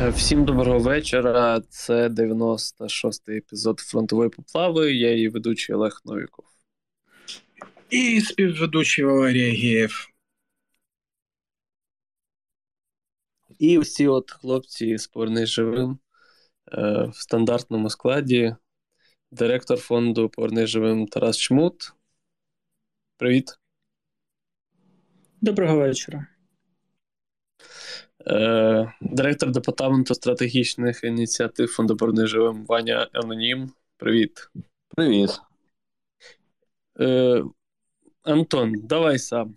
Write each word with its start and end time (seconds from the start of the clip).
Е, 0.00 0.10
всім 0.10 0.44
доброго 0.44 0.78
вечора. 0.78 1.60
Це 1.68 2.08
96-й 2.08 3.36
епізод 3.36 3.80
фронтової 3.80 4.30
поплави. 4.30 4.94
Я 4.94 5.12
її 5.12 5.28
ведучий 5.28 5.74
Олег 5.74 6.00
Новіков. 6.04 6.44
І 7.90 8.20
співведучий 8.20 9.04
Валерій 9.04 9.50
Геєв. 9.50 10.08
І 13.58 13.78
усі 13.78 14.08
от 14.08 14.30
хлопці 14.30 14.98
з 14.98 15.06
«Повернись 15.06 15.48
живим 15.48 15.98
е, 16.72 17.10
в 17.12 17.16
стандартному 17.16 17.90
складі. 17.90 18.56
Директор 19.30 19.78
фонду 19.78 20.28
«Повернись 20.28 20.70
живим 20.70 21.06
Тарас 21.06 21.38
Чмут. 21.38 21.92
Привіт. 23.16 23.58
Доброго 25.40 25.76
вечора. 25.76 26.35
Е, 28.28 28.92
Директор 29.00 29.50
департаменту 29.50 30.14
стратегічних 30.14 31.04
ініціатив 31.04 31.68
фонду 31.68 31.96
«Повернись 31.96 32.30
живим 32.30 32.64
Ваня 32.68 33.08
Анонім. 33.12 33.70
Привіт. 33.96 34.50
Привіт. 34.96 35.30
Е, 37.00 37.42
Антон, 38.22 38.72
давай 38.84 39.18
сам. 39.18 39.56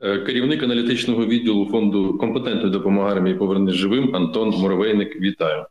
Е, 0.00 0.18
керівник 0.18 0.62
аналітичного 0.62 1.26
відділу 1.26 1.68
фонду 1.70 2.18
компетентної 2.18 2.70
допомоги 2.70 3.12
армії 3.12 3.36
повернись 3.36 3.74
живим 3.74 4.16
Антон 4.16 4.50
Муравейник. 4.50 5.20
Вітаю. 5.20 5.66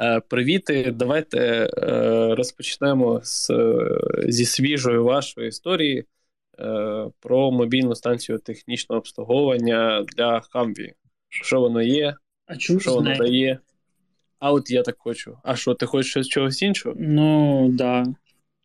Е, 0.00 0.20
привіти. 0.20 0.92
Давайте 0.94 1.38
е, 1.38 2.34
розпочнемо 2.34 3.20
з, 3.22 3.50
зі 4.28 4.44
свіжої 4.44 4.98
вашої 4.98 5.48
історії 5.48 6.04
про 7.20 7.50
мобільну 7.50 7.94
станцію 7.94 8.38
технічного 8.38 8.98
обслуговування 8.98 10.02
для 10.02 10.40
Хамві. 10.40 10.92
Що 11.28 11.60
воно 11.60 11.82
є? 11.82 12.14
А 12.46 12.56
чому 12.56 12.80
що 12.80 12.94
воно 12.94 13.16
дає? 13.16 13.58
А 14.38 14.52
от 14.52 14.70
я 14.70 14.82
так 14.82 14.96
хочу. 14.98 15.38
А 15.42 15.56
що, 15.56 15.74
ти 15.74 15.86
хочеш 15.86 16.10
щось 16.10 16.28
чогось 16.28 16.62
іншого? 16.62 16.94
Ну, 16.98 17.68
да. 17.72 18.06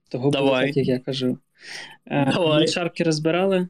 Того 0.10 0.30
Давай. 0.30 0.50
було 0.50 0.68
так, 0.68 0.78
як 0.78 0.88
я 0.88 1.00
кажу. 1.00 1.38
Давай. 2.06 2.62
Ми 2.62 2.68
шарки 2.68 3.04
розбирали. 3.04 3.68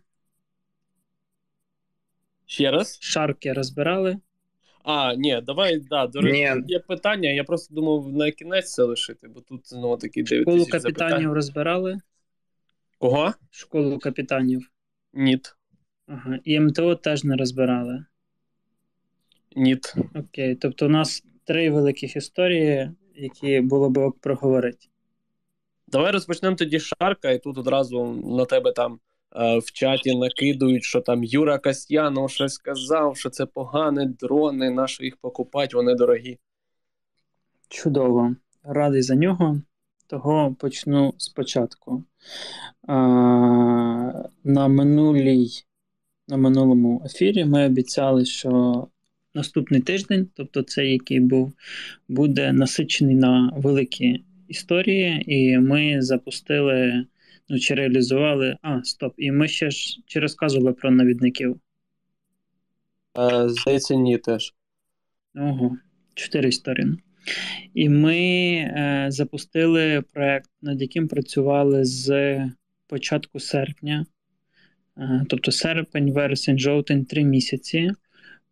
Ще 2.46 2.72
раз? 2.72 2.98
Шарки 3.02 3.54
розбирали. 3.54 4.18
А, 4.84 5.16
ні, 5.16 5.42
давай, 5.44 5.80
да, 5.80 6.08
до 6.08 6.22
речі, 6.22 6.54
Ні. 6.56 6.64
є 6.68 6.80
питання. 6.80 7.30
Я 7.30 7.44
просто 7.44 7.76
думав 7.76 8.14
на 8.14 8.32
кінець 8.32 8.74
це 8.74 8.84
лишити, 8.84 9.28
бо 9.28 9.42
тут 9.42 9.70
знову 9.70 9.98
такі 9.98 10.24
9 10.24 10.44
Школу 10.44 10.66
капітанів 10.66 11.34
розбирали. 11.34 12.02
Кого? 13.02 13.34
Школу 13.50 14.00
капітанів. 14.00 14.72
Ніт. 15.14 15.56
Ага. 16.08 16.40
І 16.44 16.60
МТО 16.60 16.96
теж 16.96 17.24
не 17.24 17.36
розбирали. 17.36 18.06
Ніт. 19.56 19.96
Окей. 20.16 20.56
Тобто 20.56 20.86
у 20.86 20.90
нас 20.90 21.24
три 21.44 21.72
великих 21.72 22.16
історії, 22.16 22.92
які 23.16 23.62
було 23.62 23.90
б 23.90 24.14
проговорити. 24.22 24.88
Давай 25.88 26.12
розпочнемо 26.12 26.56
тоді 26.56 26.80
Шарка, 26.80 27.32
і 27.32 27.40
тут 27.40 27.58
одразу 27.58 28.06
на 28.06 28.46
тебе 28.46 28.72
там 28.72 29.00
е, 29.36 29.58
в 29.58 29.72
чаті 29.72 30.16
накидують, 30.16 30.84
що 30.84 31.02
там 31.02 31.24
Юра 31.24 31.58
Касьянов 31.58 32.30
щось 32.30 32.54
сказав, 32.54 33.18
що 33.18 33.30
це 33.30 33.46
погані 33.46 34.06
дрони, 34.06 34.70
нащо 34.70 35.04
їх 35.04 35.18
покупати, 35.18 35.78
вони 35.78 35.96
дорогі. 35.96 36.38
Чудово. 37.70 38.36
Радий 38.64 39.02
за 39.02 39.16
нього. 39.16 39.62
Того 40.12 40.56
почну 40.60 41.14
спочатку. 41.18 42.04
А, 42.88 42.94
на, 44.44 44.68
минулій, 44.68 45.48
на 46.28 46.38
минулому 46.38 47.02
ефірі 47.06 47.46
ми 47.46 47.66
обіцяли, 47.66 48.26
що 48.26 48.88
наступний 49.34 49.82
тиждень, 49.82 50.28
тобто 50.34 50.64
цей, 50.64 50.92
який 50.92 51.20
був, 51.20 51.54
буде 52.08 52.54
насичений 52.54 53.16
на 53.16 53.54
великі 53.56 54.24
історії, 54.48 55.24
і 55.28 55.58
ми 55.58 56.02
запустили, 56.02 57.06
ну 57.50 57.60
чи 57.60 57.76
реалізували. 57.76 58.58
А, 58.62 58.84
стоп, 58.84 59.14
і 59.18 59.32
ми 59.32 59.48
ще 59.48 59.72
ж 59.72 60.00
чи 60.06 60.20
розказували 60.20 60.74
про 60.74 60.92
навідників. 60.92 61.60
Е, 63.18 63.50
здається, 63.50 63.96
ні 63.96 64.18
теж. 64.18 64.54
Ого, 65.36 65.78
чотири 66.14 66.50
історії. 66.50 66.98
І 67.74 67.90
ми 67.90 68.18
е, 68.18 69.06
запустили 69.10 70.04
проект, 70.14 70.50
над 70.62 70.82
яким 70.82 71.08
працювали 71.08 71.86
з 71.86 72.40
початку 72.88 73.40
серпня, 73.40 74.06
е, 74.98 75.26
тобто 75.30 75.52
серпень, 75.52 76.12
вересень, 76.12 76.60
жовтень, 76.60 77.06
три 77.06 77.24
місяці 77.24 77.92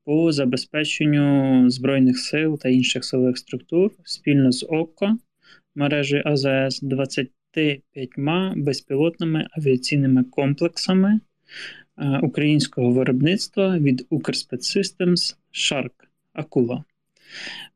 по 0.06 0.32
забезпеченню 0.32 1.70
Збройних 1.70 2.20
сил 2.20 2.60
та 2.60 2.70
інших 2.70 3.06
силових 3.06 3.38
структур 3.38 3.92
спільно 4.04 4.52
з 4.52 4.66
ОККО, 4.70 5.18
мережею 5.76 6.24
АЗС 6.26 6.80
25 6.82 7.82
безпілотними 8.56 9.48
авіаційними 9.52 10.24
комплексами 10.24 11.20
е, 11.98 12.20
українського 12.24 12.92
виробництва 12.92 13.78
від 13.78 14.08
Укрспецсистемс 14.10 15.38
Shark 15.54 15.92
Акула. 16.34 16.84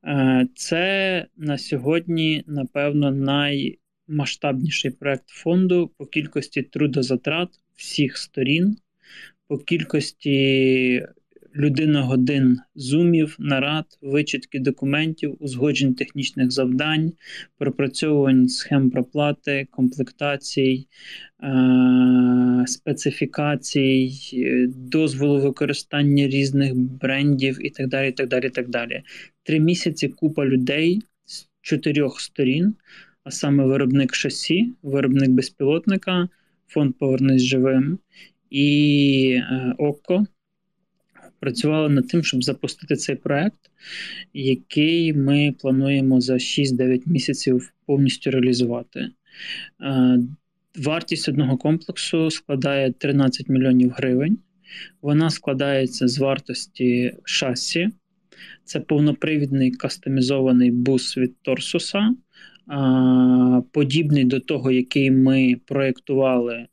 Е, 0.06 0.48
Це 0.56 1.26
на 1.38 1.58
сьогодні, 1.58 2.44
напевно, 2.48 3.12
наймасштабніший 3.12 4.92
проект 4.92 5.30
фонду 5.30 5.92
по 5.98 6.06
кількості 6.06 6.64
трудозатрат 6.64 7.50
всіх 7.76 8.18
сторін, 8.18 8.78
по 9.48 9.58
кількості 9.58 11.08
людиногодин 11.56 12.60
зумів, 12.76 13.36
нарад, 13.40 13.86
вичитки 14.02 14.60
документів, 14.60 15.38
узгоджень 15.40 15.96
технічних 15.96 16.52
завдань, 16.52 17.12
пропрацьовувань 17.58 18.48
схем 18.48 18.90
проплати, 18.90 19.68
комплектацій, 19.72 20.88
е- 21.44 22.64
специфікацій, 22.68 24.12
дозволу 24.76 25.42
використання 25.42 26.28
різних 26.28 26.76
брендів 26.76 27.66
і 27.66 27.70
так 27.70 27.88
далі. 27.88 28.12
так 28.12 28.28
далі, 28.28 28.50
так 28.50 28.70
далі. 28.70 29.04
Три 29.44 29.60
місяці 29.60 30.08
купа 30.08 30.46
людей 30.46 31.02
з 31.26 31.48
чотирьох 31.62 32.22
сторін, 32.22 32.76
а 33.24 33.32
саме 33.32 33.66
виробник 33.66 34.16
шасі, 34.16 34.74
виробник 34.84 35.30
безпілотника, 35.30 36.30
фонд 36.68 36.96
Повернись 37.00 37.42
живим 37.42 38.00
і 38.50 39.40
е, 39.42 39.76
ОККО 39.78 40.26
працювали 41.44 41.90
над 41.90 42.08
тим, 42.08 42.24
щоб 42.24 42.44
запустити 42.44 42.96
цей 42.96 43.16
проект, 43.16 43.60
який 44.34 45.14
ми 45.14 45.56
плануємо 45.62 46.22
за 46.22 46.34
6-9 46.34 47.02
місяців 47.06 47.74
повністю 47.86 48.32
реалізувати. 48.32 49.10
Е, 49.82 50.20
Вартість 50.76 51.30
одного 51.30 51.58
комплексу 51.58 52.32
складає 52.32 52.92
13 52.92 53.50
мільйонів 53.50 53.92
гривень. 53.92 54.38
Вона 55.02 55.30
складається 55.30 56.08
з 56.08 56.18
вартості 56.18 57.14
шасі. 57.24 57.90
Це 58.64 58.80
повнопривідний 58.80 59.72
кастомізований 59.72 60.72
бус 60.72 61.18
від 61.18 61.42
Торсуса, 61.42 62.16
подібний 63.72 64.24
до 64.24 64.40
того, 64.40 64.72
який 64.72 65.12
ми 65.12 65.56
проєктували 65.66 66.68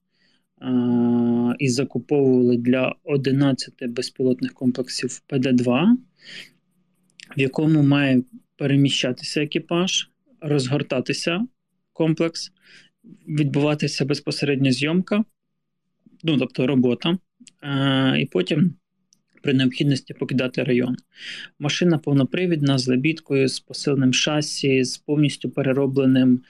і 1.58 1.68
закуповували 1.68 2.56
для 2.56 2.94
11 3.04 3.74
безпілотних 3.88 4.54
комплексів 4.54 5.22
ПД-2, 5.28 5.86
в 7.36 7.40
якому 7.40 7.82
має 7.82 8.22
переміщатися 8.56 9.42
екіпаж, 9.42 10.10
розгортатися 10.40 11.46
комплекс, 11.92 12.52
відбуватися 13.28 14.04
безпосередньо 14.04 14.70
зйомка, 14.70 15.24
ну 16.24 16.38
тобто 16.38 16.66
робота, 16.66 17.18
і 18.18 18.26
потім 18.26 18.74
при 19.42 19.54
необхідності 19.54 20.14
покидати 20.14 20.64
район. 20.64 20.96
Машина 21.58 21.98
повнопривідна 21.98 22.78
з 22.78 22.88
лебідкою, 22.88 23.48
з 23.48 23.60
посиленим 23.60 24.12
шасі, 24.12 24.84
з 24.84 24.98
повністю 24.98 25.50
переробленим 25.50 26.42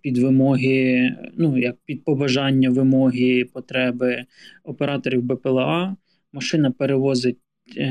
під 0.00 0.18
вимоги, 0.18 1.10
ну 1.36 1.58
як 1.58 1.76
під 1.84 2.04
побажання 2.04 2.70
вимоги, 2.70 3.44
потреби 3.52 4.24
операторів 4.64 5.22
БПЛА. 5.22 5.96
Машина 6.32 6.70
перевозить 6.70 7.38
е, 7.76 7.90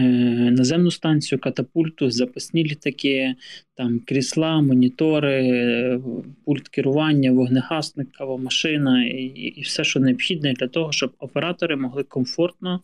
наземну 0.52 0.92
станцію, 0.92 1.40
катапульту, 1.40 2.12
запасні 2.12 2.64
літаки, 2.64 3.36
там 3.76 4.02
крісла, 4.06 4.62
монітори, 4.62 5.48
е, 5.48 6.00
пульт 6.46 6.68
керування, 6.68 7.32
вогнегасник, 7.32 8.12
кавомашина 8.12 9.06
і, 9.06 9.24
і 9.56 9.62
все, 9.62 9.84
що 9.84 10.00
необхідне 10.00 10.54
для 10.54 10.68
того, 10.68 10.92
щоб 10.92 11.14
оператори 11.20 11.76
могли 11.76 12.04
комфортно 12.04 12.82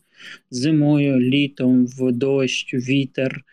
зимою, 0.50 1.20
літом, 1.20 1.86
в 1.86 2.12
дощ, 2.12 2.74
вітер, 2.74 3.44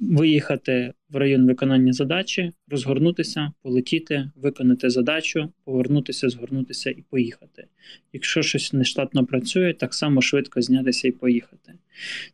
виїхати 0.00 0.92
в 1.10 1.16
район 1.16 1.46
виконання 1.46 1.92
задачі, 1.92 2.52
розгорнутися, 2.68 3.52
полетіти, 3.62 4.30
виконати 4.36 4.90
задачу, 4.90 5.48
повернутися, 5.64 6.28
згорнутися 6.28 6.90
і 6.90 7.04
поїхати. 7.10 7.64
Якщо 8.12 8.42
щось 8.42 8.72
нештатно 8.72 9.26
працює, 9.26 9.72
так 9.72 9.94
само 9.94 10.22
швидко 10.22 10.62
знятися 10.62 11.08
і 11.08 11.10
поїхати. 11.10 11.72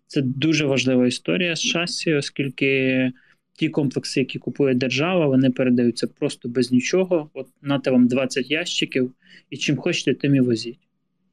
Це 0.07 0.23
дуже 0.23 0.67
важлива 0.67 1.07
історія 1.07 1.57
з 1.57 1.63
шасі, 1.63 2.15
оскільки 2.15 3.13
ті 3.53 3.69
комплекси, 3.69 4.21
які 4.21 4.39
купує 4.39 4.75
держава, 4.75 5.27
вони 5.27 5.51
передаються 5.51 6.07
просто 6.07 6.49
без 6.49 6.73
нічого. 6.73 7.31
От 7.35 7.49
нате 7.63 7.91
вам 7.91 8.09
20 8.09 8.51
ящиків, 8.51 9.13
і 9.51 9.57
чим 9.57 9.77
хочете, 9.77 10.15
тим 10.15 10.35
і 10.35 10.41
возіть. 10.41 10.84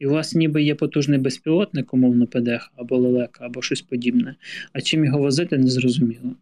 І 0.02 0.06
у 0.06 0.10
вас 0.10 0.36
ніби 0.36 0.64
є 0.64 0.76
потужний 0.76 1.20
безпілотник, 1.20 1.94
умовно 1.94 2.28
ПДХ 2.28 2.72
або 2.76 2.98
лелека, 2.98 3.46
або 3.46 3.62
щось 3.62 3.82
подібне. 3.82 4.36
А 4.74 4.82
чим 4.82 5.06
його 5.06 5.18
возити, 5.18 5.58
незрозуміло. 5.58 6.36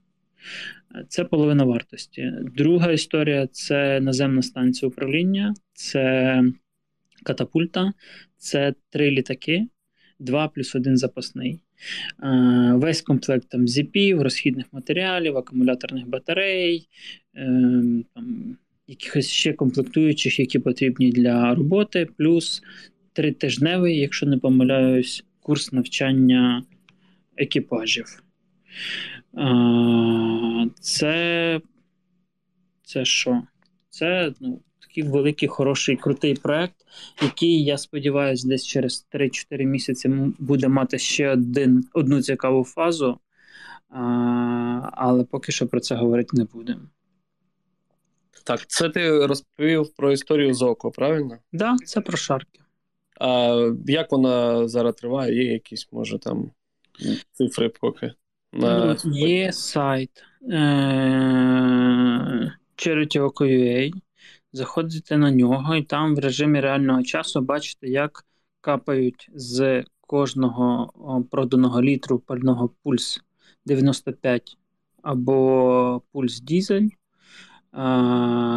Це 1.08 1.24
половина 1.24 1.64
вартості. 1.64 2.34
Друга 2.56 2.92
історія 2.92 3.48
це 3.48 4.00
наземна 4.00 4.42
станція 4.42 4.90
управління, 4.90 5.54
це 5.74 6.44
катапульта, 7.24 7.94
це 8.38 8.74
три 8.90 9.12
літаки, 9.12 9.68
два 10.20 10.48
плюс 10.48 10.76
один 10.76 10.98
запасний. 10.98 11.60
Весь 12.74 13.02
комплект 13.02 13.50
там 13.50 13.68
зіпів, 13.68 14.22
розхідних 14.22 14.66
матеріалів, 14.72 15.38
акумуляторних 15.38 16.08
батарей, 16.08 16.88
ем, 17.36 18.06
там, 18.16 18.58
якихось 18.88 19.28
ще 19.28 19.54
комплектуючих, 19.54 20.40
які 20.40 20.60
потрібні 20.60 21.12
для 21.12 21.56
роботи, 21.56 22.08
плюс 22.18 22.62
тритижневий, 23.20 23.98
якщо 23.98 24.26
не 24.26 24.38
помиляюсь, 24.38 25.24
курс 25.40 25.72
навчання 25.72 26.64
екіпажів. 27.38 28.24
Це 30.80 31.62
це 32.84 33.06
що? 33.06 33.42
Це 33.90 34.34
ну, 34.40 34.62
такий 34.80 35.04
великий, 35.04 35.48
хороший, 35.48 35.96
крутий 35.96 36.34
проект, 36.34 36.76
який, 37.22 37.64
я 37.64 37.78
сподіваюся, 37.78 38.48
десь 38.48 38.66
через 38.66 39.08
3-4 39.14 39.66
місяці 39.66 40.10
буде 40.40 40.68
мати 40.68 41.00
ще 41.00 41.30
один, 41.30 41.84
одну 41.94 42.22
цікаву 42.22 42.64
фазу, 42.64 43.20
але 44.92 45.24
поки 45.32 45.52
що 45.52 45.68
про 45.68 45.80
це 45.80 45.96
говорити 45.96 46.38
не 46.38 46.44
будемо. 46.44 46.82
Так, 48.44 48.68
це 48.68 48.90
ти 48.90 49.26
розповів 49.26 49.94
про 49.96 50.12
історію 50.12 50.54
ЗОКО, 50.54 50.92
правильно? 50.92 51.30
Так, 51.30 51.40
да, 51.54 51.76
це 51.86 52.02
про 52.02 52.18
шарки. 52.18 52.60
А 53.20 53.60
як 53.86 54.12
вона 54.12 54.68
зараз 54.68 54.96
триває? 54.96 55.36
Є 55.36 55.54
якісь, 55.54 55.88
може, 55.92 56.20
там 56.20 56.52
цифри 57.32 57.70
поки? 57.70 58.12
На... 58.54 58.98
Є 59.06 59.52
сайт 59.54 60.24
е- 60.52 61.50
charity.ua, 62.78 63.92
Заходите 64.54 65.18
на 65.18 65.32
нього, 65.32 65.76
і 65.76 65.84
там 65.84 66.16
в 66.16 66.20
режимі 66.20 66.60
реального 66.60 67.04
часу 67.04 67.42
бачите, 67.42 67.88
як 67.88 68.26
капають 68.62 69.30
з 69.34 69.84
кожного 70.02 70.94
проданого 71.32 71.82
літру 71.82 72.20
пального 72.20 72.70
пульс 72.84 73.22
95 73.66 74.58
або 75.02 76.02
пульс 76.12 76.40
дізель 76.40 76.88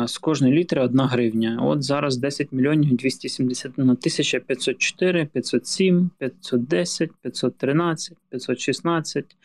з 0.07 0.19
кожної 0.19 0.55
літри 0.55 0.81
1 0.81 1.01
гривня. 1.01 1.59
От 1.63 1.83
зараз 1.83 2.17
10 2.17 2.53
мільйонів 2.53 2.97
271 2.97 3.97
тисяча 3.97 4.41
504, 4.41 5.27
507, 5.27 6.11
510, 6.19 7.11
513, 7.23 8.17
516, 8.31 9.37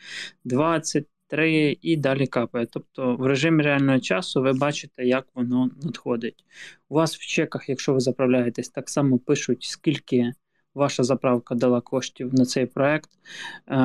20, 0.44 1.06
3 1.28 1.78
і 1.81 1.98
далі 1.98 2.28
капає. 2.28 2.68
Тобто 2.72 3.16
в 3.16 3.25
режимі 3.25 3.64
реального 3.64 4.00
часу 4.00 4.42
ви 4.42 4.54
бачите, 4.54 5.06
як 5.06 5.28
воно 5.36 5.69
надходить. 5.84 6.46
У 6.90 6.96
вас 6.96 7.18
в 7.18 7.28
чеках, 7.28 7.69
якщо 7.69 7.94
ви 7.94 8.00
заправляєтесь, 8.00 8.69
так 8.69 8.90
само 8.90 9.19
пишуть, 9.19 9.64
скільки 9.64 10.31
ваша 10.78 11.04
заправка 11.04 11.56
дала 11.56 11.82
коштів 11.82 12.34
на 12.34 12.46
цей 12.46 12.66
проект. 12.66 13.10
Е, 13.68 13.76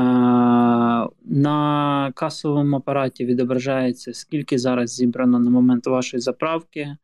на 1.25 2.13
касовому 2.15 2.77
апараті 2.77 3.25
відображається, 3.25 4.15
скільки 4.15 4.59
зараз 4.59 4.95
зібрано 4.95 5.39
на 5.39 5.51
момент 5.51 5.87
вашої 5.87 6.21
заправки. 6.21 6.97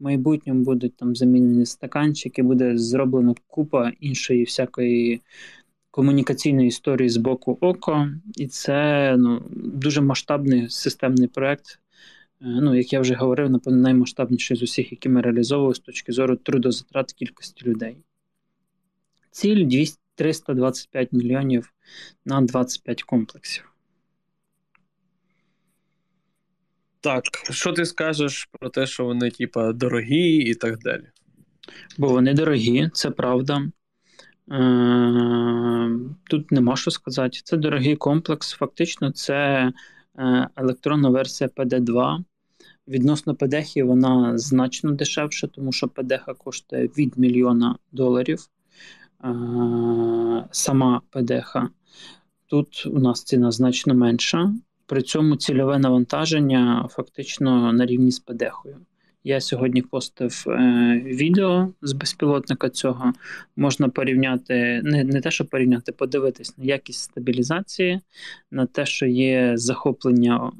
В 0.00 0.04
майбутньому 0.04 0.64
будуть 0.64 0.96
там 0.96 1.16
замінені 1.16 1.66
стаканчики, 1.66 2.42
буде 2.42 2.78
зроблено 2.78 3.34
купа 3.46 3.92
іншої 4.00 4.44
всякої 4.44 5.20
комунікаційної 5.90 6.68
історії 6.68 7.08
з 7.08 7.16
боку 7.16 7.58
око, 7.60 8.08
і 8.36 8.46
це 8.46 9.14
ну, 9.18 9.42
дуже 9.50 10.00
масштабний 10.00 10.70
системний 10.70 11.28
проект. 11.28 11.80
Е, 12.42 12.46
ну, 12.46 12.74
як 12.74 12.92
я 12.92 13.00
вже 13.00 13.14
говорив, 13.14 13.50
напевно, 13.50 13.82
наймасштабніший 13.82 14.56
з 14.56 14.62
усіх, 14.62 14.92
які 14.92 15.08
ми 15.08 15.20
реалізовували 15.20 15.74
з 15.74 15.78
точки 15.78 16.12
зору 16.12 16.36
трудозатрат 16.36 17.12
кількості 17.12 17.66
людей. 17.66 17.96
Ціль 19.36 19.86
325 20.14 21.12
мільйонів 21.12 21.72
на 22.24 22.40
25 22.40 23.02
комплексів. 23.02 23.72
Так, 27.00 27.24
що 27.50 27.72
ти 27.72 27.86
скажеш 27.86 28.48
про 28.52 28.70
те, 28.70 28.86
що 28.86 29.04
вони, 29.04 29.30
типа, 29.30 29.72
дорогі 29.72 30.36
і 30.36 30.54
так 30.54 30.78
далі? 30.78 31.04
Бо 31.98 32.08
вони 32.08 32.34
дорогі, 32.34 32.90
це 32.92 33.10
правда. 33.10 33.62
Е, 34.52 35.90
тут 36.30 36.52
нема 36.52 36.76
що 36.76 36.90
сказати. 36.90 37.40
Це 37.44 37.56
дорогий 37.56 37.96
комплекс. 37.96 38.52
Фактично, 38.52 39.12
це 39.12 39.72
е, 40.18 40.48
електронна 40.56 41.08
версія 41.08 41.50
PD2. 41.56 42.24
Відносно 42.88 43.34
PDH 43.34 43.84
вона 43.84 44.38
значно 44.38 44.92
дешевша, 44.92 45.46
тому 45.46 45.72
що 45.72 45.86
PDH 45.86 46.36
коштує 46.36 46.86
від 46.86 47.18
мільйона 47.18 47.78
доларів. 47.92 48.48
Сама 50.50 51.00
ПДХ. 51.10 51.56
Тут 52.46 52.86
у 52.86 52.98
нас 52.98 53.24
ціна 53.24 53.50
значно 53.50 53.94
менша. 53.94 54.54
При 54.86 55.02
цьому 55.02 55.36
цільове 55.36 55.78
навантаження 55.78 56.88
фактично 56.90 57.72
на 57.72 57.86
рівні 57.86 58.10
з 58.10 58.24
PDH. 58.24 58.76
Я 59.28 59.40
сьогодні 59.40 59.82
постив 59.82 60.44
е, 60.46 61.02
відео 61.04 61.68
з 61.82 61.92
безпілотника 61.92 62.68
цього. 62.68 63.12
Можна 63.56 63.88
порівняти, 63.88 64.80
не 64.84 65.04
не 65.04 65.20
те, 65.20 65.30
що 65.30 65.44
порівняти, 65.44 65.92
подивитись 65.92 66.58
на 66.58 66.64
якість 66.64 67.00
стабілізації, 67.00 68.00
на 68.50 68.66
те, 68.66 68.86
що 68.86 69.06
є 69.06 69.52
захоплення 69.54 70.36
е, 70.36 70.50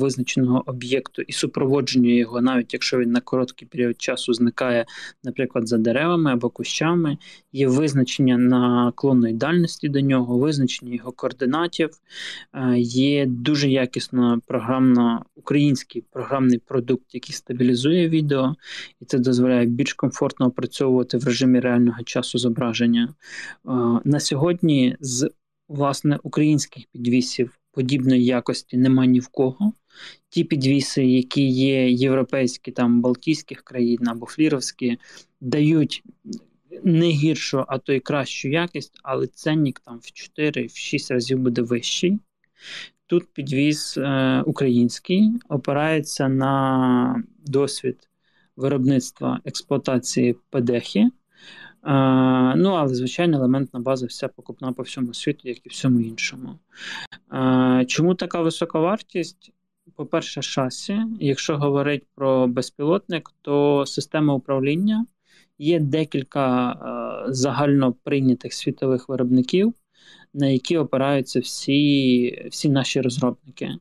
визначеного 0.00 0.62
об'єкту 0.66 1.22
і 1.22 1.32
супроводження 1.32 2.10
його, 2.10 2.40
навіть 2.40 2.72
якщо 2.72 2.98
він 2.98 3.10
на 3.10 3.20
короткий 3.20 3.68
період 3.68 4.02
часу 4.02 4.34
зникає, 4.34 4.86
наприклад, 5.24 5.68
за 5.68 5.78
деревами 5.78 6.32
або 6.32 6.50
кущами. 6.50 7.18
Є 7.52 7.68
визначення 7.68 8.38
наклонної 8.38 9.34
дальності 9.34 9.88
до 9.88 10.00
нього, 10.00 10.38
визначення 10.38 10.94
його 10.94 11.12
координатів. 11.12 11.90
Е, 12.54 12.78
є 12.78 13.26
дуже 13.26 13.68
якісно 13.68 14.40
програмно 14.46 15.24
український 15.34 16.04
програмний 16.12 16.58
продукт, 16.58 17.14
який 17.14 17.34
стабілізує 17.34 17.99
створює 18.00 18.08
відео, 18.08 18.56
і 19.00 19.04
це 19.04 19.18
дозволяє 19.18 19.66
більш 19.66 19.94
комфортно 19.94 20.46
опрацьовувати 20.46 21.18
в 21.18 21.24
режимі 21.24 21.60
реального 21.60 22.02
часу 22.02 22.38
зображення. 22.38 23.14
На 24.04 24.20
сьогодні 24.20 24.96
з 25.00 25.30
власне 25.68 26.18
українських 26.22 26.84
підвісів 26.92 27.58
подібної 27.72 28.24
якості 28.24 28.76
нема 28.76 29.06
ні 29.06 29.20
в 29.20 29.28
кого. 29.28 29.72
Ті 30.28 30.44
підвіси, 30.44 31.04
які 31.04 31.48
є 31.48 31.90
європейські, 31.90 32.70
там 32.70 33.00
Балтійських 33.00 33.62
країн 33.62 34.08
або 34.08 34.26
фліровські, 34.26 34.98
дають 35.40 36.02
не 36.84 37.08
гіршу, 37.08 37.64
а 37.68 37.78
то 37.78 37.92
й 37.92 38.00
кращу 38.00 38.48
якість, 38.48 39.00
але 39.02 39.26
ценник 39.26 39.80
там 39.80 39.98
в 39.98 40.38
4-6 40.38 41.12
разів 41.12 41.38
буде 41.38 41.62
вищий. 41.62 42.18
Тут 43.10 43.32
підвіз 43.32 43.94
е, 43.98 44.42
український 44.46 45.32
опирається 45.48 46.28
на 46.28 47.24
досвід 47.46 48.08
виробництва 48.56 49.40
експлуатації 49.44 50.36
ПДХи. 50.50 51.00
Е, 51.00 51.10
ну, 52.56 52.70
але, 52.70 52.94
звичайно, 52.94 53.36
елементна 53.36 53.80
база 53.80 54.06
вся 54.06 54.28
покупна 54.28 54.72
по 54.72 54.82
всьому 54.82 55.14
світу, 55.14 55.48
як 55.48 55.66
і 55.66 55.68
всьому 55.68 56.00
іншому. 56.00 56.58
Е, 57.32 57.84
чому 57.88 58.14
така 58.14 58.40
висока 58.42 58.78
вартість? 58.78 59.52
По-перше, 59.96 60.42
шасі. 60.42 61.00
Якщо 61.20 61.58
говорити 61.58 62.06
про 62.14 62.46
безпілотник, 62.46 63.30
то 63.42 63.86
система 63.86 64.34
управління 64.34 65.06
є 65.58 65.80
декілька 65.80 66.72
е, 66.72 67.32
загально 67.32 67.92
прийнятих 67.92 68.52
світових 68.52 69.08
виробників 69.08 69.74
на 70.34 70.46
які 70.46 70.78
опираються 70.78 71.40
всі 71.40 72.48
всі 72.50 72.68
наші 72.68 73.00
розробники. 73.00 73.64
Е, 73.64 73.78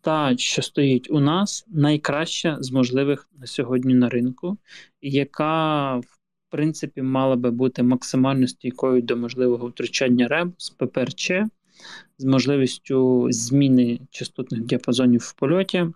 та, 0.00 0.34
що 0.36 0.62
стоїть 0.62 1.10
у 1.10 1.20
нас, 1.20 1.66
найкраща 1.68 2.56
з 2.60 2.70
можливих 2.72 3.28
на 3.38 3.46
сьогодні 3.46 3.94
на 3.94 4.08
ринку, 4.08 4.58
яка 5.02 5.96
в 5.96 6.20
принципі 6.50 7.02
мала 7.02 7.36
би 7.36 7.50
бути 7.50 7.82
максимально 7.82 8.46
стійкою 8.46 9.02
до 9.02 9.16
можливого 9.16 9.66
втручання 9.66 10.28
РЕБ 10.28 10.52
з 10.56 10.70
ППРЧ. 10.70 11.32
з 12.18 12.24
можливістю 12.24 13.26
зміни 13.30 14.00
частотних 14.10 14.60
діапазонів 14.60 15.20
в 15.20 15.32
польоті 15.32 15.86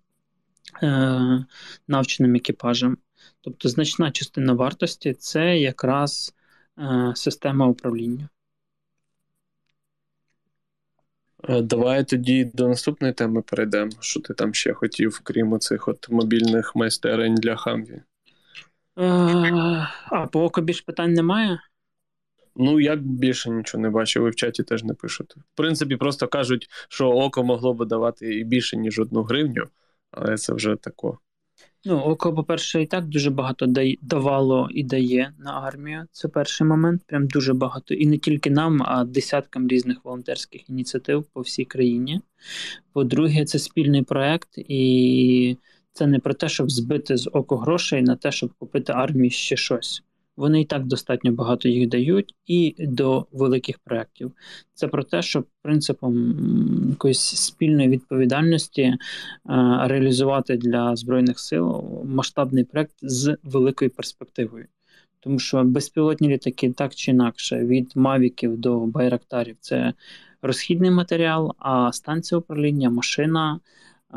е, 0.82 1.44
навченим 1.88 2.34
екіпажем. 2.34 2.98
Тобто 3.40 3.68
значна 3.68 4.10
частина 4.10 4.52
вартості 4.52 5.14
це 5.14 5.58
якраз 5.58 6.33
система 7.14 7.66
управління. 7.66 8.28
Е, 11.48 11.62
давай 11.62 12.04
тоді 12.04 12.44
до 12.44 12.68
наступної 12.68 13.12
теми 13.12 13.42
перейдемо. 13.42 13.90
Що 14.00 14.20
ти 14.20 14.34
там 14.34 14.54
ще 14.54 14.72
хотів, 14.72 15.20
крім 15.24 15.52
оцих 15.52 15.88
от 15.88 16.08
мобільних 16.10 16.76
майстерень 16.76 17.34
для 17.34 17.56
Хамві? 17.56 18.02
Е, 18.98 19.88
а 20.06 20.26
по 20.26 20.44
око 20.44 20.60
більш 20.60 20.80
питань 20.80 21.12
немає? 21.12 21.60
Ну, 22.56 22.80
як 22.80 23.02
більше 23.02 23.50
нічого 23.50 23.82
не 23.82 23.90
бачив, 23.90 24.22
ви 24.22 24.30
в 24.30 24.34
чаті 24.34 24.62
теж 24.62 24.84
не 24.84 24.94
пишете. 24.94 25.34
В 25.40 25.56
принципі, 25.56 25.96
просто 25.96 26.28
кажуть, 26.28 26.68
що 26.88 27.08
око 27.08 27.44
могло 27.44 27.74
би 27.74 27.86
давати 27.86 28.34
і 28.34 28.44
більше, 28.44 28.76
ніж 28.76 28.98
одну 28.98 29.22
гривню, 29.22 29.68
але 30.10 30.36
це 30.36 30.52
вже 30.52 30.76
тако. 30.76 31.18
Ну, 31.86 31.98
око, 31.98 32.34
по-перше, 32.34 32.82
і 32.82 32.86
так 32.86 33.06
дуже 33.06 33.30
багато 33.30 33.66
давало 34.02 34.68
і 34.70 34.82
дає 34.82 35.32
на 35.38 35.60
армію. 35.60 36.06
Це 36.12 36.28
перший 36.28 36.66
момент. 36.66 37.02
Прям 37.06 37.26
дуже 37.26 37.54
багато. 37.54 37.94
І 37.94 38.06
не 38.06 38.18
тільки 38.18 38.50
нам, 38.50 38.82
а 38.82 39.04
десяткам 39.04 39.68
різних 39.68 40.04
волонтерських 40.04 40.70
ініціатив 40.70 41.24
по 41.32 41.40
всій 41.40 41.64
країні. 41.64 42.20
По-друге, 42.92 43.44
це 43.44 43.58
спільний 43.58 44.02
проект, 44.02 44.48
і 44.56 45.56
це 45.92 46.06
не 46.06 46.18
про 46.18 46.34
те, 46.34 46.48
щоб 46.48 46.70
збити 46.70 47.16
з 47.16 47.30
око 47.32 47.56
грошей 47.56 48.02
на 48.02 48.16
те, 48.16 48.32
щоб 48.32 48.52
купити 48.58 48.92
армії 48.92 49.30
ще 49.30 49.56
щось. 49.56 50.02
Вони 50.36 50.60
і 50.60 50.64
так 50.64 50.86
достатньо 50.86 51.32
багато 51.32 51.68
їх 51.68 51.88
дають, 51.88 52.34
і 52.46 52.74
до 52.78 53.26
великих 53.32 53.78
проєктів. 53.78 54.32
Це 54.74 54.88
про 54.88 55.02
те, 55.02 55.22
щоб 55.22 55.46
принципом 55.62 56.36
якоїсь 56.90 57.20
спільної 57.20 57.88
відповідальності 57.88 58.82
е, 58.82 58.96
реалізувати 59.84 60.56
для 60.56 60.96
збройних 60.96 61.38
сил 61.38 61.84
масштабний 62.04 62.64
проєкт 62.64 62.94
з 63.02 63.36
великою 63.42 63.90
перспективою. 63.90 64.66
Тому 65.20 65.38
що 65.38 65.64
безпілотні 65.64 66.28
літаки 66.28 66.72
так 66.72 66.94
чи 66.94 67.10
інакше, 67.10 67.64
від 67.64 67.92
мавіків 67.94 68.58
до 68.58 68.80
байрактарів 68.80 69.56
це 69.60 69.92
розхідний 70.42 70.90
матеріал, 70.90 71.54
а 71.58 71.92
станція 71.92 72.38
управління, 72.38 72.90
машина 72.90 73.60
е, 73.60 74.16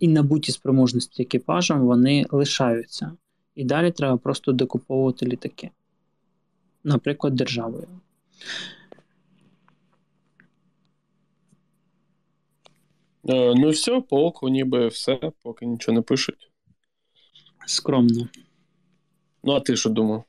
і 0.00 0.08
набуті 0.08 0.52
спроможності 0.52 1.22
екіпажем 1.22 1.80
вони 1.80 2.26
лишаються. 2.30 3.12
І 3.54 3.64
далі 3.64 3.90
треба 3.90 4.16
просто 4.16 4.52
докуповувати 4.52 5.26
літаки, 5.26 5.70
наприклад, 6.84 7.34
державою. 7.34 7.88
Е, 13.28 13.54
ну, 13.54 13.70
все, 13.70 14.00
по 14.00 14.26
оку 14.26 14.48
ніби 14.48 14.88
все, 14.88 15.32
поки 15.42 15.66
нічого 15.66 15.96
не 15.96 16.02
пишуть. 16.02 16.50
Скромно. 17.66 18.28
Ну, 19.44 19.52
а 19.52 19.60
ти 19.60 19.76
що 19.76 19.90
думав? 19.90 20.24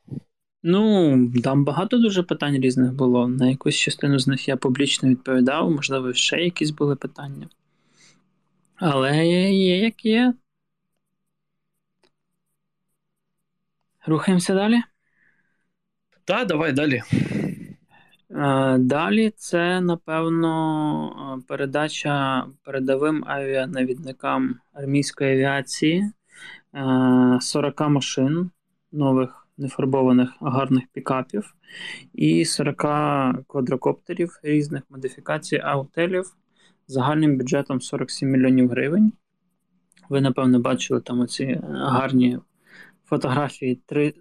Ну, 0.63 1.31
там 1.43 1.65
багато 1.65 1.97
дуже 1.97 2.23
питань 2.23 2.55
різних 2.55 2.93
було. 2.93 3.27
На 3.27 3.49
якусь 3.49 3.75
частину 3.75 4.19
з 4.19 4.27
них 4.27 4.47
я 4.47 4.57
публічно 4.57 5.09
відповідав, 5.09 5.71
можливо, 5.71 6.13
ще 6.13 6.37
якісь 6.37 6.69
були 6.69 6.95
питання. 6.95 7.49
Але 8.75 9.27
є, 9.27 9.79
як 9.79 10.05
є. 10.05 10.33
Рухаємося 14.07 14.53
далі? 14.53 14.81
Так, 16.25 16.47
давай 16.47 16.73
далі. 16.73 17.01
Е, 18.31 18.77
далі 18.77 19.33
це, 19.37 19.81
напевно, 19.81 21.37
е, 21.39 21.43
передача 21.47 22.45
передовим 22.63 23.23
авіанавідникам 23.27 24.55
армійської 24.73 25.31
авіації 25.33 26.11
40 27.41 27.81
е, 27.81 27.89
машин 27.89 28.51
нових 28.91 29.47
нефарбованих 29.57 30.29
гарних 30.41 30.83
пікапів 30.93 31.55
і 32.13 32.45
40 32.45 32.77
квадрокоптерів 33.47 34.39
різних 34.43 34.83
модифікацій 34.89 35.57
аутелів 35.57 36.35
загальним 36.87 37.37
бюджетом 37.37 37.81
47 37.81 38.29
мільйонів 38.29 38.69
гривень. 38.69 39.13
Ви, 40.09 40.21
напевно, 40.21 40.59
бачили 40.59 41.01
там 41.01 41.19
оці 41.19 41.61
гарні 41.71 42.39
фотографії 43.05 43.81
три 43.85 44.13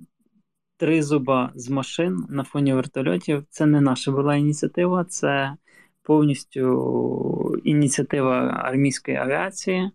три 0.76 1.02
зуба 1.02 1.52
з 1.54 1.68
машин 1.70 2.24
на 2.28 2.44
фоні 2.44 2.74
вертольотів. 2.74 3.44
Це 3.50 3.66
не 3.66 3.80
наша 3.80 4.12
була 4.12 4.36
ініціатива, 4.36 5.04
це 5.04 5.56
повністю 6.02 7.60
ініціатива 7.64 8.60
армійської 8.64 9.16
авіації, 9.16 9.90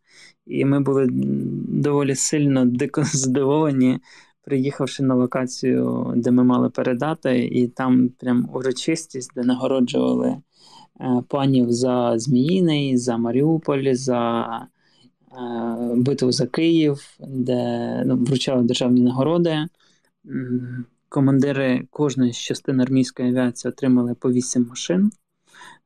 і 0.45 0.65
ми 0.65 0.79
були 0.79 1.07
доволі 1.81 2.15
сильно 2.15 2.65
дико 2.65 3.03
здивовані, 3.03 3.99
приїхавши 4.43 5.03
на 5.03 5.15
локацію, 5.15 6.13
де 6.15 6.31
ми 6.31 6.43
мали 6.43 6.69
передати, 6.69 7.45
і 7.45 7.67
там 7.67 8.09
прям 8.09 8.49
урочистість, 8.53 9.31
де 9.35 9.43
нагороджували 9.43 10.29
е, 10.29 10.41
панів 11.27 11.71
за 11.71 12.19
Зміїний, 12.19 12.97
за 12.97 13.17
Маріуполь, 13.17 13.93
за 13.93 14.47
битву 15.95 16.31
за 16.31 16.47
Київ, 16.47 17.17
де 17.19 18.03
ну, 18.05 18.17
вручали 18.17 18.63
державні 18.63 19.01
нагороди. 19.01 19.65
Командири 21.09 21.87
кожної 21.89 22.33
з 22.33 22.37
частин 22.37 22.81
армійської 22.81 23.29
авіації 23.29 23.71
отримали 23.71 24.15
по 24.15 24.31
8 24.31 24.65
машин, 24.69 25.11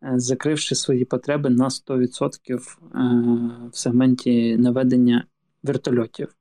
е, 0.03 0.13
закривши 0.15 0.75
свої 0.75 1.05
потреби 1.05 1.49
на 1.49 1.69
100% 1.69 2.53
е, 2.53 2.59
в 3.71 3.77
сегменті 3.77 4.57
наведення 4.57 5.25
вертольотів. 5.63 6.35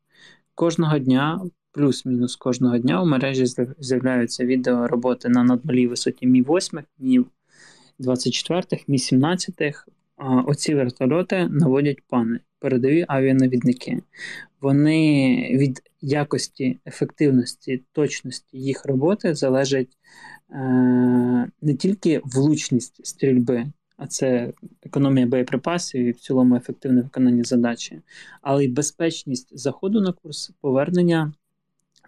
Кожного 0.54 0.98
дня, 0.98 1.40
плюс-мінус 1.72 2.36
кожного 2.36 2.78
дня, 2.78 3.02
у 3.02 3.06
мережі 3.06 3.46
з'являються 3.78 4.44
відео 4.44 4.86
роботи 4.86 5.28
на 5.28 5.44
надмалій 5.44 5.86
висоті 5.86 6.26
Мі 6.26 6.42
8, 6.42 6.80
Мі 6.98 7.24
24, 7.98 8.82
Мі 8.88 8.98
17. 8.98 9.54
Оці 10.46 10.74
вертольоти 10.74 11.48
наводять 11.50 12.02
пани 12.08 12.40
передові 12.62 13.04
авіанавідники. 13.08 14.02
Вони 14.60 15.36
від 15.58 15.82
якості, 16.00 16.78
ефективності, 16.86 17.82
точності 17.92 18.58
їх 18.58 18.86
роботи 18.86 19.34
залежить 19.34 19.98
е, 20.50 20.56
не 21.62 21.74
тільки 21.74 22.20
влучність 22.24 23.06
стрільби, 23.06 23.66
а 23.96 24.06
це 24.06 24.52
економія 24.82 25.26
боєприпасів 25.26 26.04
і 26.04 26.10
в 26.10 26.20
цілому 26.20 26.56
ефективне 26.56 27.02
виконання 27.02 27.44
задачі, 27.44 28.00
але 28.42 28.64
й 28.64 28.68
безпечність 28.68 29.58
заходу 29.58 30.00
на 30.00 30.12
курс 30.12 30.52
повернення 30.60 31.32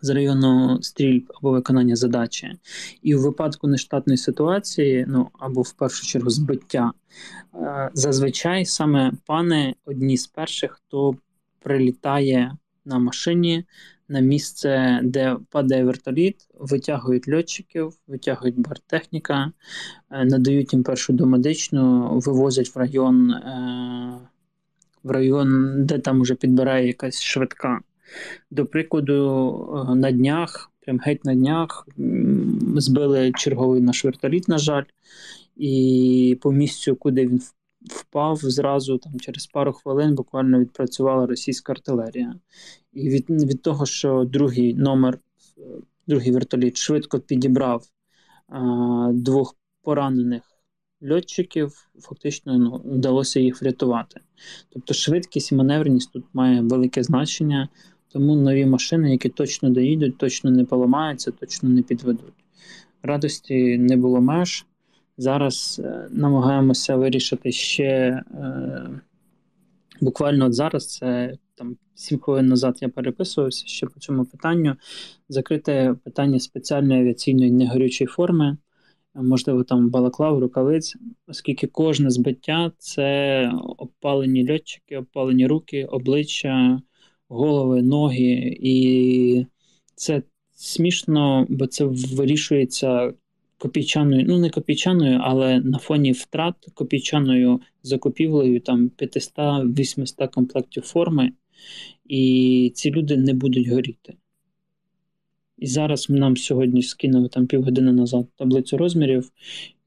з 0.04 0.10
району 0.10 0.82
стрільб 0.82 1.32
або 1.34 1.50
виконання 1.50 1.96
задачі. 1.96 2.58
І 3.02 3.14
у 3.14 3.20
випадку 3.20 3.68
нештатної 3.68 4.16
ситуації, 4.16 5.04
ну 5.08 5.28
або 5.38 5.62
в 5.62 5.72
першу 5.72 6.06
чергу 6.06 6.30
збиття, 6.30 6.92
е, 7.54 7.90
зазвичай 7.94 8.66
саме 8.66 9.12
пани 9.26 9.74
одні 9.84 10.16
з 10.16 10.26
перших, 10.26 10.70
хто 10.72 11.16
прилітає 11.60 12.56
на 12.84 12.98
машині 12.98 13.64
на 14.08 14.20
місце, 14.20 15.00
де 15.02 15.36
падає 15.50 15.84
вертоліт, 15.84 16.36
витягують 16.58 17.28
льотчиків, 17.28 17.92
витягують 18.06 18.58
бортехніка, 18.58 19.52
е, 20.10 20.24
надають 20.24 20.72
їм 20.72 20.82
першу 20.82 21.12
домедичну, 21.12 22.18
вивозять 22.18 22.74
в 22.74 22.78
район, 22.78 23.30
е, 23.30 24.18
в 25.02 25.10
район, 25.10 25.74
де 25.86 25.98
там 25.98 26.20
вже 26.20 26.34
підбирає 26.34 26.86
якась 26.86 27.22
швидка. 27.22 27.80
До 28.50 28.66
прикладу, 28.66 29.86
е, 29.90 29.94
на 29.94 30.12
днях, 30.12 30.72
прям 30.80 30.98
геть 30.98 31.24
на 31.24 31.34
днях, 31.34 31.88
збили 32.76 33.32
черговий 33.36 33.80
наш 33.80 34.04
вертоліт, 34.04 34.48
на 34.48 34.58
жаль, 34.58 34.84
і 35.56 36.38
по 36.42 36.52
місцю, 36.52 36.96
куди 36.96 37.26
він 37.26 37.40
впав, 37.80 38.36
зразу 38.36 38.98
там 38.98 39.20
через 39.20 39.46
пару 39.46 39.72
хвилин 39.72 40.14
буквально 40.14 40.60
відпрацювала 40.60 41.26
російська 41.26 41.72
артилерія. 41.72 42.34
І 42.92 43.08
від 43.08 43.30
від 43.30 43.62
того, 43.62 43.86
що 43.86 44.24
другий 44.24 44.74
номер, 44.74 45.18
другий 46.06 46.32
вертоліт 46.32 46.76
швидко 46.76 47.20
підібрав 47.20 47.84
а, 48.48 49.10
двох 49.12 49.56
поранених 49.82 50.42
льотчиків, 51.10 51.88
фактично 52.00 52.58
ну, 52.58 52.82
вдалося 52.84 53.40
їх 53.40 53.62
врятувати. 53.62 54.20
Тобто 54.68 54.94
швидкість 54.94 55.52
і 55.52 55.54
маневреність 55.54 56.12
тут 56.12 56.24
має 56.32 56.60
велике 56.60 57.02
значення. 57.02 57.68
Тому 58.14 58.36
нові 58.36 58.66
машини, 58.66 59.10
які 59.10 59.28
точно 59.28 59.70
доїдуть, 59.70 60.18
точно 60.18 60.50
не 60.50 60.64
поламаються, 60.64 61.30
точно 61.30 61.68
не 61.68 61.82
підведуть. 61.82 62.34
Радості 63.02 63.78
не 63.78 63.96
було 63.96 64.20
меж. 64.20 64.66
Зараз 65.18 65.80
е, 65.84 66.08
намагаємося 66.10 66.96
вирішити 66.96 67.52
ще 67.52 67.84
е, 67.84 68.22
буквально 70.00 70.46
от 70.46 70.54
зараз, 70.54 70.86
це 70.86 71.36
там 71.54 71.76
7 71.94 72.18
хвилин 72.18 72.46
назад 72.46 72.78
я 72.80 72.88
переписувався 72.88 73.66
ще 73.66 73.86
по 73.86 74.00
цьому 74.00 74.24
питанню. 74.24 74.76
Закрите 75.28 75.94
питання 76.04 76.40
спеціальної 76.40 77.00
авіаційної 77.00 77.50
негорючої 77.50 78.08
форми, 78.08 78.56
можливо, 79.14 79.64
там 79.64 79.90
балаклав, 79.90 80.38
рукавиць, 80.38 80.96
оскільки 81.26 81.66
кожне 81.66 82.10
збиття 82.10 82.72
це 82.78 83.50
обпалені 83.78 84.52
льотчики, 84.52 84.96
обпалені 84.96 85.46
руки, 85.46 85.84
обличчя, 85.84 86.80
голови, 87.28 87.82
ноги. 87.82 88.56
І 88.60 89.46
це 89.94 90.22
смішно, 90.54 91.46
бо 91.48 91.66
це 91.66 91.84
вирішується 91.84 93.12
копійчаною, 93.58 94.24
ну 94.28 94.38
не 94.38 94.50
копійчаною, 94.50 95.20
але 95.22 95.60
на 95.60 95.78
фоні 95.78 96.12
втрат 96.12 96.54
копійчаною 96.74 97.60
закупівлею 97.82 98.60
там 98.60 98.90
500-800 98.98 100.30
комплектів 100.30 100.82
форми, 100.82 101.32
і 102.04 102.72
ці 102.74 102.90
люди 102.90 103.16
не 103.16 103.34
будуть 103.34 103.68
горіти. 103.68 104.14
І 105.58 105.66
зараз 105.66 106.10
нам 106.10 106.36
сьогодні 106.36 106.82
скинули 106.82 107.28
там 107.28 107.46
півгодини 107.46 107.92
назад 107.92 108.26
таблицю 108.36 108.76
розмірів, 108.76 109.30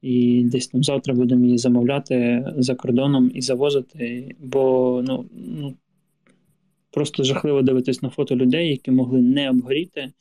і 0.02 0.44
десь 0.44 0.66
там 0.66 0.84
завтра 0.84 1.14
будемо 1.14 1.44
її 1.44 1.58
замовляти 1.58 2.46
за 2.56 2.74
кордоном 2.74 3.30
і 3.34 3.40
завозити. 3.40 4.34
Бо 4.40 5.02
ну, 5.06 5.26
ну 5.32 5.74
просто 6.98 7.24
жахливо 7.24 7.62
дивитись 7.62 8.02
на 8.02 8.10
фото 8.10 8.36
людей, 8.36 8.70
які 8.70 8.90
могли 8.90 9.22
не 9.22 9.50
обгоріти, 9.50 10.12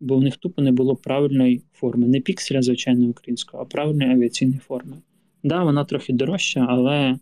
бо 0.00 0.16
в 0.16 0.22
них 0.22 0.36
тупо 0.36 0.62
не 0.62 0.72
було 0.72 0.96
правильної 0.96 1.62
форми. 1.72 2.06
Не 2.08 2.20
пікселя, 2.20 2.62
звичайно, 2.62 3.08
українського, 3.08 3.62
а 3.62 3.66
правильної 3.66 4.10
авіаційної 4.10 4.58
форми. 4.58 4.96
Да, 5.44 5.64
вона 5.64 5.84
трохи 5.84 6.12
дорожча, 6.12 6.66
але 6.68 7.18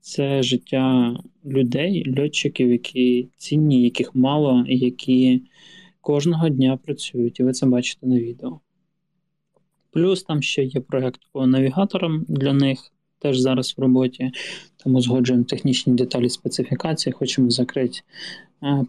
це 0.00 0.42
життя 0.42 1.16
людей, 1.46 2.14
льотчиків, 2.18 2.70
які 2.70 3.28
цінні, 3.36 3.82
яких 3.82 4.14
мало, 4.14 4.64
і 4.68 4.78
які 4.78 5.42
кожного 6.00 6.48
дня 6.48 6.78
працюють, 6.84 7.40
і 7.40 7.42
ви 7.42 7.52
це 7.52 7.66
бачите 7.66 8.06
на 8.06 8.18
відео. 8.18 8.60
Плюс 9.90 10.22
там 10.22 10.42
ще 10.42 10.64
є 10.64 10.80
проєкт 10.80 11.20
по 11.32 11.46
навігаторам 11.46 12.24
для 12.28 12.52
них, 12.52 12.92
теж 13.18 13.38
зараз 13.38 13.74
в 13.76 13.80
роботі. 13.80 14.30
Тому 14.76 15.00
згоджуємо 15.00 15.44
технічні 15.44 15.92
деталі 15.92 16.28
специфікації, 16.28 17.12
хочемо 17.12 17.50
закрити 17.50 18.00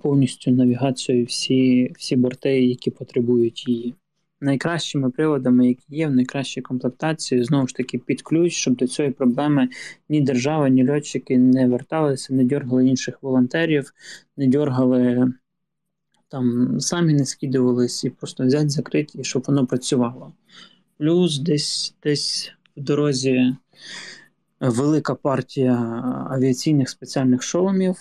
повністю 0.01 0.51
навігацію 0.51 1.25
всі 1.25 1.91
всі 1.97 2.15
борти, 2.15 2.65
які 2.65 2.91
потребують 2.91 3.67
її. 3.67 3.95
Найкращими 4.41 5.09
приводами, 5.09 5.67
які 5.67 5.83
є, 5.89 6.07
в 6.07 6.11
найкращій 6.11 6.61
комплектації, 6.61 7.43
знову 7.43 7.67
ж 7.67 7.75
таки, 7.75 7.97
під 7.97 8.21
ключ, 8.21 8.53
щоб 8.53 8.75
до 8.75 8.87
цієї 8.87 9.13
проблеми 9.13 9.69
ні 10.09 10.21
держава, 10.21 10.69
ні 10.69 10.89
льотчики 10.89 11.37
не 11.37 11.67
верталися, 11.67 12.33
не 12.33 12.43
дергали 12.43 12.87
інших 12.87 13.23
волонтерів, 13.23 13.93
не 14.37 14.47
дергали 14.47 15.33
там 16.27 16.79
самі 16.79 17.13
не 17.13 17.25
скидувались 17.25 18.03
і 18.03 18.09
просто 18.09 18.45
взяти, 18.45 18.69
закрити, 18.69 19.19
і 19.19 19.23
щоб 19.23 19.43
воно 19.47 19.67
працювало. 19.67 20.33
Плюс 20.97 21.39
десь 21.39 21.95
десь 22.03 22.51
в 22.77 22.81
дорозі 22.81 23.55
велика 24.59 25.15
партія 25.15 25.75
авіаційних 26.31 26.89
спеціальних 26.89 27.43
шоломів, 27.43 27.95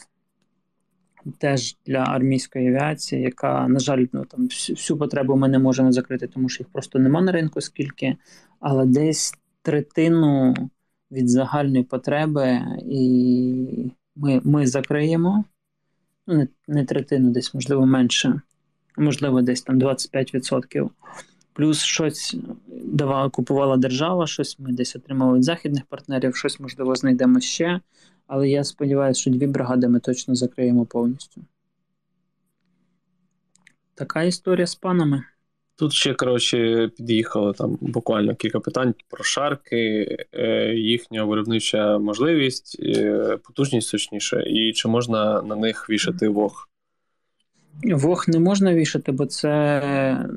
теж 1.38 1.76
для 1.87 1.99
армійської 1.99 2.69
авіації, 2.69 3.23
яка, 3.23 3.69
на 3.69 3.78
жаль, 3.78 4.07
ну, 4.12 4.25
там 4.25 4.45
всю, 4.45 4.99
потребу 4.99 5.37
ми 5.37 5.49
не 5.49 5.59
можемо 5.59 5.93
закрити, 5.93 6.26
тому 6.26 6.49
що 6.49 6.62
їх 6.62 6.69
просто 6.73 6.99
нема 6.99 7.21
на 7.21 7.33
ринку 7.33 7.61
скільки, 7.61 8.16
але 8.61 8.87
десь 8.87 9.35
третину 9.62 10.54
від 11.11 11.28
загальної 11.28 11.85
потреби 11.85 12.61
і 12.90 13.90
ми, 14.16 14.40
ми 14.45 14.66
закриємо. 14.66 15.45
Ну, 16.26 16.35
не, 16.35 16.49
не 16.69 16.85
третину, 16.85 17.31
десь, 17.31 17.54
можливо, 17.54 17.87
менше, 17.87 18.40
можливо, 18.97 19.43
десь 19.43 19.62
там 19.62 19.78
25%. 19.78 20.90
Плюс 21.54 21.82
щось 21.82 22.37
давала, 22.84 23.30
купувала 23.30 23.76
держава, 23.76 24.26
щось 24.26 24.58
ми 24.58 24.73
десь 24.73 24.96
отримали 24.96 25.37
від 25.37 25.44
західних 25.44 25.84
партнерів, 25.84 26.37
щось, 26.37 26.61
можливо, 26.61 26.94
знайдемо 26.94 27.40
ще. 27.40 27.80
Але 28.26 28.49
я 28.49 28.64
сподіваюся, 28.64 29.20
що 29.20 29.30
дві 29.30 29.46
бригади 29.46 29.88
ми 29.88 30.00
точно 30.00 30.34
закриємо 30.34 30.87
повністю. 30.87 31.40
Така 33.94 34.23
історія 34.23 34.66
з 34.66 34.75
панами. 34.75 35.25
Тут 35.76 35.92
ще, 35.92 36.14
коротше, 36.14 36.90
під'їхало 36.96 37.52
там 37.52 37.78
буквально 37.80 38.35
кілька 38.35 38.61
питань 38.61 38.94
про 39.09 39.24
шарки, 39.24 40.16
е, 40.33 40.74
їхня 40.74 41.24
виробнича 41.24 41.98
можливість, 41.98 42.76
е, 42.83 43.38
потужність 43.44 43.90
точніше, 43.90 44.42
і 44.46 44.72
чи 44.72 44.88
можна 44.88 45.42
на 45.42 45.57
них 45.57 45.90
вішати 45.90 46.29
вог? 46.29 46.68
Вог 47.85 48.24
не 48.29 48.38
можна 48.38 48.74
вішати, 48.74 49.12
бо 49.12 49.26
це 49.26 50.29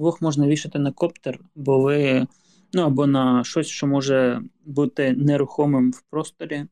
вог 0.00 0.18
можна 0.20 0.46
вішати 0.46 0.78
на 0.78 0.92
коптер, 0.92 1.38
бо 1.54 1.80
ви 1.80 2.26
ну 2.72 2.82
або 2.82 3.06
на 3.06 3.44
щось, 3.44 3.66
що 3.66 3.86
може 3.86 4.42
бути 4.64 5.12
нерухомим 5.12 5.90
в 5.90 6.02
просторі, 6.10 6.64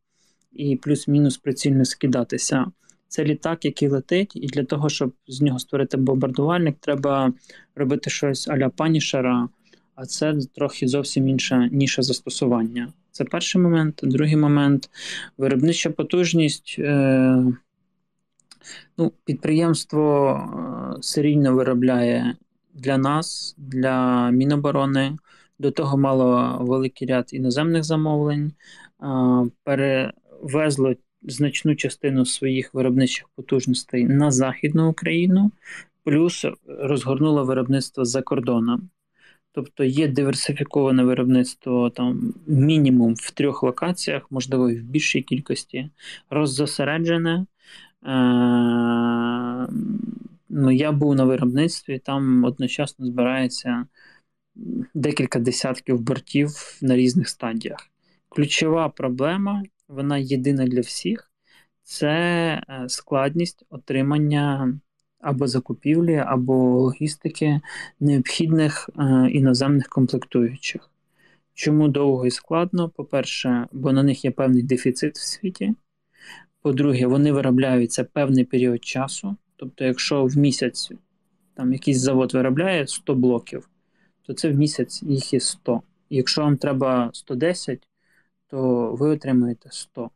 і 0.52 0.76
плюс-мінус 0.76 1.38
прицільно 1.38 1.84
скидатися. 1.84 2.66
Це 3.08 3.24
літак, 3.24 3.64
який 3.64 3.88
летить, 3.88 4.36
і 4.36 4.46
для 4.46 4.64
того, 4.64 4.88
щоб 4.88 5.12
з 5.26 5.40
нього 5.40 5.58
створити 5.58 5.96
бомбардувальник, 5.96 6.76
треба 6.80 7.32
робити 7.74 8.10
щось 8.10 8.48
аля 8.48 8.68
панішера, 8.68 9.48
а 9.94 10.06
це 10.06 10.34
трохи 10.54 10.88
зовсім 10.88 11.28
інше 11.28 11.68
ніше 11.72 12.02
застосування. 12.02 12.92
Це 13.10 13.24
перший 13.24 13.60
момент. 13.60 14.00
Другий 14.02 14.36
момент 14.36 14.90
виробнича 15.38 15.90
потужність. 15.90 16.76
Е, 16.78 17.44
ну, 18.98 19.12
Підприємство 19.24 20.34
е, 20.98 21.02
серійно 21.02 21.54
виробляє 21.54 22.34
для 22.78 22.98
нас, 22.98 23.54
для 23.58 24.30
Міноборони. 24.30 25.16
До 25.58 25.70
того 25.70 25.98
мало 25.98 26.58
великий 26.60 27.08
ряд 27.08 27.28
іноземних 27.32 27.84
замовлень, 27.84 28.52
перевезло 29.64 30.94
значну 31.22 31.74
частину 31.74 32.26
своїх 32.26 32.74
виробничих 32.74 33.28
потужностей 33.34 34.04
на 34.04 34.30
Західну 34.30 34.90
Україну, 34.90 35.50
плюс 36.04 36.46
розгорнуло 36.66 37.44
виробництво 37.44 38.04
за 38.04 38.22
кордоном. 38.22 38.90
Тобто 39.52 39.84
є 39.84 40.08
диверсифіковане 40.08 41.04
виробництво 41.04 41.90
там 41.90 42.34
мінімум 42.46 43.14
в 43.14 43.30
трьох 43.30 43.62
локаціях, 43.62 44.22
можливо, 44.30 44.70
і 44.70 44.76
в 44.76 44.82
більшій 44.82 45.22
кількості, 45.22 45.90
роззосереджене. 46.30 47.46
Е, 48.06 49.68
ну, 50.48 50.70
Я 50.70 50.92
був 50.92 51.14
на 51.14 51.24
виробництві, 51.24 51.98
там 51.98 52.44
одночасно 52.44 53.06
збирається 53.06 53.86
декілька 54.94 55.38
десятків 55.38 56.00
бортів 56.00 56.78
на 56.82 56.96
різних 56.96 57.28
стадіях. 57.28 57.78
Ключова 58.28 58.88
проблема 58.88 59.62
вона 59.88 60.18
єдина 60.18 60.66
для 60.66 60.80
всіх, 60.80 61.30
це 61.82 62.08
е, 62.68 62.84
складність 62.88 63.64
отримання 63.70 64.74
або 65.20 65.46
закупівлі, 65.46 66.16
або 66.16 66.54
логістики 66.80 67.60
необхідних 68.00 68.90
е, 68.98 69.30
іноземних 69.30 69.88
комплектуючих. 69.88 70.90
Чому 71.54 71.88
довго 71.88 72.26
і 72.26 72.30
складно? 72.30 72.88
По-перше, 72.88 73.66
бо 73.72 73.92
на 73.92 74.02
них 74.02 74.24
є 74.24 74.30
певний 74.30 74.62
дефіцит 74.62 75.16
в 75.16 75.26
світі. 75.26 75.74
По-друге, 76.62 77.06
вони 77.06 77.32
виробляються 77.32 78.04
певний 78.04 78.44
період 78.44 78.84
часу. 78.84 79.36
Тобто, 79.58 79.84
якщо 79.84 80.24
в 80.24 80.36
місяць 80.36 80.92
там 81.54 81.72
якийсь 81.72 81.98
завод 81.98 82.34
виробляє 82.34 82.86
100 82.86 83.14
блоків, 83.14 83.68
то 84.22 84.32
це 84.32 84.50
в 84.50 84.54
місяць 84.54 85.02
їх 85.02 85.32
є 85.32 85.40
100. 85.40 85.82
Якщо 86.10 86.42
вам 86.42 86.56
треба 86.56 87.10
110, 87.12 87.88
то 88.48 88.90
ви 88.94 89.08
отримаєте 89.08 89.68
100. 89.72 90.10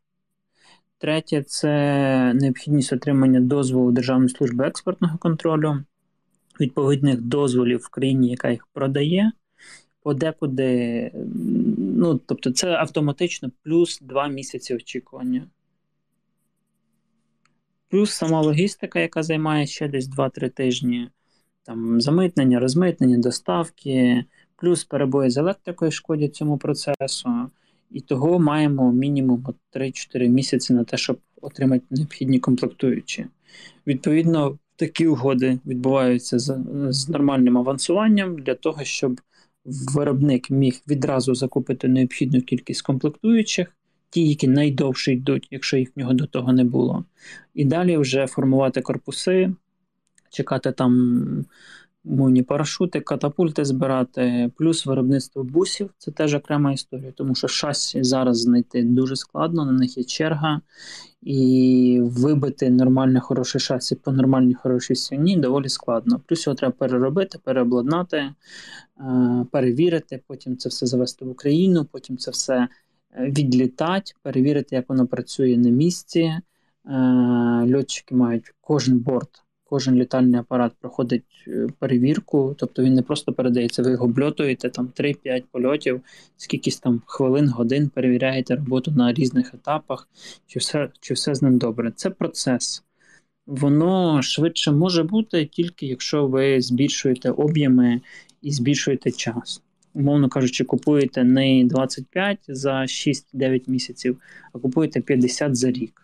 Третє 0.98 1.42
це 1.42 2.34
необхідність 2.34 2.92
отримання 2.92 3.40
дозволу 3.40 3.92
Державної 3.92 4.28
служби 4.28 4.66
експортного 4.66 5.18
контролю, 5.18 5.84
відповідних 6.60 7.20
дозволів 7.20 7.78
в 7.78 7.88
країні, 7.88 8.30
яка 8.30 8.50
їх 8.50 8.66
продає. 8.72 9.32
Подекуди, 10.02 11.10
ну, 11.78 12.20
тобто, 12.26 12.52
це 12.52 12.70
автоматично 12.70 13.50
плюс 13.62 14.00
2 14.00 14.28
місяці 14.28 14.74
очікування. 14.74 15.46
Плюс 17.92 18.10
сама 18.10 18.40
логістика, 18.40 19.00
яка 19.00 19.22
займає 19.22 19.66
ще 19.66 19.88
десь 19.88 20.10
2-3 20.10 20.50
тижні, 20.50 21.08
там 21.62 22.00
замитнення, 22.00 22.60
розмитнення, 22.60 23.18
доставки, 23.18 24.24
плюс 24.56 24.84
перебої 24.84 25.30
з 25.30 25.36
електрикою 25.36 25.90
шкодять 25.90 26.34
цьому 26.34 26.58
процесу. 26.58 27.28
І 27.90 28.00
того 28.00 28.38
маємо 28.38 28.92
мінімум 28.92 29.46
3-4 29.74 30.28
місяці 30.28 30.72
на 30.72 30.84
те, 30.84 30.96
щоб 30.96 31.18
отримати 31.40 31.84
необхідні 31.90 32.38
комплектуючі. 32.38 33.26
Відповідно, 33.86 34.58
такі 34.76 35.06
угоди 35.06 35.58
відбуваються 35.66 36.38
з, 36.38 36.58
з 36.88 37.08
нормальним 37.08 37.58
авансуванням 37.58 38.38
для 38.38 38.54
того, 38.54 38.84
щоб 38.84 39.20
виробник 39.64 40.50
міг 40.50 40.82
відразу 40.88 41.34
закупити 41.34 41.88
необхідну 41.88 42.40
кількість 42.40 42.82
комплектуючих, 42.82 43.76
ті, 44.12 44.28
які 44.28 44.48
найдовше 44.48 45.12
йдуть, 45.12 45.48
якщо 45.50 45.76
їх 45.76 45.88
в 45.96 45.98
нього 45.98 46.12
до 46.12 46.26
того 46.26 46.52
не 46.52 46.64
було. 46.64 47.04
І 47.54 47.64
далі 47.64 47.96
вже 47.96 48.26
формувати 48.26 48.80
корпуси, 48.80 49.54
чекати 50.30 50.72
там 50.72 51.44
мовні 52.04 52.42
парашути, 52.42 53.00
катапульти 53.00 53.64
збирати, 53.64 54.50
плюс 54.56 54.86
виробництво 54.86 55.44
бусів 55.44 55.90
це 55.98 56.10
теж 56.10 56.34
окрема 56.34 56.72
історія, 56.72 57.12
тому 57.12 57.34
що 57.34 57.48
шасі 57.48 58.04
зараз 58.04 58.40
знайти 58.40 58.82
дуже 58.82 59.16
складно, 59.16 59.64
на 59.64 59.72
них 59.72 59.98
є 59.98 60.04
черга, 60.04 60.60
і 61.22 62.00
вибити 62.02 62.70
нормальне 62.70 63.20
хороше 63.20 63.58
шасі 63.58 63.94
по 63.94 64.12
нормальній 64.12 64.54
хорошій 64.54 64.94
сіні 64.94 65.36
доволі 65.36 65.68
складно. 65.68 66.20
Плюс 66.26 66.46
його 66.46 66.56
треба 66.56 66.74
переробити, 66.78 67.38
переобладнати, 67.44 68.16
е, 68.16 68.34
перевірити, 69.52 70.20
потім 70.26 70.56
це 70.56 70.68
все 70.68 70.86
завести 70.86 71.24
в 71.24 71.30
Україну, 71.30 71.86
потім 71.92 72.16
це 72.16 72.30
все 72.30 72.68
відлітати, 73.18 74.12
перевірити, 74.22 74.76
як 74.76 74.88
воно 74.88 75.06
працює 75.06 75.56
на 75.56 75.70
місці. 75.70 76.20
Е, 76.20 76.40
льотчики 77.74 78.14
мають 78.14 78.54
кожен 78.60 78.98
борт 78.98 79.42
кожен 79.72 79.94
літальний 79.94 80.40
апарат 80.40 80.72
проходить 80.80 81.44
е, 81.48 81.66
перевірку, 81.78 82.54
тобто 82.58 82.82
він 82.82 82.94
не 82.94 83.02
просто 83.02 83.32
передається, 83.32 83.82
ви 83.82 83.90
його 83.90 84.06
бльотуєте 84.08 84.70
там 84.70 84.92
3-5 84.98 85.42
польотів, 85.52 86.00
скількись 86.36 86.80
там 86.80 87.02
хвилин, 87.06 87.48
годин 87.48 87.88
перевіряєте 87.88 88.56
роботу 88.56 88.90
на 88.90 89.12
різних 89.12 89.54
етапах, 89.54 90.08
чи 90.46 90.58
все, 90.58 90.88
чи 91.00 91.14
все 91.14 91.34
з 91.34 91.42
ним 91.42 91.58
добре. 91.58 91.92
Це 91.96 92.10
процес. 92.10 92.84
Воно 93.46 94.22
швидше 94.22 94.72
може 94.72 95.02
бути 95.02 95.46
тільки 95.46 95.86
якщо 95.86 96.26
ви 96.26 96.60
збільшуєте 96.60 97.30
об'єми 97.30 98.00
і 98.42 98.52
збільшуєте 98.52 99.10
час. 99.10 99.62
Умовно 99.94 100.28
кажучи, 100.28 100.64
купуєте 100.64 101.24
не 101.24 101.64
25 101.64 102.38
за 102.48 102.80
6-9 102.80 103.70
місяців, 103.70 104.20
а 104.52 104.58
купуєте 104.58 105.00
50 105.00 105.56
за 105.56 105.70
рік 105.70 106.02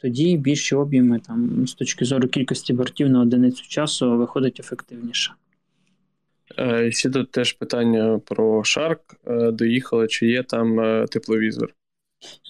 тоді 0.00 0.36
більші 0.36 0.74
об'єми 0.74 1.18
там 1.18 1.66
з 1.66 1.74
точки 1.74 2.04
зору 2.04 2.28
кількості 2.28 2.72
бортів 2.72 3.10
на 3.10 3.20
одиницю 3.20 3.68
часу 3.68 4.16
виходить 4.16 4.60
ефективніше. 4.60 5.32
Е, 6.58 6.92
ще 6.92 7.10
тут 7.10 7.30
теж 7.30 7.52
питання 7.52 8.20
про 8.24 8.60
Shark. 8.60 8.98
Е, 9.26 9.50
доїхали, 9.50 10.08
чи 10.08 10.26
є 10.26 10.42
там 10.42 10.80
е, 10.80 11.06
тепловізор? 11.10 11.74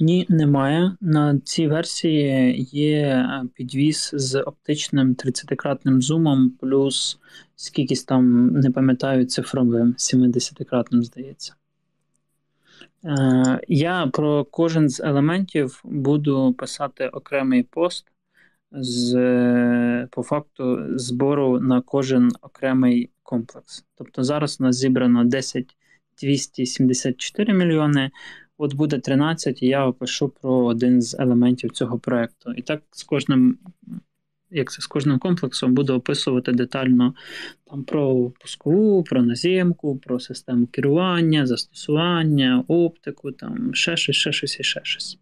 Ні, 0.01 0.27
немає. 0.29 0.97
На 1.01 1.39
цій 1.39 1.69
версії 1.69 2.63
є 2.73 3.27
підвіз 3.55 4.11
з 4.13 4.41
оптичним 4.41 5.15
30-кратним 5.15 6.01
зумом, 6.01 6.51
плюс 6.51 7.19
скількись 7.57 8.05
там, 8.05 8.47
не 8.47 8.71
пам'ятаю, 8.71 9.25
цифровим 9.25 9.95
70-кратним, 9.99 11.03
здається. 11.03 11.55
Е, 13.05 13.61
я 13.69 14.07
про 14.07 14.45
кожен 14.45 14.89
з 14.89 15.01
елементів 15.01 15.81
буду 15.85 16.53
писати 16.53 17.09
окремий 17.09 17.63
пост 17.63 18.07
з 18.73 20.07
по 20.11 20.23
факту 20.23 20.79
збору 20.99 21.61
на 21.61 21.81
кожен 21.81 22.31
окремий 22.41 23.11
комплекс. 23.23 23.85
Тобто 23.95 24.25
зараз 24.25 24.57
у 24.61 24.65
нас 24.65 24.77
зібрано 24.77 25.25
10 25.25 25.77
274 26.23 27.55
мільйони. 27.55 28.11
От 28.63 28.75
буде 28.75 28.99
13, 28.99 29.63
і 29.63 29.67
я 29.67 29.87
опишу 29.87 30.29
про 30.29 30.65
один 30.65 31.03
з 31.03 31.17
елементів 31.19 31.71
цього 31.71 31.99
проекту. 31.99 32.53
І 32.53 32.63
так 32.63 32.83
з 32.91 33.03
кожним 33.03 33.59
як 34.51 34.73
це 34.73 34.83
з 34.83 34.87
кожним 34.87 35.19
комплексом 35.19 35.75
буду 35.75 35.95
описувати 35.95 36.53
детально 36.53 37.15
там 37.71 37.85
про 37.85 38.31
пускову, 38.41 39.05
про 39.05 39.23
наземку, 39.23 39.97
про 39.97 40.21
систему 40.21 40.67
керування, 40.67 41.47
застосування, 41.47 42.65
оптику, 42.69 43.33
там 43.33 43.75
ще 43.75 43.97
щось, 43.97 44.17
ще 44.17 44.33
щось 44.33 44.61
і 44.61 44.63
ще 44.63 44.81
щось. 44.85 45.19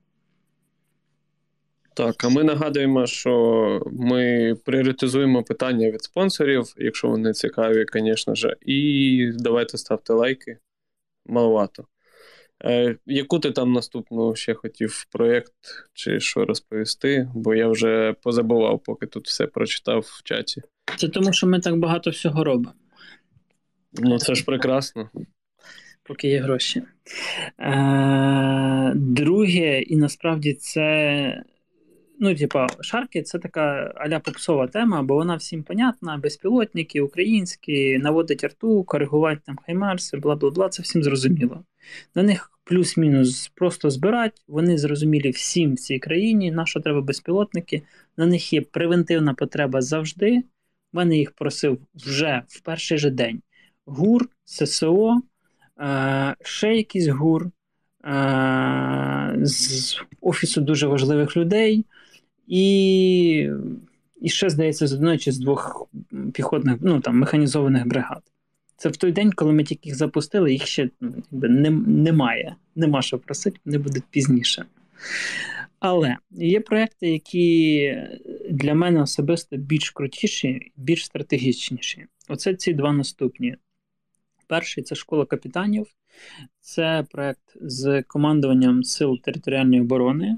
Так, 1.95 2.25
а 2.25 2.29
ми 2.29 2.45
нагадуємо, 2.45 3.07
що 3.07 3.83
ми 3.93 4.55
пріоритизуємо 4.65 5.43
питання 5.43 5.91
від 5.91 6.03
спонсорів, 6.03 6.75
якщо 6.77 7.09
вони 7.09 7.33
цікаві, 7.33 7.87
звісно 7.93 8.35
ж. 8.35 8.57
І 8.67 9.33
давайте 9.39 9.79
ставте 9.79 10.13
лайки. 10.13 10.59
Маловато. 11.27 11.85
Е, 12.65 12.97
Яку 13.07 13.39
ти 13.39 13.51
там 13.51 13.73
наступну 13.73 14.37
ще 14.37 14.55
хотів 14.55 15.07
проєкт 15.13 15.53
чи 15.95 16.21
що 16.21 16.45
розповісти? 16.45 17.31
Бо 17.35 17.55
я 17.55 17.69
вже 17.69 18.15
позабував, 18.23 18.83
поки 18.83 19.07
тут 19.07 19.27
все 19.27 19.47
прочитав 19.47 20.01
в 20.01 20.23
чаті. 20.25 20.63
Це 20.97 21.09
тому, 21.09 21.33
що 21.33 21.47
ми 21.47 21.61
так 21.61 21.79
багато 21.79 22.11
всього 22.11 22.45
робимо. 22.45 22.73
Ну, 23.93 24.19
це 24.19 24.35
ж 24.35 24.45
прекрасно. 24.45 25.11
Поки 26.03 26.29
є 26.29 26.41
гроші. 26.41 26.83
Е, 27.61 28.93
Друге, 28.95 29.81
і 29.81 29.97
насправді 29.97 30.55
це. 30.55 31.43
Ну, 32.21 32.35
типа, 32.35 32.67
шарки 32.81 33.23
це 33.23 33.39
така 33.39 33.93
аля 33.97 34.21
попсова 34.21 34.67
тема, 34.67 35.03
бо 35.03 35.15
вона 35.15 35.37
всім 35.37 35.63
понятна, 35.63 36.17
безпілотники, 36.17 37.01
українські, 37.01 37.99
наводить 37.99 38.45
арту, 38.45 38.85
коригувати 38.85 39.41
там 39.47 39.59
хаймарси, 39.67 40.17
бла 40.17 40.37
бла 40.37 40.51
бла, 40.51 40.69
це 40.69 40.83
всім 40.83 41.03
зрозуміло. 41.03 41.65
На 42.15 42.23
них 42.23 42.53
плюс-мінус 42.65 43.53
просто 43.55 43.91
збирати, 43.91 44.41
вони 44.49 44.79
зрозумілі 44.79 45.31
всім 45.31 45.75
в 45.75 45.79
цій 45.79 45.99
країні, 45.99 46.51
на 46.51 46.67
що 46.67 46.81
треба 46.81 47.01
безпілотники. 47.01 47.83
На 48.17 48.27
них 48.27 48.53
є 48.53 48.61
превентивна 48.61 49.35
потреба 49.35 49.83
завжди. 49.83 50.43
В 50.93 50.97
мене 50.97 51.17
їх 51.17 51.31
просив 51.31 51.79
вже 51.95 52.43
в 52.49 52.61
перший 52.61 52.99
же 52.99 53.11
день. 53.11 53.43
ГУР, 53.87 54.29
ССО, 54.45 55.21
е, 55.81 56.35
ще 56.43 56.77
якийсь 56.77 57.07
ГУР 57.07 57.51
е, 58.05 59.37
з 59.43 59.97
Офісу 60.21 60.61
дуже 60.61 60.87
важливих 60.87 61.37
людей. 61.37 61.87
І 62.47 63.51
і 64.21 64.29
ще, 64.29 64.51
здається, 64.51 64.87
з 64.87 64.93
одної 64.93 65.19
чи 65.19 65.33
з 65.33 65.39
двох 65.39 65.89
піхотних 66.35 66.77
ну, 66.81 67.01
там, 67.01 67.19
механізованих 67.19 67.87
бригад. 67.87 68.23
Це 68.79 68.89
в 68.89 68.97
той 68.97 69.13
день, 69.13 69.33
коли 69.33 69.53
ми 69.53 69.65
тільки 69.65 69.89
їх 69.89 69.97
запустили, 69.97 70.53
їх 70.53 70.67
ще 70.67 70.91
ну, 71.01 71.15
якби, 71.31 71.49
не, 71.49 71.71
немає. 71.87 72.57
Нема 72.75 73.03
що 73.03 73.19
просити, 73.19 73.61
вони 73.65 73.79
будуть 73.79 74.05
пізніше. 74.11 74.65
Але 75.81 76.17
є 76.31 76.61
проекти, 76.61 77.11
які 77.11 77.97
для 78.51 78.75
мене 78.75 79.03
особисто 79.03 79.57
більш 79.57 79.91
крутіші, 79.91 80.73
більш 80.77 81.05
стратегічніші. 81.05 82.07
Оце 82.29 82.55
ці 82.55 82.75
два 82.75 82.93
наступні. 82.93 83.57
Перший 84.47 84.85
це 84.85 84.95
школа 84.95 85.25
капітанів, 85.25 85.87
це 86.61 87.05
проект 87.11 87.57
з 87.61 88.03
командуванням 88.03 88.85
Сил 88.85 89.19
територіальної 89.23 89.81
оборони 89.81 90.37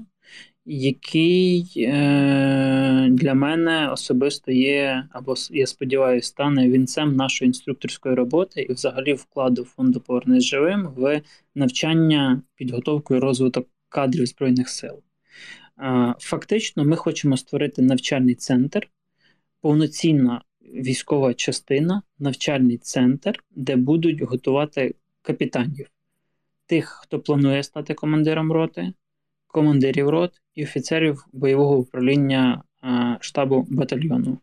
який 0.65 1.73
е, 1.77 3.07
для 3.11 3.33
мене 3.33 3.89
особисто 3.89 4.51
є, 4.51 5.07
або 5.11 5.35
я 5.49 5.67
сподіваюся, 5.67 6.27
стане 6.27 6.69
вінцем 6.69 7.15
нашої 7.15 7.47
інструкторської 7.47 8.15
роботи 8.15 8.61
і 8.61 8.73
взагалі 8.73 9.13
вкладу 9.13 9.65
фонду 9.65 9.99
«Повернись 9.99 10.43
живим 10.43 10.87
в 10.95 11.21
навчання, 11.55 12.41
підготовку 12.55 13.15
і 13.15 13.19
розвиток 13.19 13.67
кадрів 13.89 14.25
Збройних 14.25 14.69
сил. 14.69 15.03
Е, 15.79 16.15
фактично, 16.19 16.85
ми 16.85 16.95
хочемо 16.95 17.37
створити 17.37 17.81
навчальний 17.81 18.35
центр, 18.35 18.89
повноцінна 19.61 20.41
військова 20.61 21.33
частина, 21.33 22.01
навчальний 22.19 22.77
центр, 22.77 23.43
де 23.51 23.75
будуть 23.75 24.21
готувати 24.21 24.95
капітанів, 25.21 25.87
тих, 26.65 26.99
хто 27.01 27.19
планує 27.19 27.63
стати 27.63 27.93
командиром 27.93 28.51
роти 28.51 28.93
командирів 29.51 30.09
рот 30.09 30.41
і 30.55 30.63
офіцерів 30.63 31.25
бойового 31.33 31.77
управління 31.77 32.63
штабу 33.19 33.67
батальйону. 33.69 34.37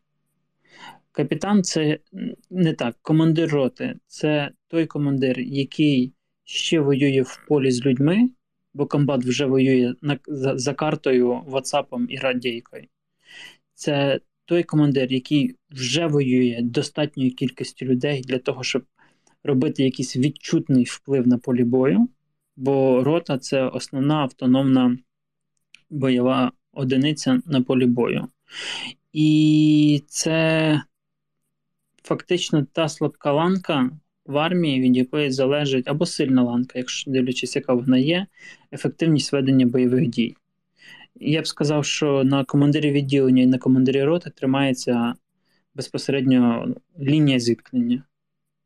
Капітан 1.13 1.63
це 1.63 1.99
не 2.51 2.73
так. 2.73 2.97
Командир 3.03 3.51
роти 3.51 3.95
це 4.07 4.51
той 4.69 4.87
командир, 4.87 5.41
який 5.41 6.13
ще 6.45 6.81
воює 6.81 7.23
в 7.23 7.45
полі 7.49 7.71
з 7.71 7.87
людьми, 7.87 8.31
бо 8.75 8.87
комбат 8.87 9.25
вже 9.25 9.47
воює 9.47 9.95
на, 10.03 10.19
за, 10.27 10.59
за 10.59 10.75
картою, 10.75 11.33
WhatsApp 11.33 12.07
і 12.09 12.17
радійкою. 12.17 12.85
Це 13.75 14.21
той 14.45 14.63
командир, 14.63 15.13
який 15.13 15.57
вже 15.71 16.07
воює 16.07 16.59
достатньою 16.63 17.35
кількістю 17.35 17.87
людей 17.87 18.21
для 18.21 18.39
того, 18.39 18.63
щоб 18.63 18.85
робити 19.45 19.85
якийсь 19.85 20.17
відчутний 20.17 20.85
вплив 20.85 21.29
на 21.29 21.39
полі 21.39 21.65
бою 21.65 22.09
бо 22.59 23.05
рота 23.05 23.39
це 23.39 23.63
основна 23.63 24.15
автономна 24.15 24.99
бойова 25.91 26.53
одиниця 26.73 27.41
на 27.47 27.63
полі 27.63 27.87
бою. 27.87 28.29
І 29.13 30.03
це 30.07 30.83
фактично 32.03 32.67
та 32.73 32.89
слабка 32.89 33.33
ланка 33.33 33.91
в 34.27 34.39
армії, 34.39 34.81
від 34.81 34.97
якої 34.97 35.31
залежить 35.31 35.89
або 35.89 36.07
сильна 36.07 36.43
ланка, 36.43 36.79
якщо 36.79 37.11
дивлячись, 37.11 37.57
яка 37.57 37.75
вона 37.75 37.99
є, 37.99 38.27
ефективність 38.73 39.33
ведення 39.33 39.67
бойових 39.67 40.09
дій. 40.09 40.37
Я 41.15 41.41
б 41.43 41.47
сказав, 41.47 41.85
що 41.85 42.25
на 42.25 42.45
командирі 42.45 42.93
відділення 42.93 43.43
і 43.43 43.47
на 43.47 43.59
командирі 43.59 44.05
роти 44.05 44.31
тримається 44.31 45.15
безпосередньо 45.75 46.75
лінія 47.01 47.39
зіткнення. 47.39 48.03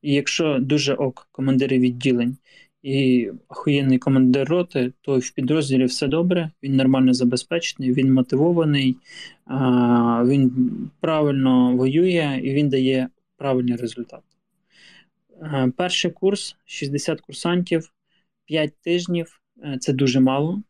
І 0.02 0.14
якщо 0.14 0.59
дуже 0.61 0.94
ок 0.94 1.28
командири 1.33 1.78
відділень 1.78 2.37
і 2.83 3.31
охуєнний 3.49 3.99
командир 3.99 4.49
роти, 4.49 4.92
то 5.01 5.18
в 5.18 5.31
підрозділі 5.31 5.85
все 5.85 6.09
добре, 6.09 6.51
він 6.62 6.77
нормально 6.77 7.14
забезпечений, 7.14 7.92
він 7.92 8.12
мотивований, 8.12 8.97
він 10.25 10.71
правильно 11.01 11.77
воює 11.77 12.40
і 12.45 12.55
він 12.55 12.68
дає 12.68 13.09
правильні 13.37 13.77
результати. 13.77 14.23
Е, 15.42 15.73
перший 15.77 16.11
курс 16.11 16.57
60 16.64 17.21
курсантів, 17.21 17.92
5 18.45 18.73
тижнів. 18.85 19.40
Е, 19.64 19.79
це 19.81 19.92
дуже 19.92 20.21
мало, 20.21 20.62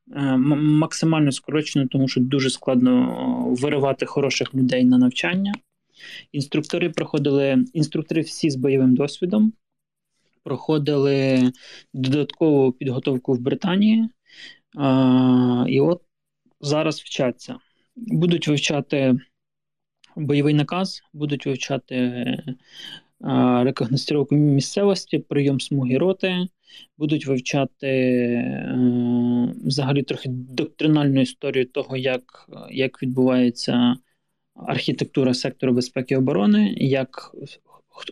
максимально 0.57 1.33
скорочено, 1.33 1.87
тому 1.87 2.09
що 2.09 2.21
дуже 2.21 2.51
складно 2.51 3.55
виривати 3.61 4.07
хороших 4.07 4.55
людей 4.55 4.85
на 4.85 4.99
навчання. 4.99 5.53
Інструктори 6.33 6.91
проходили 6.91 7.65
інструктори 7.73 8.21
всі 8.21 8.51
з 8.51 8.57
бойовим 8.57 8.95
досвідом, 8.95 9.53
проходили 10.45 11.53
додаткову 11.95 12.73
підготовку 12.73 13.33
в 13.33 13.41
Британії, 13.41 14.09
і 15.69 15.81
от 15.81 16.03
зараз 16.61 17.01
вчаться. 17.01 17.57
Будуть 17.97 18.49
вивчати 18.49 19.19
бойовий 20.17 20.55
наказ, 20.55 21.03
будуть 21.13 21.47
вивчати 21.47 22.25
рекогностировку 23.63 24.35
місцевості, 24.35 25.19
прийом 25.19 25.61
смуги 25.61 25.99
роти, 25.99 26.47
будуть 26.99 27.27
вивчати 27.27 27.85
взагалі 29.65 30.03
трохи 30.03 30.29
доктринальну 30.29 31.21
історію 31.21 31.67
того, 31.67 31.97
як, 31.97 32.51
як 32.71 33.03
відбувається 33.03 33.97
архітектура 34.55 35.35
сектору 35.35 35.73
безпеки 35.73 36.15
і 36.15 36.17
оборони, 36.17 36.75
як 36.77 37.33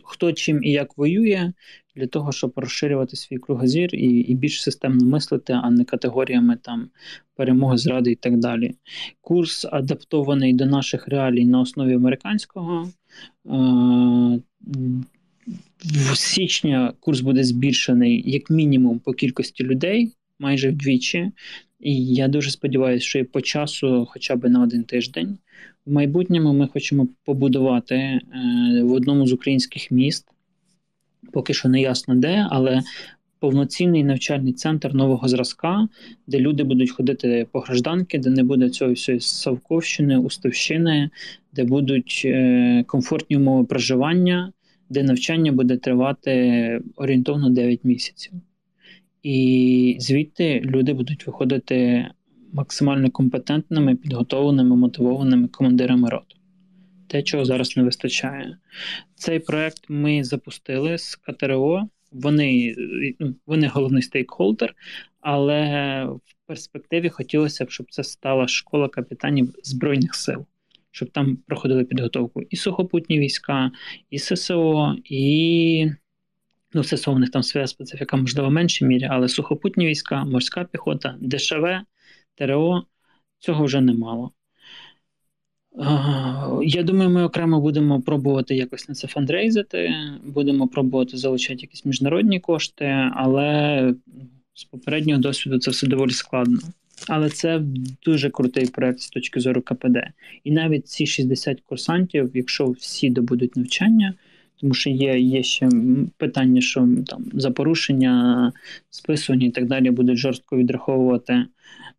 хто 0.03 0.33
чим 0.33 0.63
і 0.63 0.71
як 0.71 0.97
воює, 0.97 1.53
для 1.95 2.07
того, 2.07 2.31
щоб 2.31 2.53
розширювати 2.55 3.15
свій 3.15 3.37
кругозір 3.37 3.95
і 3.95 4.19
і 4.19 4.35
більш 4.35 4.63
системно 4.63 5.05
мислити, 5.05 5.53
а 5.63 5.69
не 5.69 5.83
категоріями 5.83 6.57
там 6.61 6.89
перемоги, 7.35 7.77
зради 7.77 8.11
і 8.11 8.15
так 8.15 8.37
далі. 8.37 8.75
Курс 9.21 9.65
адаптований 9.71 10.53
до 10.53 10.65
наших 10.65 11.07
реалій 11.07 11.45
на 11.45 11.61
основі 11.61 11.93
американського. 11.93 12.89
В 15.85 16.15
січня 16.15 16.93
курс 16.99 17.21
буде 17.21 17.43
збільшений 17.43 18.31
як 18.31 18.49
мінімум 18.49 18.99
по 18.99 19.13
кількості 19.13 19.63
людей, 19.63 20.11
майже 20.39 20.69
вдвічі. 20.69 21.31
І 21.79 22.05
я 22.05 22.27
дуже 22.27 22.51
сподіваюся, 22.51 23.05
що 23.05 23.19
і 23.19 23.23
по 23.23 23.41
часу, 23.41 24.07
хоча 24.09 24.35
б 24.35 24.49
на 24.49 24.63
один 24.63 24.83
тиждень. 24.83 25.37
В 25.85 25.91
майбутньому 25.91 26.53
ми 26.53 26.67
хочемо 26.67 27.07
побудувати 27.25 27.95
е, 27.95 28.21
в 28.83 28.91
одному 28.91 29.27
з 29.27 29.33
українських 29.33 29.91
міст, 29.91 30.27
поки 31.33 31.53
що 31.53 31.69
не 31.69 31.81
ясно 31.81 32.15
де, 32.15 32.47
але 32.49 32.81
повноцінний 33.41 34.03
навчальний 34.03 34.53
центр 34.53 34.93
нового 34.93 35.27
зразка, 35.27 35.87
де 36.27 36.39
люди 36.39 36.63
будуть 36.63 36.91
ходити 36.91 37.47
по 37.51 37.59
гражданки, 37.59 38.17
де 38.17 38.29
не 38.29 38.43
буде 38.43 38.69
цього 38.69 38.93
всієї 38.93 39.21
Савковщини, 39.21 40.17
Уставщини, 40.17 41.09
де 41.53 41.63
будуть 41.63 42.21
е, 42.25 42.83
комфортні 42.87 43.37
умови 43.37 43.63
проживання, 43.63 44.51
де 44.89 45.03
навчання 45.03 45.51
буде 45.51 45.77
тривати 45.77 46.81
орієнтовно 46.95 47.49
9 47.49 47.79
місяців. 47.83 48.33
І 49.23 49.97
звідти 49.99 50.61
люди 50.65 50.93
будуть 50.93 51.27
виходити 51.27 52.07
максимально 52.53 53.09
компетентними, 53.09 53.95
підготовленими, 53.95 54.75
мотивованими 54.75 55.47
командирами 55.47 56.09
рот. 56.09 56.40
Те, 57.11 57.23
чого 57.23 57.45
зараз 57.45 57.77
не 57.77 57.83
вистачає. 57.83 58.57
Цей 59.15 59.39
проект 59.39 59.89
ми 59.89 60.23
запустили 60.23 60.97
з 60.97 61.15
КТРО. 61.15 61.89
Вони 62.11 62.75
ну, 63.19 63.35
вони 63.45 63.67
головний 63.67 64.01
стейкхолдер, 64.01 64.75
але 65.19 66.03
в 66.05 66.47
перспективі 66.47 67.09
хотілося 67.09 67.65
б, 67.65 67.71
щоб 67.71 67.91
це 67.91 68.03
стала 68.03 68.47
школа 68.47 68.89
капітанів 68.89 69.55
Збройних 69.63 70.15
сил, 70.15 70.45
щоб 70.91 71.09
там 71.09 71.37
проходили 71.47 71.83
підготовку 71.83 72.41
і 72.49 72.55
сухопутні 72.55 73.19
війська, 73.19 73.71
і 74.09 74.19
ССО, 74.19 74.95
і 75.05 75.91
ну, 76.73 76.83
ССО 76.83 77.11
у 77.11 77.19
них 77.19 77.31
там 77.31 77.43
своя 77.43 77.67
специфіка, 77.67 78.17
можливо, 78.17 78.49
в 78.49 78.51
меншій 78.51 78.85
мірі, 78.85 79.07
але 79.11 79.27
сухопутні 79.29 79.87
війська, 79.87 80.25
морська 80.25 80.63
піхота, 80.63 81.17
ДШВ, 81.21 81.65
ТРО 82.35 82.83
цього 83.39 83.65
вже 83.65 83.81
немало. 83.81 84.31
Я 86.63 86.83
думаю, 86.83 87.09
ми 87.09 87.23
окремо 87.23 87.61
будемо 87.61 88.01
пробувати 88.01 88.55
якось 88.55 88.89
на 88.89 88.95
це 88.95 89.07
фандрейзити, 89.07 89.93
будемо 90.25 90.67
пробувати 90.67 91.17
залучати 91.17 91.61
якісь 91.61 91.85
міжнародні 91.85 92.39
кошти, 92.39 92.85
але 93.13 93.93
з 94.53 94.63
попереднього 94.63 95.21
досвіду 95.21 95.59
це 95.59 95.71
все 95.71 95.87
доволі 95.87 96.11
складно. 96.11 96.59
Але 97.07 97.29
це 97.29 97.61
дуже 98.05 98.29
крутий 98.29 98.65
проект 98.65 98.99
з 98.99 99.09
точки 99.09 99.39
зору 99.39 99.61
КПД. 99.61 99.97
І 100.43 100.51
навіть 100.51 100.87
ці 100.87 101.05
60 101.05 101.61
курсантів, 101.61 102.31
якщо 102.33 102.69
всі 102.69 103.09
добудуть 103.09 103.55
навчання, 103.55 104.13
тому 104.61 104.73
що 104.73 104.89
є 104.89 105.19
є 105.19 105.43
ще 105.43 105.69
питання, 106.17 106.61
що 106.61 106.87
там 107.07 107.25
за 107.33 107.51
порушення 107.51 108.51
списування 108.89 109.47
і 109.47 109.51
так 109.51 109.67
далі 109.67 109.91
будуть 109.91 110.17
жорстко 110.17 110.57
відраховувати. 110.57 111.45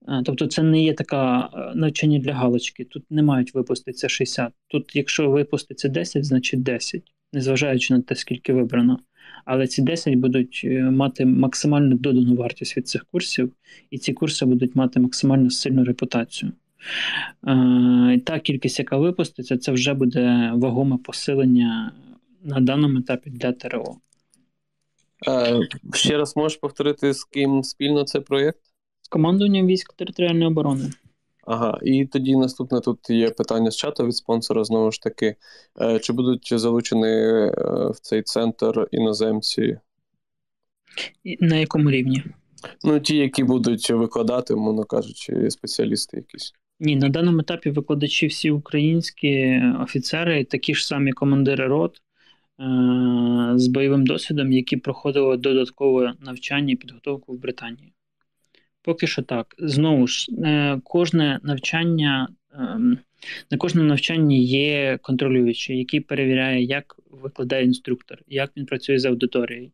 Е, 0.08 0.22
тобто 0.24 0.46
це 0.46 0.62
не 0.62 0.82
є 0.82 0.94
така 0.94 1.50
е, 1.54 1.74
навчання 1.74 2.18
для 2.18 2.34
галочки. 2.34 2.84
Тут 2.84 3.04
не 3.10 3.22
мають 3.22 3.54
випуститися 3.54 4.08
60. 4.08 4.52
Тут, 4.68 4.96
якщо 4.96 5.30
випуститься 5.30 5.88
10, 5.88 6.24
значить 6.24 6.62
10, 6.62 7.02
незважаючи 7.32 7.94
на 7.94 8.02
те, 8.02 8.14
скільки 8.14 8.52
вибрано. 8.52 8.98
Але 9.44 9.66
ці 9.66 9.82
10 9.82 10.14
будуть 10.14 10.60
е, 10.64 10.82
мати 10.82 11.26
максимально 11.26 11.96
додану 11.96 12.34
вартість 12.34 12.76
від 12.76 12.88
цих 12.88 13.04
курсів, 13.04 13.52
і 13.90 13.98
ці 13.98 14.12
курси 14.12 14.46
будуть 14.46 14.76
мати 14.76 15.00
максимально 15.00 15.50
сильну 15.50 15.84
репутацію. 15.84 16.52
Та 18.24 18.40
кількість, 18.42 18.78
яка 18.78 18.96
випуститься, 18.96 19.58
це 19.58 19.72
вже 19.72 19.94
буде 19.94 20.52
вагоме 20.54 20.96
посилення 20.96 21.92
на 22.44 22.60
даному 22.60 22.98
етапі 22.98 23.30
для 23.30 23.52
ТРО. 23.52 23.96
Ще 25.94 26.16
раз 26.16 26.36
можеш 26.36 26.58
повторити, 26.58 27.14
з 27.14 27.24
ким 27.24 27.62
спільно 27.62 28.04
цей 28.04 28.20
проєкт? 28.20 28.71
Командуванням 29.12 29.66
військ 29.66 29.92
територіальної 29.92 30.46
оборони. 30.46 30.90
Ага, 31.46 31.78
і 31.82 32.06
тоді 32.06 32.36
наступне 32.36 32.80
тут 32.80 33.10
є 33.10 33.30
питання 33.30 33.70
з 33.70 33.76
чату 33.76 34.06
від 34.06 34.16
спонсора. 34.16 34.64
Знову 34.64 34.92
ж 34.92 35.02
таки, 35.02 35.34
е, 35.80 35.98
чи 35.98 36.12
будуть 36.12 36.52
залучені 36.60 37.06
е, 37.06 37.50
в 37.94 38.00
цей 38.00 38.22
центр 38.22 38.88
іноземці? 38.90 39.78
На 41.40 41.56
якому 41.56 41.90
рівні? 41.90 42.22
Ну, 42.84 43.00
ті, 43.00 43.16
які 43.16 43.44
будуть 43.44 43.90
викладати, 43.90 44.54
мовно 44.54 44.84
кажучи, 44.84 45.50
спеціалісти 45.50 46.16
якісь. 46.16 46.52
Ні, 46.80 46.96
на 46.96 47.08
даному 47.08 47.40
етапі 47.40 47.70
викладачі 47.70 48.26
всі 48.26 48.50
українські 48.50 49.62
офіцери, 49.82 50.44
такі 50.44 50.74
ж 50.74 50.86
самі 50.86 51.12
командири 51.12 51.66
рот, 51.66 52.00
Е, 52.62 53.58
з 53.58 53.66
бойовим 53.66 54.06
досвідом, 54.06 54.52
які 54.52 54.76
проходили 54.76 55.36
додаткове 55.36 56.14
навчання 56.20 56.72
і 56.72 56.76
підготовку 56.76 57.32
в 57.32 57.38
Британії. 57.38 57.92
Поки 58.82 59.06
що 59.06 59.22
так. 59.22 59.54
Знову 59.58 60.06
ж, 60.06 60.32
е, 60.44 60.80
кожне 60.84 61.40
навчання, 61.42 62.28
ем, 62.52 62.98
на 63.50 63.58
кожному 63.58 63.88
навчанні 63.88 64.44
є 64.44 64.98
контролюючий, 65.02 65.78
який 65.78 66.00
перевіряє, 66.00 66.64
як 66.64 66.96
викладає 67.10 67.64
інструктор, 67.64 68.18
як 68.28 68.50
він 68.56 68.66
працює 68.66 68.98
з 68.98 69.04
аудиторією, 69.04 69.70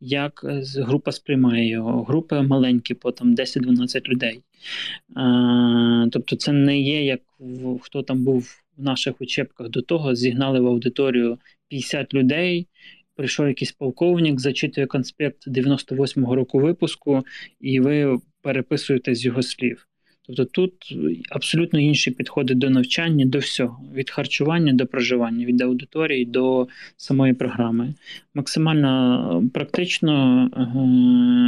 як 0.00 0.44
е, 0.44 0.62
група 0.76 1.12
сприймає 1.12 1.68
його. 1.68 2.02
Групи 2.02 2.42
маленькі, 2.42 2.94
по 2.94 3.12
там 3.12 3.34
10-12 3.34 4.08
людей. 4.08 4.42
Тобто, 6.12 6.36
це 6.36 6.52
не 6.52 6.80
є 6.80 7.04
як 7.04 7.20
хто 7.82 8.02
там 8.02 8.24
був 8.24 8.62
в 8.76 8.82
наших 8.82 9.20
учебках 9.20 9.68
до 9.68 9.82
того, 9.82 10.14
зігнали 10.14 10.60
в 10.60 10.66
аудиторію 10.66 11.38
50 11.68 12.14
людей. 12.14 12.66
Прийшов 13.18 13.48
якийсь 13.48 13.72
полковник, 13.72 14.40
зачитує 14.40 14.86
конспект 14.86 15.48
98-го 15.48 16.34
року 16.34 16.58
випуску, 16.58 17.24
і 17.60 17.80
ви 17.80 18.18
переписуєте 18.42 19.14
з 19.14 19.24
його 19.24 19.42
слів. 19.42 19.86
Тобто 20.26 20.44
тут 20.44 20.72
абсолютно 21.30 21.80
інші 21.80 22.10
підходи 22.10 22.54
до 22.54 22.70
навчання, 22.70 23.24
до 23.24 23.38
всього: 23.38 23.80
від 23.94 24.10
харчування 24.10 24.72
до 24.72 24.86
проживання, 24.86 25.46
від 25.46 25.60
аудиторії 25.60 26.24
до 26.24 26.68
самої 26.96 27.32
програми. 27.32 27.94
Максимально 28.34 29.42
практично 29.54 30.44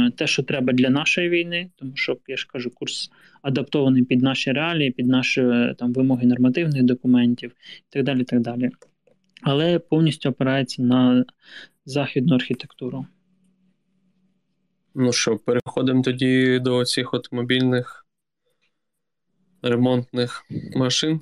е, 0.07 0.11
те, 0.17 0.27
що 0.27 0.43
треба 0.43 0.73
для 0.73 0.89
нашої 0.89 1.29
війни, 1.29 1.69
тому 1.75 1.91
що 1.95 2.17
я 2.27 2.37
ж 2.37 2.47
кажу, 2.47 2.69
курс 2.69 3.11
адаптований 3.41 4.03
під 4.03 4.21
наші 4.21 4.51
реалії, 4.51 4.91
під 4.91 5.07
наші 5.07 5.41
там 5.77 5.93
вимоги 5.93 6.27
нормативних 6.27 6.83
документів 6.83 7.51
і 7.79 7.93
так 7.93 8.03
далі. 8.03 8.23
так 8.23 8.41
далі 8.41 8.69
але 9.41 9.79
повністю 9.79 10.29
опирається 10.29 10.81
на 10.81 11.25
західну 11.85 12.35
архітектуру. 12.35 13.05
Ну 14.95 15.13
що, 15.13 15.37
переходимо 15.37 16.03
тоді 16.03 16.59
до 16.59 16.85
цих 16.85 17.13
от 17.13 17.31
мобільних 17.31 18.05
ремонтних 19.61 20.45
машин. 20.75 21.21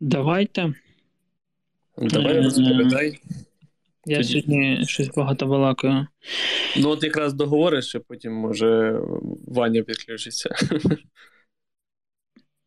Давайте. 0.00 0.74
Давай 1.98 2.36
е, 2.36 2.42
розповідай. 2.42 3.18
Я 4.06 4.16
тоді... 4.16 4.28
сьогодні 4.28 4.84
щось 4.86 5.08
багато 5.16 5.46
балакаю. 5.46 6.06
Ну, 6.76 6.88
от 6.88 7.04
якраз 7.04 7.34
договориш, 7.34 7.94
і 7.94 7.98
потім 7.98 8.32
може 8.32 9.00
Ваня 9.46 9.82
підключиться. 9.82 10.54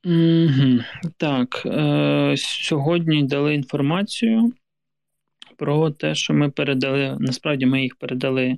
Угу. 0.06 0.80
Так, 1.18 1.64
е, 1.66 2.36
сьогодні 2.38 3.24
дали 3.24 3.56
інформацію 3.56 4.54
про 5.58 5.92
те, 5.92 6.16
що 6.16 6.34
ми 6.34 6.50
передали. 6.50 7.18
Насправді 7.20 7.66
ми 7.66 7.82
їх 7.82 7.96
передали 7.96 8.58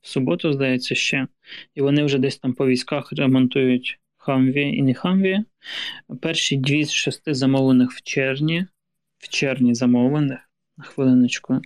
в 0.00 0.08
суботу, 0.08 0.52
здається, 0.52 0.94
ще. 0.94 1.26
І 1.74 1.82
вони 1.82 2.04
вже 2.04 2.18
десь 2.18 2.38
там 2.38 2.52
по 2.52 2.66
військах 2.66 3.12
ремонтують 3.12 3.98
Хамві 4.16 4.62
і 4.62 4.82
не 4.82 4.94
Хамві. 4.94 5.38
Перші 6.20 6.56
дві 6.56 6.84
з 6.84 6.92
шести 6.92 7.34
замовлених 7.34 7.92
в 7.92 8.02
червні, 8.02 8.66
в 9.18 9.28
червні 9.28 9.74
замовлених, 9.74 10.38
на 10.76 10.84
хвилиночку, 10.84 11.54
е- 11.54 11.60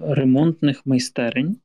ремонтних 0.00 0.86
майстерень. 0.86 1.56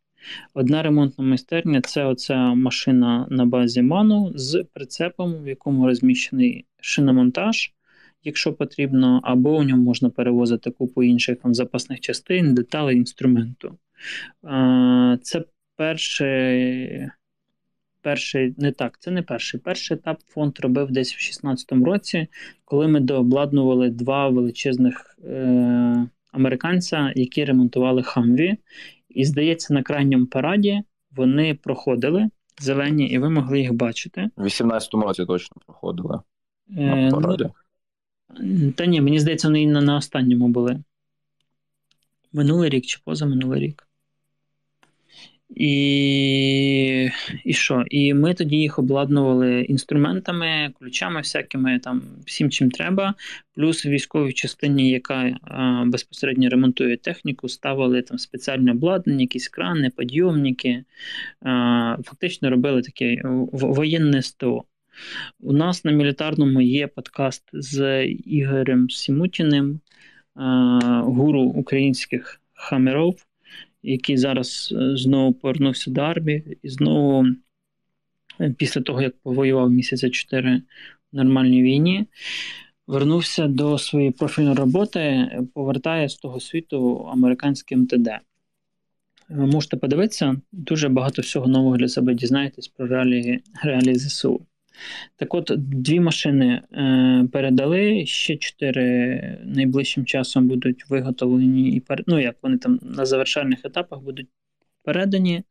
Одна 0.54 0.84
ремонтна 0.84 1.26
майстерня 1.26 1.82
це 1.82 2.06
оця 2.06 2.54
машина 2.54 3.28
на 3.30 3.46
базі 3.46 3.82
Ману 3.82 4.32
з 4.36 4.66
прицепом, 4.74 5.44
в 5.44 5.48
якому 5.48 5.88
розміщений 5.88 6.66
шиномонтаж, 6.80 7.72
якщо 8.24 8.54
потрібно, 8.54 9.22
або 9.24 9.58
у 9.58 9.64
ньому 9.64 9.84
можна 9.84 10.10
перевозити 10.10 10.72
купу 10.72 11.04
інших 11.04 11.38
там 11.38 11.54
запасних 11.54 12.00
частин, 12.00 12.54
деталей, 12.54 12.98
інструменту. 12.98 13.78
Це 15.22 15.44
перший, 15.76 17.10
перший, 18.02 18.54
не 18.58 18.72
так, 18.72 18.98
це 19.00 19.12
не 19.12 19.22
перший. 19.22 19.60
Перший 19.60 19.98
етап 19.98 20.18
фонд 20.28 20.60
робив 20.60 20.92
десь 20.92 21.10
в 21.10 21.18
2016 21.18 21.72
році, 21.72 22.28
коли 22.66 22.88
ми 22.88 23.00
дообладнували 23.00 23.90
два 23.90 24.30
величезних 24.30 25.18
е, 25.26 26.08
американця, 26.32 27.14
які 27.16 27.46
ремонтували 27.46 28.04
Хамві. 28.04 28.58
І, 29.14 29.26
здається, 29.26 29.74
на 29.74 29.84
крайньому 29.84 30.26
параді 30.26 30.82
вони 31.12 31.56
проходили 31.56 32.30
зелені, 32.62 33.08
і 33.10 33.18
ви 33.18 33.30
могли 33.30 33.60
їх 33.60 33.74
бачити. 33.74 34.30
У 34.38 34.42
18-му 34.42 35.04
році 35.04 35.26
точно 35.26 35.58
проходили. 35.66 36.20
Е, 36.78 37.12
на 37.12 37.12
параді. 37.12 37.50
Ну, 38.40 38.72
та 38.72 38.86
ні, 38.86 39.02
мені 39.02 39.20
здається, 39.20 39.48
вони 39.48 39.68
на, 39.68 39.82
на 39.82 39.96
останньому 39.96 40.48
були. 40.48 40.84
Минулий 42.34 42.70
рік 42.70 42.86
чи 42.86 43.00
позаминулий 43.06 43.60
рік. 43.60 43.88
І 45.56 47.10
і 47.44 47.54
що? 47.54 47.84
І 47.90 48.14
ми 48.14 48.34
тоді 48.34 48.56
їх 48.56 48.80
обладнували 48.80 49.62
інструментами, 49.62 50.74
ключами, 50.80 51.20
всякими 51.20 51.80
там 51.80 52.02
всім, 52.26 52.50
чим 52.50 52.72
треба. 52.72 53.14
Плюс 53.56 53.86
в 53.86 53.90
військовій 53.90 54.34
частині, 54.34 54.90
яка 54.90 55.38
а, 55.42 55.84
безпосередньо 55.88 56.50
ремонтує 56.50 56.98
техніку, 56.98 57.50
ставили 57.50 58.02
там 58.02 58.18
спеціальне 58.18 58.72
обладнання, 58.72 59.22
якісь 59.22 59.48
крани, 59.48 59.90
підйомники. 59.98 60.84
А, 61.42 61.98
Фактично 62.04 62.50
робили 62.50 62.82
таке 62.82 63.22
воєнне 63.52 64.22
СТО. 64.22 64.64
У 65.40 65.54
нас 65.54 65.86
на 65.86 65.92
мілітарному 65.92 66.62
є 66.62 66.88
подкаст 66.88 67.44
з 67.54 68.06
Ігорем 68.08 68.90
Сімутіним, 68.90 69.80
гуру 71.06 71.42
українських 71.42 72.42
хамеров 72.54 73.16
який 73.84 74.18
зараз 74.18 74.74
е, 74.78 74.98
знову 74.98 75.34
повернувся 75.34 75.92
до 75.92 76.02
армії, 76.02 76.58
і 76.64 76.70
знову, 76.70 77.26
е, 78.40 78.56
після 78.58 78.82
того, 78.82 79.02
як 79.02 79.18
повоював 79.18 79.72
місяця 79.72 80.10
4 80.10 80.62
в 81.12 81.16
нормальній 81.16 81.64
війні, 81.64 82.06
вернувся 82.88 83.48
до 83.48 83.78
своєї 83.78 84.12
профільної 84.12 84.56
роботи, 84.56 85.30
повертає 85.54 86.10
з 86.10 86.16
того 86.16 86.40
світу 86.40 87.10
американське 87.12 87.76
МТД. 87.76 88.10
Можете 89.30 89.78
подивитися, 89.78 90.36
дуже 90.52 90.90
багато 90.90 91.22
всього 91.22 91.48
нового 91.48 91.78
для 91.78 91.88
себе 91.88 92.14
дізнаєтесь 92.14 92.68
про 92.68 92.88
реалії, 92.88 93.44
реалії 93.64 93.96
ЗСУ. 93.96 94.46
Так 95.16 95.34
от, 95.34 95.52
дві 95.58 96.00
машини 96.00 96.62
е, 96.74 97.28
передали, 97.32 98.06
ще 98.06 98.38
чотири 98.38 99.38
найближчим 99.46 100.06
часом 100.06 100.48
будуть 100.48 100.90
виготовлені 100.90 101.70
і 101.76 101.84
ну 102.08 102.20
як 102.20 102.36
вони 102.42 102.58
там 102.58 102.80
на 102.82 103.06
завершальних 103.06 103.66
етапах 103.66 104.00
будуть 104.00 104.28
передані, 104.84 105.44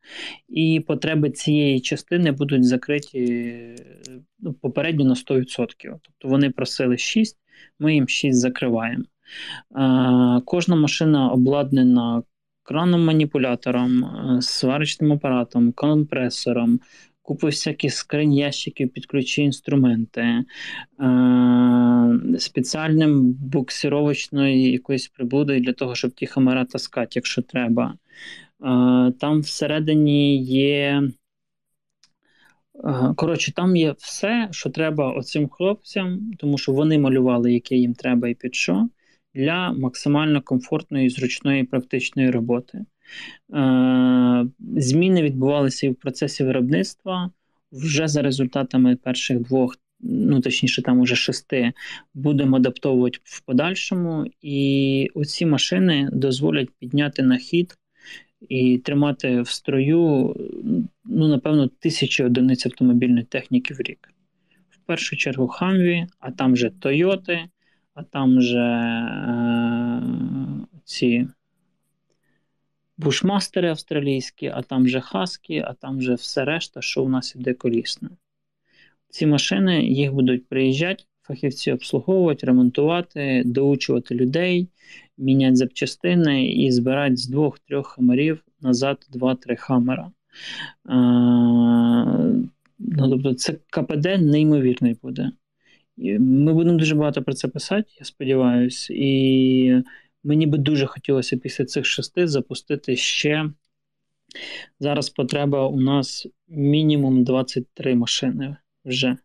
і 0.49 0.85
потреби 0.87 1.31
цієї 1.31 1.81
частини 1.81 2.33
будуть 2.33 2.65
закриті 2.65 3.77
ну, 4.39 4.53
попередньо 4.53 5.05
на 5.05 5.15
100%. 5.15 5.47
Тобто 5.81 6.29
вони 6.29 6.51
просили 6.51 6.99
6, 6.99 7.39
ми 7.79 7.95
їм 7.95 8.09
6 8.09 8.39
закриваємо. 8.39 9.05
Е, 9.05 10.41
кожна 10.45 10.77
машина 10.77 11.31
обладнана 11.31 12.23
краном 12.63 13.05
маніпулятором, 13.05 14.05
е, 14.05 14.43
сварочним 14.43 15.13
апаратом, 15.13 15.73
компресором 15.73 16.81
купу 17.23 17.47
всяких 17.47 17.95
скринь 17.95 18.33
ящиків 18.33 18.93
під 18.93 19.07
ключі 19.07 19.43
інструменти, 19.43 20.21
е, 20.21 20.45
спеціальним 22.39 23.33
буксировочною 23.33 24.73
якоюсь 24.73 25.09
приблудою 25.09 25.61
для 25.61 25.73
того, 25.73 25.95
щоб 25.95 26.13
ті 26.13 26.27
хамера 26.27 26.65
таскати, 26.65 27.11
якщо 27.15 27.43
треба. 27.43 27.95
Е, 27.95 29.13
там 29.21 29.41
всередині 29.41 30.43
є. 30.45 31.03
Е, 32.85 33.15
коротше, 33.17 33.53
там 33.53 33.77
є 33.77 33.95
все, 33.99 34.49
що 34.51 34.71
треба 34.71 35.13
оцим 35.13 35.49
хлопцям, 35.49 36.31
тому 36.39 36.59
що 36.59 36.73
вони 36.73 36.99
малювали, 36.99 37.53
яке 37.53 37.77
їм 37.77 37.95
треба 37.95 38.29
і 38.29 38.35
під 38.35 38.55
що, 38.55 38.89
для 39.35 39.73
максимально 39.73 40.43
комфортної, 40.43 41.11
зручної 41.11 41.65
практичної 41.65 42.31
роботи. 42.31 42.79
Е, 43.55 44.47
зміни 44.77 45.23
відбувалися 45.23 45.87
і 45.87 45.91
в 45.91 45.95
процесі 45.95 46.45
виробництва. 46.45 47.31
Вже 47.73 48.09
за 48.09 48.23
результатами 48.23 48.97
перших 48.97 49.41
двох, 49.41 49.77
ну 50.01 50.41
точніше, 50.41 50.83
там 50.83 51.01
уже 51.01 51.17
шести, 51.17 51.73
будемо 52.15 52.57
адаптовувати 52.57 53.19
в 53.25 53.41
подальшому. 53.41 54.27
І 54.43 55.09
оці 55.15 55.47
машини 55.47 56.09
дозволять 56.13 56.71
підняти 56.79 57.23
на 57.23 57.37
хід 57.37 57.79
і 58.49 58.79
тримати 58.79 59.43
в 59.43 59.49
строю, 59.49 60.35
ну, 61.05 61.29
напевно, 61.29 61.69
тисячі 61.69 62.25
одиниць 62.25 62.67
автомобільної 62.67 63.25
техніки 63.25 63.75
в 63.75 63.81
рік. 63.81 64.09
В 64.71 64.79
першу 64.87 65.17
чергу 65.17 65.49
Хамві, 65.49 66.07
а 66.21 66.31
там 66.31 66.57
же 66.57 66.71
Тойоти, 66.71 67.41
а 67.95 68.03
там 68.03 68.41
же 68.41 68.59
е, 68.59 70.03
ці 70.85 71.29
бушмастери 72.97 73.69
австралійські, 73.69 74.47
а 74.47 74.63
там 74.63 74.89
же 74.89 75.01
хаски, 75.01 75.65
а 75.67 75.73
там 75.75 75.99
вже 75.99 76.15
все 76.15 76.45
решта, 76.45 76.83
що 76.83 77.05
у 77.05 77.09
нас 77.09 77.37
іде 77.37 77.55
колісне. 77.55 78.09
Ці 79.09 79.27
машини 79.27 79.85
їх 79.85 80.13
будуть 80.13 80.47
приїжджати, 80.47 81.05
фахівці 81.23 81.73
обслуговувати, 81.73 82.47
ремонтувати, 82.47 83.43
доучувати 83.47 84.15
людей, 84.15 84.69
міняти 85.19 85.57
запчастини 85.57 86.47
і 86.47 86.73
збирати 86.73 87.17
з 87.17 87.27
двох-трьох 87.27 87.87
хамерів 87.87 88.45
назад 88.61 89.07
два-три 89.13 89.57
хамера. 89.57 90.11
А, 90.85 90.95
ну, 92.79 93.11
Тобто 93.11 93.35
це 93.35 93.53
КПД 93.71 94.05
неймовірний 94.21 94.97
буде. 95.03 95.33
Ми 96.19 96.55
будемо 96.55 96.79
дуже 96.79 96.95
багато 96.95 97.23
про 97.23 97.35
це 97.35 97.49
писати, 97.49 97.91
я 97.99 98.05
сподіваюся. 98.05 98.95
І 98.97 99.83
Мені 100.25 100.47
би 100.47 100.59
дуже 100.59 100.87
хотілося 100.87 101.37
після 101.37 101.65
цих 101.65 101.87
шести 101.87 102.27
запустити 102.29 102.97
ще. 102.97 103.51
Зараз 104.81 105.11
потреба 105.11 105.69
у 105.69 105.81
нас 105.81 106.27
мінімум 106.49 107.25
23 107.25 107.95
машини 107.95 108.57
вже. 108.85 109.17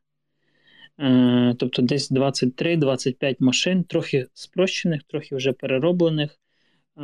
Е, 0.99 1.55
Тобто 1.59 1.81
десь 1.81 2.11
23-25 2.11 3.35
машин, 3.39 3.83
трохи 3.83 4.27
спрощених, 4.33 5.03
трохи 5.03 5.35
вже 5.35 5.53
перероблених. 5.53 6.31
Е, 6.31 7.01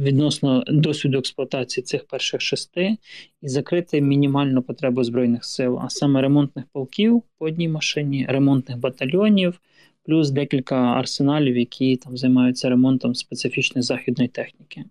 Відносно 0.00 0.64
досвіду 0.66 1.18
експлуатації 1.18 1.84
цих 1.84 2.06
перших 2.06 2.40
шести 2.40 2.96
і 3.42 3.48
закрити 3.48 4.00
мінімальну 4.00 4.62
потребу 4.62 5.04
Збройних 5.04 5.44
сил, 5.44 5.78
а 5.82 5.90
саме 5.90 6.20
ремонтних 6.20 6.64
полків 6.72 7.22
по 7.38 7.44
одній 7.44 7.68
машині, 7.68 8.26
ремонтних 8.28 8.78
батальйонів, 8.78 9.60
плюс 10.04 10.30
декілька 10.30 10.76
арсеналів, 10.76 11.56
які 11.56 11.96
там 11.96 12.16
займаються 12.16 12.68
ремонтом 12.68 13.14
специфічної 13.14 13.82
західної 13.82 14.28
техніки. 14.28 14.84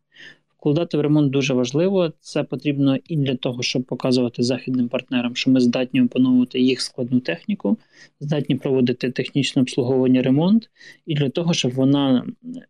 Вкладати 0.59 0.97
в 0.97 1.01
ремонт 1.01 1.31
дуже 1.31 1.53
важливо. 1.53 2.13
Це 2.19 2.43
потрібно 2.43 2.97
і 3.07 3.17
для 3.17 3.35
того, 3.35 3.63
щоб 3.63 3.83
показувати 3.83 4.43
західним 4.43 4.89
партнерам, 4.89 5.35
що 5.35 5.51
ми 5.51 5.59
здатні 5.59 6.01
опановувати 6.01 6.59
їх 6.59 6.81
складну 6.81 7.19
техніку, 7.19 7.77
здатні 8.19 8.55
проводити 8.55 9.11
технічне 9.11 9.61
обслуговування 9.61 10.21
ремонт, 10.21 10.69
і 11.05 11.15
для 11.15 11.29
того, 11.29 11.53
щоб 11.53 11.71
вона 11.71 12.25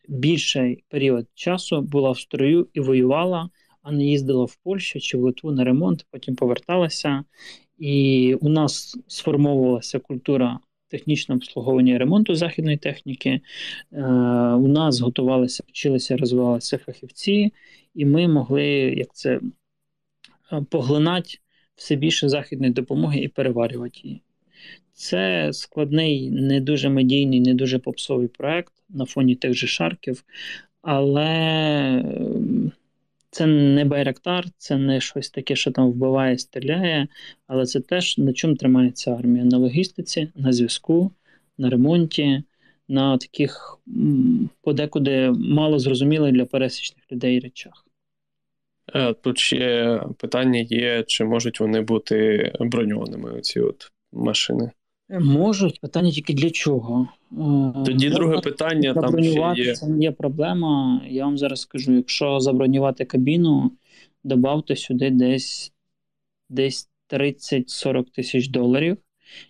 більший 0.08 0.84
період 0.90 1.28
часу 1.34 1.82
була 1.82 2.12
в 2.12 2.20
строю 2.20 2.68
і 2.74 2.80
воювала, 2.80 3.50
а 3.82 3.92
не 3.92 4.06
їздила 4.06 4.46
в 4.46 4.58
Польщу 4.64 5.00
чи 5.00 5.18
в 5.18 5.22
Литву 5.22 5.52
на 5.52 5.64
ремонт, 5.64 6.06
потім 6.12 6.36
поверталася. 6.36 7.24
І 7.78 8.36
у 8.42 8.50
нас 8.50 8.98
сформовувалася 9.08 10.00
культура 10.00 10.60
технічного 10.90 11.38
обслуговування 11.38 11.94
і 11.94 11.98
ремонту 11.98 12.36
західної 12.36 12.78
техніки. 12.78 13.30
Е, 13.30 14.04
у 14.54 14.68
нас 14.68 15.00
готувалися, 15.00 15.64
вчилися, 15.68 16.18
розвивалися 16.18 16.78
фахівці, 16.78 17.54
і 17.96 18.06
ми 18.06 18.28
могли 18.28 18.66
як 18.98 19.14
це 19.14 19.40
е, 20.52 20.62
поглинати 20.70 21.30
все 21.76 21.96
більше 21.96 22.30
західної 22.30 22.74
допомоги 22.74 23.20
і 23.20 23.28
переварювати 23.28 24.00
її. 24.04 24.22
Це 24.94 25.54
складний, 25.54 26.32
не 26.32 26.60
дуже 26.62 26.90
медійний, 26.90 27.40
не 27.40 27.54
дуже 27.54 27.80
попсовий 27.80 28.28
проект, 28.28 28.74
на 28.90 29.06
фоні 29.06 29.36
тих 29.36 29.54
же 29.54 29.68
шарків, 29.68 30.24
але 30.82 31.26
ем, 32.06 32.72
це 33.32 33.46
не 33.46 33.86
байрактар, 33.86 34.46
це 34.58 34.78
не 34.78 35.02
щось 35.02 35.30
таке, 35.30 35.56
що 35.56 35.72
там 35.72 35.92
вбиває, 35.92 36.38
стріляє, 36.38 37.08
але 37.48 37.66
це 37.66 37.80
теж 37.80 38.18
на 38.18 38.34
чому 38.34 38.56
тримається 38.56 39.16
армія: 39.16 39.46
на 39.46 39.58
логістиці, 39.58 40.32
на 40.36 40.54
зв'язку, 40.54 41.12
на 41.58 41.70
ремонті, 41.70 42.44
на 42.88 43.18
таких 43.18 43.80
подекуди 44.62 45.32
мало 45.32 45.80
зрозумілих 45.80 46.32
для 46.34 46.46
пересічних 46.46 47.12
людей 47.12 47.40
речах. 47.40 47.86
Е, 48.96 49.14
тут 49.14 49.38
ще 49.38 50.02
питання 50.18 50.60
є, 50.60 51.04
чи 51.08 51.26
можуть 51.26 51.60
вони 51.60 51.82
бути 51.82 52.52
броньованими, 52.60 53.32
оці 53.32 53.60
от 53.60 53.92
машини. 54.12 54.72
Можуть, 55.10 55.82
питання 55.82 56.12
тільки 56.12 56.34
для 56.34 56.50
чого. 56.50 57.08
Е, 57.32 57.84
Тоді 57.86 58.10
друге 58.10 58.40
питання 58.40 58.94
там 58.94 59.24
ще 59.24 59.54
є. 59.56 59.76
Це 59.76 59.88
не 59.88 60.04
є 60.04 60.12
проблема. 60.12 61.02
Я 61.10 61.26
вам 61.26 61.38
зараз 61.38 61.62
скажу: 61.62 61.94
якщо 61.94 62.40
забронювати 62.40 63.06
кабіну, 63.06 63.72
додавте 64.24 64.76
сюди 64.76 65.10
десь 65.10 65.74
десь 66.50 66.90
30-40 67.10 68.06
тисяч 68.16 68.48
доларів. 68.48 68.98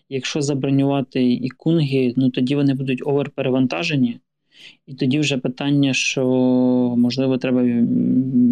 Якщо 0.09 0.41
забронювати 0.41 1.33
і 1.33 1.49
кунги, 1.49 2.13
ну 2.17 2.29
тоді 2.29 2.55
вони 2.55 2.73
будуть 2.73 3.01
оверперевантажені. 3.05 4.19
І 4.87 4.93
тоді 4.93 5.19
вже 5.19 5.37
питання, 5.37 5.93
що 5.93 6.25
можливо 6.97 7.37
треба 7.37 7.63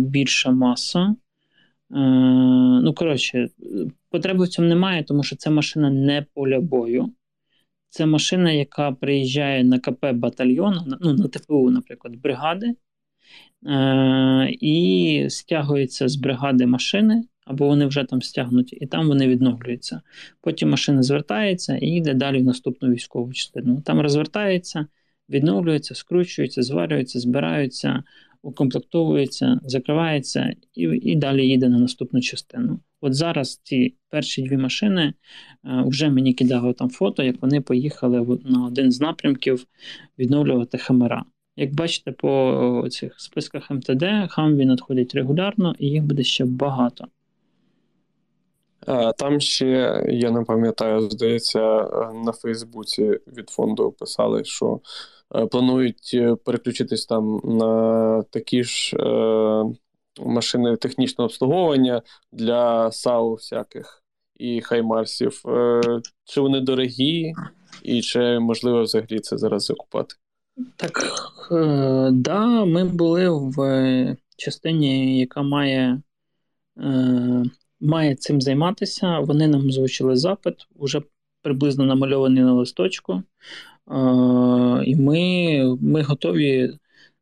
більша 0.09 0.51
маса. 0.51 1.15
Е, 1.91 1.97
ну, 2.83 2.93
коротше, 2.93 3.49
потреби 4.09 4.45
в 4.45 4.47
цьому 4.47 4.67
немає, 4.67 5.03
тому 5.03 5.23
що 5.23 5.35
це 5.35 5.49
машина 5.49 5.89
не 5.89 6.25
поля 6.33 6.59
бою. 6.59 7.13
Це 7.89 8.05
машина, 8.05 8.51
яка 8.51 8.91
приїжджає 8.91 9.63
на 9.63 9.79
КП 9.79 10.05
батальйону, 10.13 10.81
ну, 11.01 11.13
на 11.13 11.27
ТПУ, 11.27 11.69
наприклад, 11.69 12.15
бригади, 12.15 12.75
е- 13.67 14.49
і 14.61 15.25
стягується 15.29 16.07
з 16.07 16.15
бригади 16.15 16.65
машини, 16.65 17.23
або 17.45 17.67
вони 17.67 17.85
вже 17.85 18.03
там 18.03 18.21
стягнуті, 18.21 18.75
і 18.75 18.85
там 18.87 19.07
вони 19.07 19.27
відновлюються. 19.27 20.01
Потім 20.41 20.69
машина 20.69 21.03
звертається 21.03 21.77
і 21.77 21.87
йде 21.87 22.13
далі 22.13 22.39
в 22.39 22.43
наступну 22.43 22.89
військову 22.89 23.33
частину. 23.33 23.81
Там 23.81 23.99
розвертається, 24.01 24.87
відновлюється, 25.29 25.95
скручується, 25.95 26.63
зварюється, 26.63 27.19
збираються, 27.19 28.03
укомплектовується, 28.47 29.59
закривається 29.65 30.55
і 30.73 30.81
і 30.81 31.15
далі 31.15 31.47
їде 31.47 31.69
на 31.69 31.79
наступну 31.79 32.21
частину. 32.21 32.79
От 33.01 33.13
зараз 33.13 33.61
ці 33.63 33.95
перші 34.09 34.41
дві 34.41 34.57
машини 34.57 35.01
е, 35.01 35.13
вже 35.85 36.09
мені 36.09 36.33
кидали 36.33 36.73
там 36.73 36.89
фото, 36.89 37.23
як 37.23 37.41
вони 37.41 37.61
поїхали 37.61 38.39
на 38.45 38.65
один 38.65 38.91
з 38.91 39.01
напрямків 39.01 39.65
відновлювати 40.19 40.77
хамера. 40.77 41.23
Як 41.55 41.73
бачите, 41.73 42.11
по 42.11 42.87
цих 42.91 43.19
списках 43.19 43.71
МТД 43.71 44.03
хамві 44.29 44.65
надходять 44.65 45.15
регулярно, 45.15 45.75
і 45.79 45.87
їх 45.87 46.03
буде 46.03 46.23
ще 46.23 46.45
багато. 46.45 47.05
Там 49.17 49.39
ще, 49.39 50.03
я 50.09 50.31
не 50.31 50.43
пам'ятаю, 50.43 51.01
здається, 51.09 51.59
на 52.25 52.31
Фейсбуці 52.31 53.19
від 53.37 53.49
фонду 53.49 53.91
писали, 53.99 54.43
що 54.43 54.79
планують 55.51 56.11
е, 56.13 56.35
переключитись 56.35 57.05
там 57.05 57.41
на 57.43 58.23
такі 58.23 58.63
ж 58.63 58.97
е, 58.97 59.63
машини 60.19 60.75
технічного 60.75 61.25
обслуговування 61.25 62.01
для 62.31 62.91
САУ 62.91 63.33
всяких 63.33 64.03
і 64.35 64.61
Хаймарсів. 64.61 65.41
Чи 66.25 66.41
вони 66.41 66.61
дорогі, 66.61 67.33
і 67.83 68.01
чи 68.01 68.39
можливо 68.39 68.83
взагалі 68.83 69.19
це 69.19 69.37
зараз 69.37 69.65
закупати? 69.65 70.15
Так, 70.75 71.01
е, 71.51 72.09
да, 72.11 72.65
ми 72.65 72.83
були 72.83 73.29
в 73.29 74.15
частині, 74.37 75.19
яка 75.19 75.41
має. 75.41 76.01
Е, 76.77 77.43
має 77.81 78.15
цим 78.15 78.41
займатися. 78.41 79.19
Вони 79.19 79.47
нам 79.47 79.67
озвучили 79.67 80.15
запит, 80.15 80.55
вже 80.75 81.01
приблизно 81.41 81.85
намальований 81.85 82.43
на 82.43 82.53
листочку. 82.53 83.23
І 84.85 84.95
ми, 84.95 85.77
ми 85.81 86.01
готові. 86.01 86.77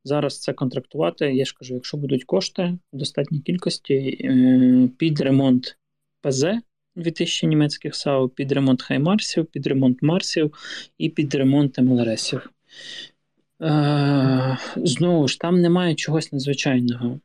Зараз 0.07 0.39
це 0.39 0.53
контрактувати. 0.53 1.33
Я 1.33 1.45
ж 1.45 1.55
кажу, 1.59 1.73
якщо 1.73 1.97
будуть 1.97 2.23
кошти 2.23 2.77
в 2.93 2.97
достатній 2.97 3.39
кількості 3.39 3.93
е, 3.93 4.89
під 4.97 5.21
ремонт 5.21 5.77
ПЗ 6.21 6.45
2000 6.95 7.47
німецьких 7.47 7.95
САУ, 7.95 8.29
під 8.29 8.51
ремонт 8.51 8.81
Хаймарсів, 8.81 9.45
під 9.45 9.67
ремонт 9.67 10.01
Марсів 10.01 10.53
і 10.97 11.09
під 11.09 11.35
ремонт 11.35 11.79
МЛРСів. 11.79 12.49
Е, 13.61 14.57
знову 14.75 15.27
ж, 15.27 15.39
там 15.39 15.61
немає 15.61 15.95
чогось 15.95 16.31
надзвичайного. 16.31 17.19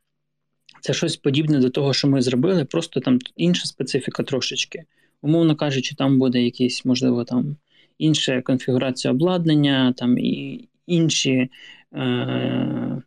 Це 0.81 0.93
щось 0.93 1.17
подібне 1.17 1.59
до 1.59 1.71
того, 1.71 1.93
що 1.93 2.09
ми 2.09 2.23
зробили, 2.23 2.65
просто 2.65 3.01
там 3.01 3.19
інша 3.37 3.67
специфіка 3.67 4.23
трошечки. 4.23 4.85
Умовно 5.23 5.57
кажучи, 5.57 5.95
там 5.95 6.19
буде 6.19 6.43
якийсь, 6.43 6.85
можливо, 6.85 7.25
там 7.25 7.57
інша 8.01 8.43
конфігурація 8.43 9.13
обладнання, 9.13 9.93
там 9.97 10.19
і 10.19 10.69
інші, 10.87 11.51
е, 11.95 13.03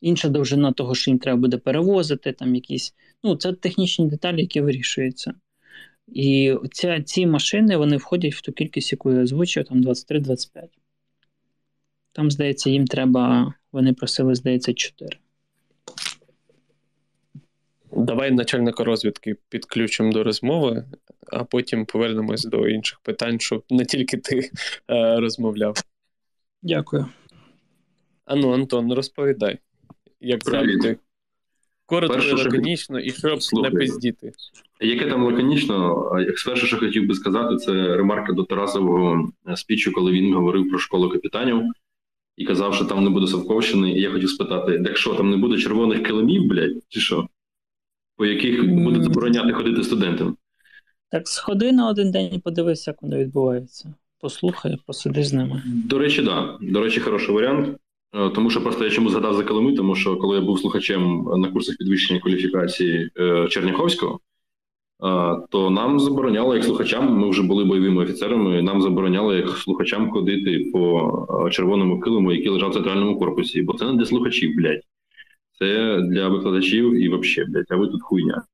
інша 0.00 0.28
довжина 0.28 0.72
того, 0.72 0.94
що 0.94 1.10
їм 1.10 1.18
треба 1.18 1.40
буде 1.40 1.58
перевозити, 1.58 2.32
там 2.32 2.54
якісь. 2.54 2.94
Ну, 3.24 3.36
це 3.36 3.52
технічні 3.52 4.06
деталі, 4.06 4.40
які 4.40 4.60
вирішуються. 4.60 5.34
І 6.08 6.54
ця, 6.72 7.02
ці 7.02 7.26
машини 7.26 7.76
вони 7.76 7.96
входять 7.96 8.34
в 8.34 8.40
ту 8.40 8.52
кількість, 8.52 8.92
яку 8.92 9.12
я 9.12 9.22
озвучив, 9.22 9.64
там 9.64 9.82
23-25. 9.82 10.68
Там, 12.12 12.30
здається, 12.30 12.70
їм 12.70 12.86
треба, 12.86 13.54
вони 13.72 13.92
просили, 13.92 14.34
здається, 14.34 14.74
4. 14.74 15.18
Давай 17.96 18.30
начальника 18.30 18.84
розвідки 18.84 19.36
підключимо 19.48 20.12
до 20.12 20.24
розмови, 20.24 20.84
а 21.32 21.44
потім 21.44 21.86
повернемось 21.86 22.44
до 22.44 22.68
інших 22.68 23.00
питань, 23.02 23.40
щоб 23.40 23.64
не 23.70 23.84
тільки 23.84 24.16
ти 24.16 24.50
е, 24.90 25.20
розмовляв. 25.20 25.76
Дякую. 26.62 27.06
Ану, 28.24 28.52
Антон, 28.52 28.92
розповідай, 28.92 29.58
як 30.20 30.44
завжди. 30.44 30.96
Коротко 31.86 32.18
і 32.18 32.32
лаконічно, 32.32 33.00
і 33.00 33.10
щоб 33.10 33.42
Слухай, 33.42 33.70
не 33.70 33.78
пиздіти. 33.78 34.32
Яке 34.80 35.10
там 35.10 35.24
лаконічно, 35.24 36.10
як 36.20 36.34
перше, 36.46 36.66
що 36.66 36.78
хотів 36.78 37.06
би 37.06 37.14
сказати, 37.14 37.56
це 37.56 37.72
ремарка 37.72 38.32
до 38.32 38.44
Тарасового 38.44 39.32
спічу, 39.56 39.92
коли 39.92 40.12
він 40.12 40.34
говорив 40.34 40.68
про 40.68 40.78
школу 40.78 41.10
капітанів 41.10 41.62
і 42.36 42.44
казав, 42.44 42.74
що 42.74 42.84
там 42.84 43.04
не 43.04 43.10
буде 43.10 43.26
Савковщини. 43.26 43.92
І 43.92 44.00
я 44.00 44.10
хотів 44.10 44.30
спитати: 44.30 44.82
так 44.82 44.96
що 44.96 45.14
там 45.14 45.30
не 45.30 45.36
буде 45.36 45.58
червоних 45.58 46.02
килимів, 46.02 46.46
блядь, 46.46 46.82
чи 46.88 47.00
що? 47.00 47.28
По 48.16 48.26
яких 48.26 48.68
будуть 48.74 49.02
забороняти 49.02 49.52
ходити 49.52 49.82
студентам. 49.82 50.36
Так 51.10 51.28
сходи 51.28 51.72
на 51.72 51.88
один 51.88 52.10
день 52.10 52.34
і 52.34 52.38
подивися, 52.38 52.90
як 52.90 53.02
воно 53.02 53.16
відбувається. 53.16 53.94
Послухай, 54.20 54.78
посиди 54.86 55.22
з 55.22 55.32
ними. 55.32 55.62
До 55.66 55.98
речі, 55.98 56.24
так. 56.24 56.58
Да. 56.60 56.66
До 56.72 56.80
речі, 56.80 57.00
хороший 57.00 57.34
варіант. 57.34 57.76
Е, 58.14 58.30
тому 58.30 58.50
що 58.50 58.62
просто 58.62 58.84
я 58.84 58.90
чому 58.90 59.10
згадав 59.10 59.34
за 59.34 59.44
Калими, 59.44 59.72
тому 59.72 59.96
що 59.96 60.16
коли 60.16 60.36
я 60.36 60.42
був 60.42 60.60
слухачем 60.60 61.28
на 61.36 61.48
курсах 61.48 61.76
підвищення 61.76 62.20
кваліфікації 62.20 63.10
е, 63.20 63.48
Черняховського, 63.48 64.14
е, 64.14 64.18
то 65.50 65.70
нам 65.70 66.00
забороняло 66.00 66.54
як 66.54 66.64
слухачам, 66.64 67.18
ми 67.18 67.30
вже 67.30 67.42
були 67.42 67.64
бойовими 67.64 68.02
офіцерами. 68.02 68.62
Нам 68.62 68.82
забороняло 68.82 69.34
як 69.34 69.48
слухачам 69.48 70.10
ходити 70.10 70.70
по 70.72 71.48
червоному 71.52 72.00
килиму, 72.00 72.32
який 72.32 72.48
лежав 72.48 72.70
в 72.70 72.74
центральному 72.74 73.18
корпусі, 73.18 73.62
бо 73.62 73.72
це 73.72 73.84
не 73.84 73.92
для 73.92 74.04
слухачів, 74.04 74.56
блядь 74.56 74.82
це 75.58 76.00
для 76.00 76.28
викладачів 76.28 76.94
і 76.94 77.08
взагалі, 77.08 77.50
блядь, 77.50 77.66
а 77.68 77.76
ви 77.76 77.86
тут 77.86 78.02
хуйня. 78.02 78.44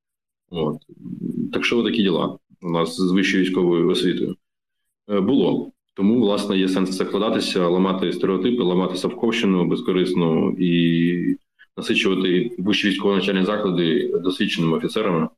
От. 0.50 0.76
Так 1.52 1.64
що 1.64 1.82
такі 1.82 2.02
діла 2.02 2.38
у 2.62 2.70
нас 2.70 2.96
з 2.96 3.12
вищою 3.12 3.44
військовою 3.44 3.88
освітою 3.88 4.36
е, 5.10 5.20
було. 5.20 5.72
Тому, 5.94 6.20
власне, 6.20 6.58
є 6.58 6.68
сенс 6.68 6.90
закладатися, 6.90 7.68
ламати 7.68 8.12
стереотипи, 8.12 8.62
ламати 8.62 8.96
Савковщину 8.96 9.64
безкорисну 9.64 10.56
і 10.58 11.36
насичувати 11.76 12.56
вищі 12.58 12.88
військово 12.88 13.14
навчальні 13.14 13.44
заклади 13.44 14.12
досвідченими 14.22 14.76
офіцерами. 14.76 15.28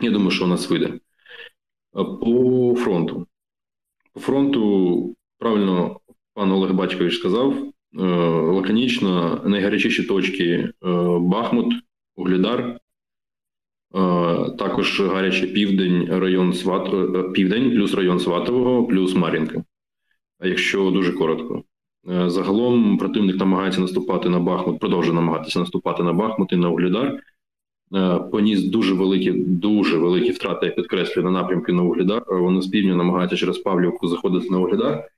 Я 0.00 0.10
думаю, 0.10 0.30
що 0.30 0.44
у 0.44 0.48
нас 0.48 0.70
вийде. 0.70 0.86
Е, 0.86 0.98
по 1.94 2.74
фронту. 2.78 3.26
По 4.12 4.20
фронту, 4.20 5.14
правильно 5.38 6.00
пан 6.34 6.52
Олег 6.52 6.72
Батькович 6.72 7.18
сказав, 7.18 7.72
лаконічно 7.92 9.42
найгарячіші 9.44 10.02
точки 10.02 10.44
е, 10.44 10.72
Бахмут, 11.20 11.74
Углідар, 12.16 12.60
е, 12.60 12.78
також 14.58 15.00
гарячий 15.00 15.48
південь, 15.48 16.08
район 16.10 16.52
Сват... 16.52 16.90
Південь, 17.32 17.70
плюс 17.70 17.94
район 17.94 18.20
Сватового, 18.20 18.86
плюс 18.86 19.14
Мар'їнка. 19.14 19.64
Якщо 20.40 20.90
дуже 20.90 21.12
коротко. 21.12 21.62
Загалом 22.26 22.98
противник 22.98 23.36
намагається 23.36 23.80
наступати 23.80 24.28
на 24.28 24.40
Бахмут, 24.40 24.80
продовжує 24.80 25.14
намагатися 25.14 25.58
наступати 25.58 26.02
на 26.02 26.12
Бахмут 26.12 26.52
і 26.52 26.56
на 26.56 26.70
Углідар. 26.70 27.20
Поніс 28.30 28.64
дуже 28.64 28.94
великі, 28.94 29.32
дуже 29.32 29.98
великі 29.98 30.30
втрати, 30.30 30.66
я 30.66 30.72
підкреслюю, 30.72 31.24
на 31.24 31.30
напрямки 31.30 31.72
на 31.72 31.82
Углідар. 31.82 32.24
Вони 32.28 32.62
з 32.62 32.66
півдня 32.66 32.94
намагаються 32.94 33.36
через 33.36 33.58
Павлівку 33.58 34.08
заходити 34.08 34.50
на 34.50 34.58
Углідар. 34.58 35.08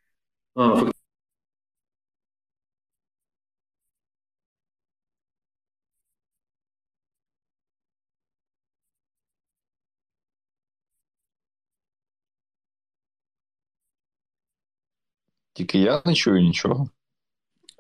Тільки 15.59 15.79
я 15.79 16.03
не 16.05 16.15
чую 16.15 16.43
нічого. 16.43 16.89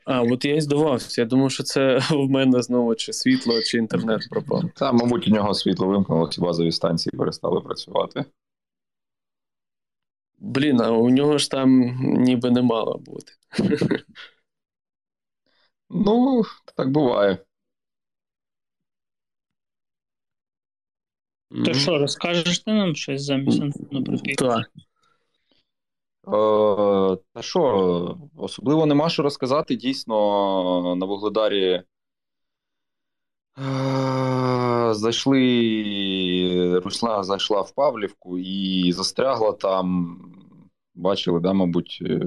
А, 0.04 0.22
от 0.22 0.44
я 0.44 0.54
і 0.54 0.60
здивався. 0.60 1.20
Я 1.20 1.26
думав, 1.26 1.50
що 1.50 1.62
це 1.62 1.98
в 2.10 2.30
мене 2.30 2.62
знову 2.62 2.94
чи 2.94 3.12
світло, 3.12 3.62
чи 3.62 3.78
інтернет 3.78 4.28
пропав. 4.30 4.62
Та, 4.74 4.92
мабуть, 4.92 5.28
у 5.28 5.30
нього 5.30 5.54
світло 5.54 5.86
вимкнулося, 5.86 6.40
базові 6.40 6.72
станції 6.72 7.18
перестали 7.18 7.60
працювати. 7.60 8.24
Блін, 10.38 10.80
а 10.80 10.90
у 10.90 11.10
нього 11.10 11.38
ж 11.38 11.50
там 11.50 11.80
ніби 12.02 12.50
не 12.50 12.62
мало 12.62 12.98
бути. 12.98 13.32
Ну, 15.90 16.42
так 16.76 16.90
буває. 16.90 17.38
То 21.64 21.74
що, 21.74 21.98
розкажеш 21.98 22.58
ти 22.58 22.72
нам 22.72 22.94
щось 22.94 23.22
замість 23.22 23.62
Антона 23.62 24.02
про? 24.02 24.18
Так. 24.18 24.70
Е, 26.28 27.16
Та 27.34 27.42
що, 27.42 28.18
особливо 28.36 28.86
нема 28.86 29.08
що 29.08 29.22
розказати. 29.22 29.76
Дійсно, 29.76 30.96
на 30.96 31.06
Вугледарі 31.06 31.64
е, 31.64 31.84
зайшли, 34.94 36.78
Руслана 36.84 37.22
зайшла 37.22 37.60
в 37.60 37.70
Павлівку 37.74 38.38
і 38.38 38.92
застрягла 38.92 39.52
там. 39.52 40.18
Бачили, 40.94 41.40
да, 41.40 41.52
мабуть, 41.52 41.98
е, 42.02 42.20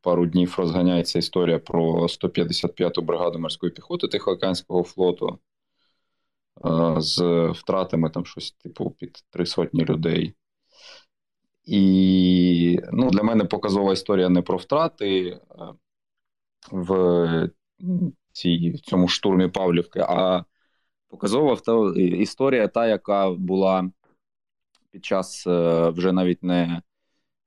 пару 0.00 0.26
днів 0.26 0.54
розганяється 0.58 1.18
історія 1.18 1.58
про 1.58 2.08
155-ту 2.08 3.02
бригаду 3.02 3.38
морської 3.38 3.72
піхоти 3.72 4.08
Тихоокеанського 4.08 4.82
флоту 4.82 5.38
з 6.96 7.20
втратами 7.54 8.10
там 8.10 8.26
щось 8.26 8.52
типу 8.52 8.90
під 8.90 9.24
три 9.30 9.46
сотні 9.46 9.84
людей. 9.84 10.34
І 11.64 12.80
ну, 12.92 13.10
для 13.10 13.22
мене 13.22 13.44
показова 13.44 13.92
історія 13.92 14.28
не 14.28 14.42
про 14.42 14.56
втрати 14.56 15.26
е, 15.28 15.40
в 16.72 17.50
цій, 18.32 18.70
в 18.70 18.80
цьому 18.80 19.08
штурмі 19.08 19.48
Павлівки, 19.48 20.00
а 20.08 20.44
показова 21.08 21.58
історія, 21.96 22.68
та, 22.68 22.86
яка 22.86 23.30
була 23.30 23.90
під 24.90 25.04
час 25.04 25.46
е, 25.46 25.88
вже 25.88 26.12
навіть 26.12 26.42
не 26.42 26.82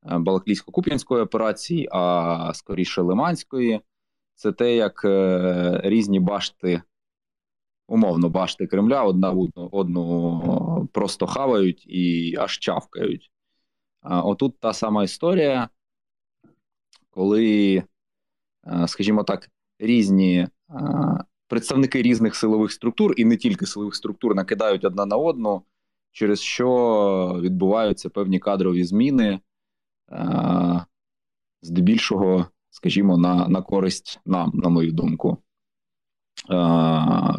Балаклійсько-Куп'янської 0.04 1.22
операції, 1.22 1.90
а 1.92 2.52
скоріше 2.54 3.02
Лиманської. 3.02 3.82
Це 4.36 4.52
те, 4.52 4.76
як 4.76 5.06
е, 5.06 5.82
різні 5.84 6.20
башти, 6.20 6.82
умовно, 7.88 8.30
башти 8.30 8.68
Кремля 8.68 9.04
одна 9.04 9.32
одну, 9.32 9.70
одну 9.72 10.90
просто 10.94 11.28
хавають 11.28 11.86
і 11.88 12.36
аж 12.40 12.60
чавкають. 12.60 13.32
Отут 14.10 14.60
та 14.60 14.74
сама 14.74 15.04
історія, 15.04 15.70
коли, 17.10 17.84
скажімо 18.88 19.24
так, 19.24 19.50
різні 19.80 20.48
представники 21.48 22.02
різних 22.02 22.36
силових 22.36 22.72
структур, 22.72 23.14
і 23.18 23.26
не 23.26 23.38
тільки 23.38 23.66
силових 23.66 23.96
структур, 23.96 24.36
накидають 24.36 24.86
одна 24.86 25.06
на 25.06 25.16
одну, 25.16 25.62
через 26.12 26.42
що 26.42 27.40
відбуваються 27.42 28.10
певні 28.10 28.40
кадрові 28.40 28.84
зміни, 28.84 29.40
здебільшого, 31.62 32.48
скажімо, 32.70 33.18
на, 33.18 33.48
на 33.48 33.62
користь 33.62 34.20
нам, 34.26 34.52
на 34.54 34.70
мою 34.70 34.92
думку. 34.92 35.38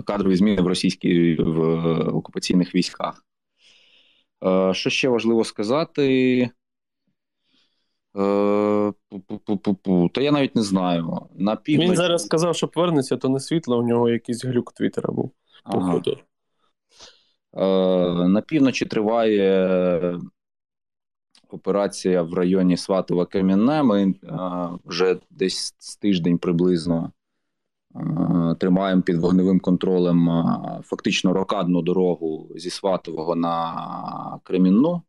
Кадрові 0.04 0.36
зміни 0.36 0.62
в 0.62 0.66
російській 0.66 1.34
в 1.34 1.60
окупаційних 2.08 2.74
військах. 2.74 3.24
Е, 4.44 4.74
що 4.74 4.90
ще 4.90 5.08
важливо 5.08 5.44
сказати? 5.44 6.40
Е, 8.18 8.92
Та 10.12 10.20
я 10.20 10.32
навіть 10.32 10.56
не 10.56 10.62
знаю. 10.62 11.28
На 11.34 11.56
півночі... 11.56 11.88
Він 11.88 11.96
зараз 11.96 12.24
сказав, 12.24 12.56
що 12.56 12.68
повернеться, 12.68 13.16
то 13.16 13.28
не 13.28 13.40
світло, 13.40 13.78
у 13.78 13.86
нього 13.86 14.08
якийсь 14.08 14.44
глюк 14.44 14.72
Твіттера 14.72 15.12
був. 15.12 15.32
Ага. 15.64 16.02
Е, 17.56 18.28
на 18.28 18.40
півночі 18.40 18.84
триває 18.84 20.20
операція 21.48 22.22
в 22.22 22.34
районі 22.34 22.76
Сватова 22.76 23.26
Кам'яне. 23.26 23.82
Ми 23.82 24.14
вже 24.84 25.16
десь 25.30 25.74
з 25.78 25.96
тиждень 25.96 26.38
приблизно 26.38 27.12
тримаємо 28.58 29.02
під 29.02 29.16
вогневим 29.16 29.60
контролем 29.60 30.30
е, 30.30 30.80
фактично 30.84 31.32
рокадну 31.32 31.82
дорогу 31.82 32.48
зі 32.56 32.70
Сватового 32.70 33.36
на 33.36 34.40
Кремінну. 34.42 35.02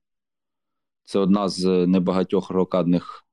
Це 1.06 1.20
одна 1.20 1.50
з 1.50 1.88
небагатьох 1.88 2.50
рокадних, 2.50 3.26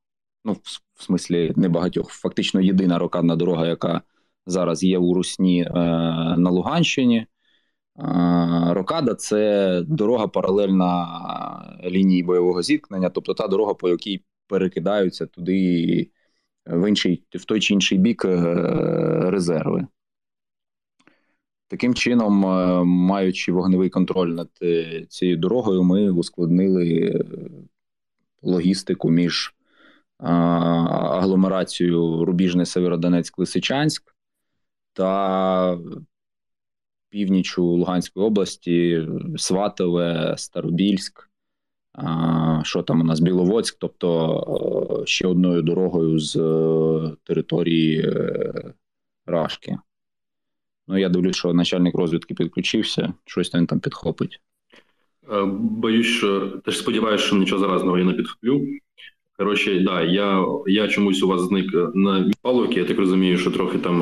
ну, 0.44 0.52
в 0.94 1.02
смислі, 1.04 1.52
небагатьох, 1.56 2.08
фактично 2.08 2.60
єдина 2.60 2.98
рокадна 2.98 3.36
дорога, 3.36 3.66
яка 3.66 4.02
зараз 4.46 4.82
є 4.82 4.98
у 4.98 5.14
Русні 5.14 5.62
е, 5.62 5.72
на 6.36 6.50
Луганщині. 6.50 7.16
Е, 7.16 7.26
Рокада 8.70 9.14
це 9.14 9.82
дорога 9.86 10.28
паралельна 10.28 11.08
лінії 11.84 12.22
бойового 12.22 12.62
зіткнення, 12.62 13.10
тобто 13.10 13.34
та 13.34 13.48
дорога, 13.48 13.74
по 13.74 13.88
якій 13.88 14.24
перекидаються 14.46 15.26
туди 15.26 16.10
в 16.66 16.88
інший, 16.88 17.22
в 17.34 17.44
той 17.44 17.60
чи 17.60 17.74
інший 17.74 17.98
бік 17.98 18.24
е, 18.24 18.36
резерви. 19.30 19.86
Таким 21.68 21.94
чином, 21.94 22.46
е, 22.46 22.84
маючи 22.84 23.52
вогневий 23.52 23.90
контроль 23.90 24.28
над 24.28 24.50
е, 24.62 25.06
цією 25.08 25.36
дорогою, 25.36 25.82
ми 25.82 26.10
ускладнили 26.10 27.20
логістику 28.42 29.10
між 29.10 29.54
агломерацією 30.18 32.24
Рубіжне 32.24 32.66
Северодонецьк 32.66 33.38
Лисичанськ 33.38 34.16
та 34.92 35.78
північю 37.08 37.64
Луганської 37.64 38.26
області, 38.26 39.08
Сватове, 39.36 40.34
Старобільськ, 40.38 41.30
що 42.62 42.82
там 42.82 43.00
у 43.00 43.04
нас 43.04 43.20
Біловодськ, 43.20 43.76
тобто 43.80 45.00
е, 45.02 45.06
ще 45.06 45.26
одною 45.26 45.62
дорогою 45.62 46.18
з 46.18 46.36
е, 46.36 47.16
території 47.24 48.00
е, 48.00 48.52
Рашки. 49.26 49.78
Ну, 50.88 50.98
я 50.98 51.08
дивлюсь, 51.08 51.36
що 51.36 51.52
начальник 51.54 51.94
розвідки 51.94 52.34
підключився, 52.34 53.12
щось 53.24 53.54
він 53.54 53.66
там 53.66 53.80
підхопить. 53.80 54.40
Боюсь, 55.54 56.06
що 56.06 56.40
теж 56.40 56.78
сподіваюся, 56.78 57.24
що 57.24 57.36
нічого 57.36 57.60
заразного 57.60 57.98
я 57.98 58.04
не 58.04 58.12
підхоплю. 58.12 58.66
Коротше, 59.38 59.80
да, 59.80 60.02
я 60.02 60.46
я 60.66 60.88
чомусь 60.88 61.22
у 61.22 61.28
вас 61.28 61.40
зник 61.40 61.74
на 61.94 62.30
паловки, 62.42 62.80
я 62.80 62.84
так 62.84 62.98
розумію, 62.98 63.38
що 63.38 63.50
трохи 63.50 63.78
там 63.78 63.98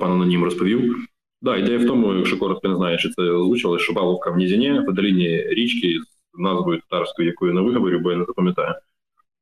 пан 0.00 0.12
Анонім 0.12 0.44
розповів. 0.44 1.08
Да, 1.42 1.56
ідея 1.56 1.78
в 1.78 1.86
тому, 1.86 2.14
якщо 2.14 2.38
коротко 2.38 2.68
не 2.68 2.76
знаю, 2.76 2.98
чи 2.98 3.08
це 3.08 3.22
озвучили, 3.22 3.78
що 3.78 3.94
Павловка 3.94 4.30
в 4.30 4.36
Нізіні, 4.36 4.72
в 4.88 4.92
долині 4.92 5.42
річки 5.42 5.98
назвою 6.38 6.80
татарською, 6.80 7.28
яку 7.28 7.46
я 7.46 7.52
не 7.52 7.60
виговорю, 7.60 8.00
бо 8.00 8.10
я 8.10 8.16
не 8.16 8.24
запам'ятаю. 8.24 8.74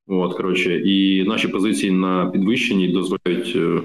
От, 0.06 0.36
коротше, 0.36 0.76
і 0.76 1.24
наші 1.24 1.48
позиції 1.48 1.92
на 1.92 2.30
підвищенні 2.30 2.88
дозволяють 2.88 3.52
е, 3.56 3.80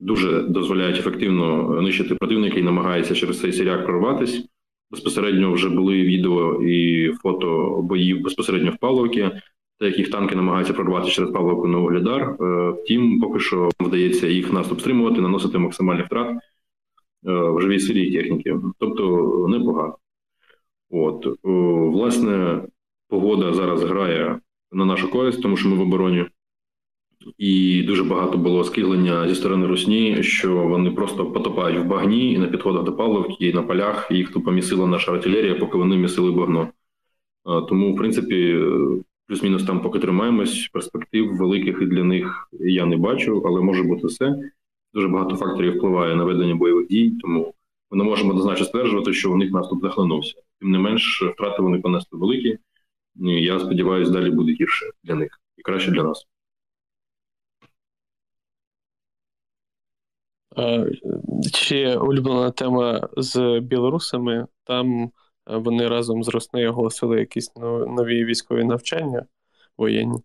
дуже 0.00 0.42
дозволяють 0.42 0.98
ефективно 0.98 1.80
нищити 1.82 2.14
противника 2.14 2.58
і 2.58 2.62
намагається 2.62 3.14
через 3.14 3.40
цей 3.40 3.52
сіряк 3.52 3.86
прорватися. 3.86 4.42
Безпосередньо 4.90 5.52
вже 5.52 5.68
були 5.68 6.02
відео 6.02 6.62
і 6.62 7.08
фото 7.22 7.80
боїв 7.82 8.22
безпосередньо 8.22 8.70
в 8.70 8.76
Павловці, 8.76 9.30
та 9.78 9.86
яких 9.86 10.10
танки 10.10 10.36
намагаються 10.36 10.72
прорвати 10.72 11.10
через 11.10 11.30
Павловку 11.30 11.68
на 11.68 11.78
Оглядар. 11.78 12.22
Е, 12.22 12.70
втім, 12.70 13.20
поки 13.20 13.40
що 13.40 13.70
вдається 13.80 14.26
їх 14.26 14.52
наступ 14.52 14.80
стримувати, 14.80 15.20
наносити 15.20 15.58
максимальний 15.58 16.04
втрат 16.04 16.28
е, 16.30 16.38
в 17.24 17.60
живій 17.60 17.80
силі 17.80 18.12
техніки. 18.12 18.56
Тобто 18.78 19.46
непогано. 19.48 19.96
От 20.90 21.26
власне, 21.42 22.62
погода 23.08 23.54
зараз 23.54 23.82
грає 23.82 24.38
на 24.72 24.84
нашу 24.84 25.10
користь, 25.10 25.42
тому 25.42 25.56
що 25.56 25.68
ми 25.68 25.76
в 25.76 25.80
обороні, 25.80 26.26
і 27.38 27.82
дуже 27.82 28.04
багато 28.04 28.38
було 28.38 28.64
скиглення 28.64 29.28
зі 29.28 29.34
сторони 29.34 29.66
Русні, 29.66 30.22
що 30.22 30.56
вони 30.56 30.90
просто 30.90 31.26
потопають 31.26 31.84
в 31.84 31.86
багні 31.86 32.32
і 32.32 32.38
на 32.38 32.46
підходах 32.46 32.84
до 32.84 32.92
Павловки, 32.92 33.48
і 33.48 33.52
на 33.52 33.62
полях 33.62 34.08
їх 34.10 34.32
тупо 34.32 34.50
місила 34.50 34.86
наша 34.86 35.12
артилерія, 35.12 35.54
поки 35.54 35.78
вони 35.78 35.96
місили 35.96 36.32
багно. 36.32 36.68
Тому, 37.68 37.92
в 37.94 37.96
принципі, 37.96 38.64
плюс-мінус 39.26 39.64
там 39.64 39.80
поки 39.80 39.98
тримаємось, 39.98 40.70
перспектив 40.72 41.36
великих 41.36 41.78
і 41.82 41.86
для 41.86 42.04
них 42.04 42.48
я 42.52 42.86
не 42.86 42.96
бачу, 42.96 43.42
але 43.46 43.60
може 43.60 43.82
бути 43.82 44.06
все. 44.06 44.50
Дуже 44.94 45.08
багато 45.08 45.36
факторів 45.36 45.76
впливає 45.76 46.16
на 46.16 46.24
ведення 46.24 46.54
бойових 46.54 46.88
дій, 46.88 47.12
тому 47.20 47.54
ми 47.90 47.98
не 47.98 48.04
можемо 48.04 48.30
однозначно 48.30 48.66
стверджувати, 48.66 49.12
що 49.12 49.32
у 49.32 49.36
них 49.36 49.52
наступ 49.52 49.82
захлинувся. 49.82 50.34
Тим 50.60 50.70
не 50.70 50.78
менш, 50.78 51.22
втрати 51.22 51.62
вони 51.62 51.78
понесли 51.78 52.18
великі. 52.18 52.58
І 53.16 53.42
Я 53.42 53.60
сподіваюся, 53.60 54.12
далі 54.12 54.30
буде 54.30 54.52
гірше 54.52 54.86
для 55.02 55.14
них 55.14 55.40
і 55.56 55.62
краще 55.62 55.90
для 55.90 56.02
нас. 56.02 56.26
Ще 61.54 61.96
улюблена 61.96 62.50
тема 62.50 63.08
з 63.16 63.60
білорусами. 63.60 64.46
Там 64.64 65.10
вони 65.46 65.88
разом 65.88 66.24
з 66.24 66.28
Роснею 66.28 66.70
оголосили 66.70 67.20
якісь 67.20 67.52
нові 67.86 68.24
військові 68.24 68.64
навчання 68.64 69.26
воєнні. 69.78 70.18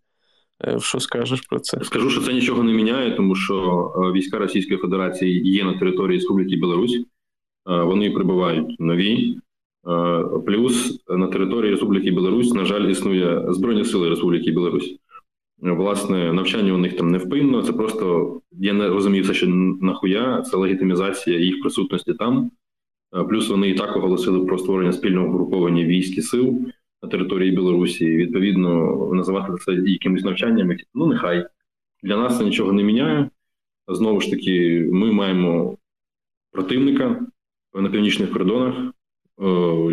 Е, 0.64 0.80
що 0.80 1.00
скажеш 1.00 1.42
про 1.42 1.60
це? 1.60 1.84
Скажу, 1.84 2.10
що 2.10 2.22
це 2.22 2.34
нічого 2.34 2.64
не 2.64 2.74
міняє, 2.74 3.12
тому 3.12 3.36
що 3.36 3.94
е, 3.98 4.12
війська 4.12 4.38
Російської 4.38 4.80
Федерації 4.80 5.52
є 5.52 5.64
на 5.64 5.80
території 5.80 6.18
Республіки 6.18 6.56
Білорусь, 6.56 6.96
е, 6.96 7.04
вони 7.66 8.12
прибувають 8.12 8.80
нові. 8.80 9.40
Плюс 10.46 11.04
на 11.10 11.28
території 11.28 11.72
Республіки 11.72 12.12
Білорусь, 12.12 12.54
на 12.54 12.66
жаль, 12.66 12.88
існує 12.88 13.46
Збройні 13.50 13.86
Сили 13.86 14.10
Республіки 14.10 14.52
Білорусь. 14.52 14.98
Власне, 15.58 16.34
навчання 16.34 16.74
у 16.74 16.78
них 16.78 16.98
там 16.98 17.12
не 17.12 17.18
впинно. 17.18 17.64
Це 17.64 17.74
просто 17.74 18.36
я 18.52 18.74
не 18.74 18.88
розумію 18.88 19.24
все, 19.24 19.34
що 19.34 19.48
нахуя, 19.82 20.42
це 20.42 20.58
легітимізація 20.58 21.40
їх 21.40 21.62
присутності 21.62 22.14
там. 22.14 22.52
Плюс 23.30 23.50
вони 23.50 23.70
і 23.70 23.76
так 23.76 23.96
оголосили 23.96 24.46
про 24.46 24.58
створення 24.58 24.92
спільного 24.92 25.34
груповання 25.34 25.84
військ 25.84 26.18
і 26.18 26.22
сил 26.22 26.60
на 27.04 27.10
території 27.10 27.52
Білорусі. 27.52 28.16
Відповідно, 28.16 28.96
називати 29.14 29.54
це 29.66 29.74
якимись 29.74 30.24
навчаннями. 30.24 30.78
Ну, 30.94 31.06
нехай 31.06 31.48
для 32.04 32.18
нас 32.18 32.38
це 32.38 32.44
нічого 32.44 32.74
не 32.74 32.84
міняє. 32.84 33.30
Знову 33.88 34.22
ж 34.22 34.32
таки, 34.32 34.88
ми 34.92 35.12
маємо 35.12 35.78
противника 36.52 37.26
на 37.74 37.90
північних 37.90 38.32
кордонах, 38.32 38.76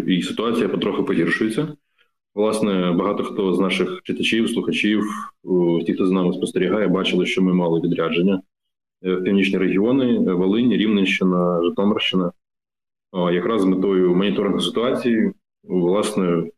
і 0.06 0.22
ситуація 0.22 0.68
потроху 0.68 1.04
погіршується. 1.04 1.76
Власне, 2.34 2.92
багато 2.92 3.24
хто 3.24 3.54
з 3.54 3.60
наших 3.60 4.00
читачів, 4.02 4.50
слухачів, 4.50 5.04
ті, 5.86 5.94
хто 5.94 6.06
з 6.06 6.10
нами 6.10 6.32
спостерігає, 6.32 6.88
бачили, 6.88 7.26
що 7.26 7.42
ми 7.42 7.54
мали 7.54 7.80
відрядження 7.80 8.42
е, 9.04 9.14
в 9.14 9.24
північні 9.24 9.58
регіони: 9.58 10.18
Волинь, 10.18 10.72
Рівненщина, 10.72 11.62
Житомирщина, 11.62 12.32
якраз 13.12 13.62
з 13.62 13.64
метою 13.64 14.14
моніторингу 14.14 14.60
ситуації. 14.60 15.32
Власне, 15.64 16.50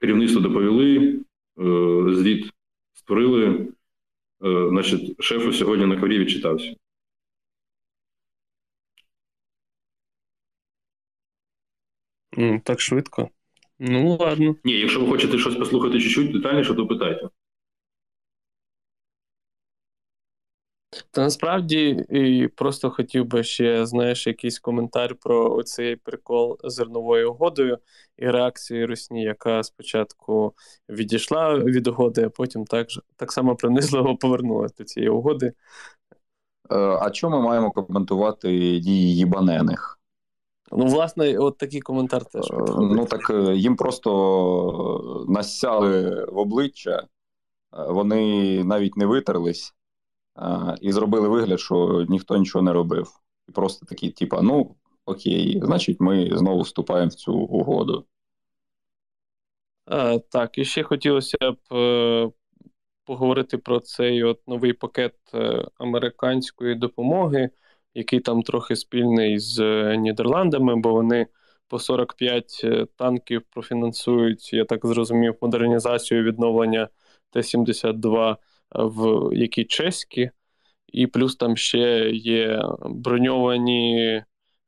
керівництво 0.00 0.40
доповіли, 0.40 1.20
е, 1.58 2.14
звіт 2.14 2.50
створили. 2.92 3.68
Е, 4.44 4.68
значить, 4.68 5.22
шефу 5.22 5.52
сьогодні 5.52 5.86
на 5.86 6.00
коврі 6.00 6.18
відчитався. 6.18 6.74
Так 12.64 12.80
швидко. 12.80 13.28
Ну, 13.78 14.16
ладно. 14.20 14.56
Ні, 14.64 14.72
якщо 14.72 15.00
ви 15.00 15.06
хочете 15.06 15.38
щось 15.38 15.56
послухати 15.56 16.00
чуть-чуть 16.00 16.32
детальніше, 16.32 16.74
то 16.74 16.86
питайте. 16.86 17.28
Та 21.10 21.20
насправді 21.20 22.04
і 22.10 22.48
просто 22.48 22.90
хотів 22.90 23.26
би 23.26 23.42
ще, 23.44 23.86
знаєш, 23.86 24.26
якийсь 24.26 24.58
коментар 24.58 25.14
про 25.14 25.54
оцей 25.54 25.96
прикол 25.96 26.58
зерновою 26.64 27.32
угодою 27.32 27.78
і 28.16 28.26
реакцію 28.26 28.86
Русні, 28.86 29.22
яка 29.22 29.62
спочатку 29.62 30.54
відійшла 30.88 31.58
від 31.58 31.86
угоди, 31.86 32.24
а 32.24 32.30
потім 32.30 32.64
так 32.64 32.88
так 33.16 33.32
само 33.32 33.56
принизливо 33.56 34.16
повернулася 34.16 34.74
до 34.78 34.84
цієї 34.84 35.10
угоди. 35.10 35.46
Е, 35.46 35.52
а 36.76 37.10
чому 37.10 37.36
ми 37.36 37.42
маємо 37.42 37.70
коментувати 37.70 38.48
дії 38.80 39.16
їбанених? 39.16 40.01
Ну, 40.76 40.86
власне, 40.86 41.38
от 41.38 41.58
такий 41.58 41.80
коментар 41.80 42.24
теж. 42.24 42.50
Е, 42.50 42.56
ну 42.78 43.06
так 43.06 43.30
е, 43.30 43.54
їм 43.54 43.76
просто 43.76 45.24
насяли 45.28 46.24
в 46.24 46.38
обличчя, 46.38 47.06
вони 47.88 48.64
навіть 48.64 48.96
не 48.96 49.06
витерлись 49.06 49.74
і 50.80 50.92
зробили 50.92 51.28
вигляд, 51.28 51.60
що 51.60 52.06
ніхто 52.08 52.36
нічого 52.36 52.62
не 52.62 52.72
робив. 52.72 53.08
І 53.48 53.52
просто 53.52 53.86
такі, 53.86 54.10
типа, 54.10 54.42
ну 54.42 54.74
окей, 55.04 55.60
значить, 55.64 56.00
ми 56.00 56.30
знову 56.32 56.60
вступаємо 56.60 57.08
в 57.08 57.14
цю 57.14 57.34
угоду. 57.34 58.06
А, 59.86 60.18
Так, 60.18 60.58
і 60.58 60.64
ще 60.64 60.82
хотілося 60.82 61.36
б 61.40 61.74
е, 61.74 62.30
поговорити 63.04 63.58
про 63.58 63.80
цей 63.80 64.24
от 64.24 64.48
новий 64.48 64.72
пакет 64.72 65.14
е, 65.34 65.68
американської 65.78 66.74
допомоги, 66.74 67.50
який 67.94 68.20
там 68.20 68.42
трохи 68.42 68.76
спільний 68.76 69.38
з 69.38 69.60
е, 69.60 69.96
Нідерландами, 69.96 70.76
бо 70.76 70.92
вони 70.92 71.26
по 71.68 71.78
45 71.78 72.60
е, 72.64 72.86
танків 72.96 73.42
профінансують, 73.50 74.52
я 74.52 74.64
так 74.64 74.86
зрозумів, 74.86 75.34
модернізацію 75.40 76.22
відновлення 76.22 76.88
Т-72 77.30 78.36
в 78.74 79.30
які 79.36 79.64
чеські, 79.64 80.30
і 80.92 81.06
плюс 81.06 81.36
там 81.36 81.56
ще 81.56 82.10
є 82.10 82.62
броньовані 82.84 84.22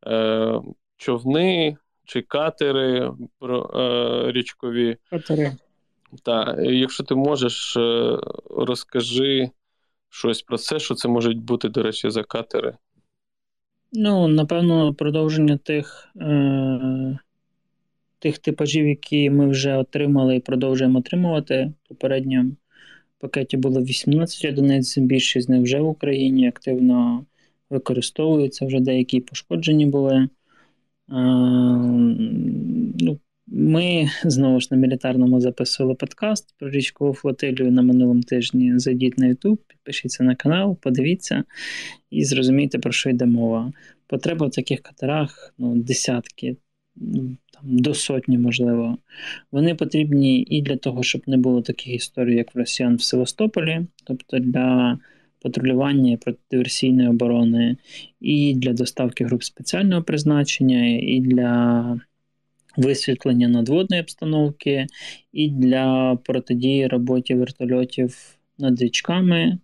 е, 0.06 0.60
човни 0.96 1.76
чи 2.04 2.22
катери 2.22 3.12
е, 3.42 4.32
річкові. 4.32 4.96
Катери. 5.10 5.56
Так, 6.22 6.58
якщо 6.58 7.04
ти 7.04 7.14
можеш, 7.14 7.76
е, 7.76 8.18
розкажи 8.50 9.50
щось 10.08 10.42
про 10.42 10.58
це, 10.58 10.78
що 10.78 10.94
це 10.94 11.08
можуть 11.08 11.38
бути, 11.38 11.68
до 11.68 11.82
речі, 11.82 12.10
за 12.10 12.22
катери. 12.22 12.76
Ну, 13.94 14.28
напевно, 14.28 14.94
продовження 14.94 15.56
тих 15.56 16.08
е, 16.20 17.18
тих 18.18 18.38
типажів, 18.38 18.88
які 18.88 19.30
ми 19.30 19.48
вже 19.48 19.76
отримали 19.76 20.36
і 20.36 20.40
продовжуємо 20.40 20.98
отримувати 20.98 21.72
попередньо 21.88 22.50
пакеті 23.24 23.56
було 23.56 23.82
18 23.82 24.44
одиниць, 24.44 24.98
більшість 24.98 25.46
з 25.46 25.48
них 25.48 25.62
вже 25.62 25.80
в 25.80 25.88
Україні 25.88 26.48
активно 26.48 27.24
використовуються, 27.70 28.66
вже 28.66 28.80
деякі 28.80 29.20
пошкоджені 29.20 29.86
були. 29.86 30.28
ну, 32.98 33.18
Ми 33.46 34.10
знову 34.24 34.60
ж 34.60 34.68
на 34.70 34.76
мілітарному 34.76 35.40
записували 35.40 35.94
подкаст 35.94 36.54
про 36.58 36.70
річкову 36.70 37.14
флотилію 37.14 37.72
на 37.72 37.82
минулому 37.82 38.22
тижні. 38.22 38.78
Зайдіть 38.78 39.18
на 39.18 39.26
YouTube, 39.26 39.58
підпишіться 39.68 40.24
на 40.24 40.34
канал, 40.34 40.78
подивіться 40.80 41.44
і 42.10 42.24
зрозумійте, 42.24 42.78
про 42.78 42.92
що 42.92 43.10
йде 43.10 43.26
мова. 43.26 43.72
Потреба 44.06 44.46
в 44.46 44.50
таких 44.50 44.80
катерах 44.80 45.54
ну, 45.58 45.76
десятки 45.76 46.56
там, 47.52 47.62
до 47.62 47.94
сотні, 47.94 48.38
можливо, 48.38 48.98
вони 49.52 49.74
потрібні 49.74 50.42
і 50.42 50.62
для 50.62 50.76
того, 50.76 51.02
щоб 51.02 51.22
не 51.26 51.36
було 51.36 51.62
таких 51.62 51.94
історій, 51.94 52.36
як 52.36 52.54
в 52.54 52.58
росіян 52.58 52.96
в 52.96 53.02
Севастополі, 53.02 53.80
тобто 54.04 54.38
для 54.38 54.98
патрулювання 55.42 56.16
протидиверсійної 56.16 57.08
оборони, 57.08 57.76
і 58.20 58.54
для 58.54 58.72
доставки 58.72 59.24
груп 59.24 59.42
спеціального 59.42 60.02
призначення, 60.02 60.86
і 60.86 61.20
для 61.20 62.00
висвітлення 62.76 63.48
надводної 63.48 64.02
обстановки, 64.02 64.86
і 65.32 65.50
для 65.50 66.18
протидії 66.24 66.86
роботі 66.86 67.34
вертольотів 67.34 68.38
над 68.58 68.82
річками. 68.82 69.58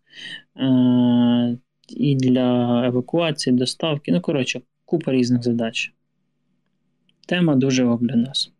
Е, 0.56 1.58
і 1.88 2.16
для 2.16 2.82
евакуації, 2.86 3.56
доставки, 3.56 4.12
ну 4.12 4.20
коротше, 4.20 4.60
купа 4.84 5.12
різних 5.12 5.42
задач. 5.42 5.92
Тема 7.26 7.54
дуже 7.54 7.96
для 8.00 8.16
нас. 8.16 8.52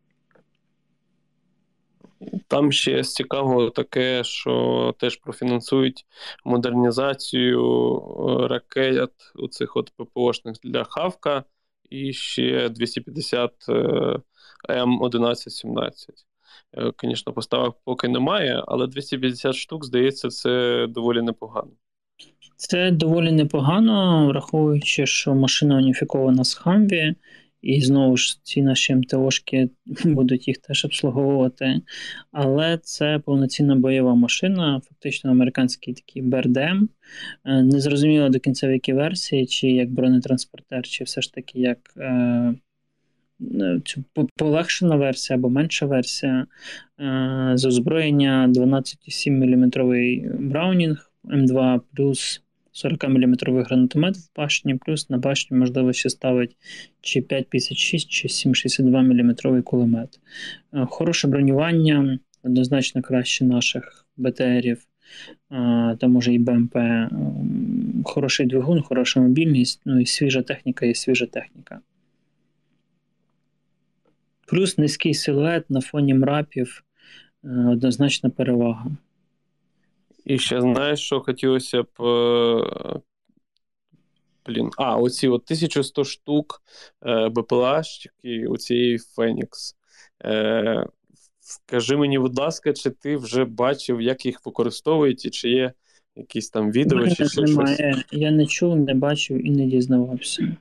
Там 2.48 2.72
ще 2.72 3.04
цікаво 3.04 3.70
таке, 3.70 4.24
що 4.24 4.94
теж 4.98 5.16
профінансують 5.16 6.06
модернізацію 6.44 7.96
е, 7.96 8.48
ракет 8.48 9.12
у 9.34 9.48
цих 9.48 9.76
от 9.76 9.92
ППОшних 9.96 10.56
для 10.64 10.84
Хавка 10.84 11.44
і 11.90 12.12
ще 12.12 12.68
250 12.68 13.52
е, 13.68 14.16
М1117. 14.68 16.08
Звісно, 17.02 17.32
поставок 17.32 17.76
поки 17.84 18.08
немає, 18.08 18.62
але 18.66 18.86
250 18.86 19.54
штук, 19.54 19.84
здається, 19.84 20.28
це 20.28 20.86
доволі 20.88 21.22
непогано. 21.22 21.70
Це 22.56 22.90
доволі 22.90 23.32
непогано, 23.32 24.26
враховуючи, 24.28 25.06
що 25.06 25.34
машина 25.34 25.76
уніфікована 25.76 26.44
з 26.44 26.54
Хамві, 26.54 27.14
і 27.62 27.80
знову 27.80 28.16
ж 28.16 28.40
ці 28.42 28.62
наші 28.62 28.94
МТОшки 28.94 29.68
будуть 30.04 30.48
їх 30.48 30.58
теж 30.58 30.84
обслуговувати. 30.84 31.80
Але 32.32 32.78
це 32.78 33.18
повноцінна 33.18 33.74
бойова 33.74 34.14
машина, 34.14 34.80
фактично 34.88 35.30
американський 35.30 35.94
такий 35.94 36.22
БРДМ. 36.22 36.88
Е, 37.44 37.62
не 37.62 37.80
зрозуміло 37.80 38.28
до 38.28 38.38
кінця 38.38 38.68
в 38.68 38.70
якій 38.70 38.92
версії, 38.92 39.46
чи 39.46 39.70
як 39.70 39.90
бронетранспортер, 39.90 40.82
чи 40.82 41.04
все 41.04 41.20
ж 41.20 41.34
таки 41.34 41.60
як 41.60 41.78
е, 41.96 42.54
е 43.60 43.80
полегшена 44.36 44.96
версія 44.96 45.36
або 45.38 45.50
менша 45.50 45.86
версія. 45.86 46.46
Е, 47.00 47.52
з 47.54 47.64
озброєння 47.64 48.48
12,7 48.54 49.30
мм 49.30 49.70
Браунінг 50.50 51.10
М2 51.24 51.80
плюс 51.94 52.42
40-мм 52.84 53.64
гранатомет 53.64 54.16
в 54.16 54.30
башні, 54.36 54.74
плюс 54.74 55.10
на 55.10 55.18
башню 55.18 55.56
можливо 55.56 55.92
ще 55.92 56.10
ставить 56.10 56.56
чи 57.00 57.20
5,56, 57.20 58.08
чи 58.08 58.28
7,62 58.28 59.02
мм 59.02 59.62
кулемет. 59.62 60.20
Е, 60.74 60.86
хороше 60.90 61.28
бронювання, 61.28 62.18
однозначно 62.42 63.02
краще 63.02 63.44
наших 63.44 64.06
БТРів, 64.16 64.86
та 65.98 66.08
може 66.08 66.34
і 66.34 66.38
БМП. 66.38 66.76
Е, 66.76 67.10
хороший 68.04 68.46
двигун, 68.46 68.82
хороша 68.82 69.20
мобільність, 69.20 69.80
ну 69.84 70.00
і 70.00 70.06
свіжа 70.06 70.42
техніка 70.42 70.86
і 70.86 70.94
свіжа 70.94 71.26
техніка. 71.26 71.80
Плюс 74.50 74.78
низький 74.78 75.14
силует 75.14 75.70
на 75.70 75.80
фоні 75.80 76.14
мрапів 76.14 76.84
однозначна 77.42 78.30
перевага. 78.30 78.86
І 80.24 80.38
ще 80.38 80.60
знаєш, 80.60 81.00
що 81.00 81.20
хотілося 81.20 81.82
б. 81.82 82.02
Е, 82.02 83.00
блін, 84.46 84.70
а, 84.76 84.96
оці 84.96 85.28
от 85.28 85.42
1100 85.42 86.04
штук 86.04 86.62
е, 87.06 87.28
БПЛАшки 87.28 88.46
у 88.48 88.56
цієї 88.56 88.98
Фенікс. 88.98 89.76
Е, 90.24 90.86
Скажи 91.40 91.96
мені, 91.96 92.18
будь 92.18 92.38
ласка, 92.38 92.72
чи 92.72 92.90
ти 92.90 93.16
вже 93.16 93.44
бачив, 93.44 94.00
як 94.00 94.26
їх 94.26 94.46
використовують, 94.46 95.24
і 95.24 95.30
чи 95.30 95.50
є 95.50 95.72
якісь 96.16 96.50
там 96.50 96.72
відео, 96.72 97.08
чи 97.08 97.28
ще 97.28 97.42
немає. 97.42 97.92
щось? 97.92 98.04
Я 98.12 98.30
не 98.30 98.46
чув, 98.46 98.76
не 98.76 98.94
бачив 98.94 99.46
і 99.46 99.50
не 99.50 99.66
дізнавався. 99.66 100.56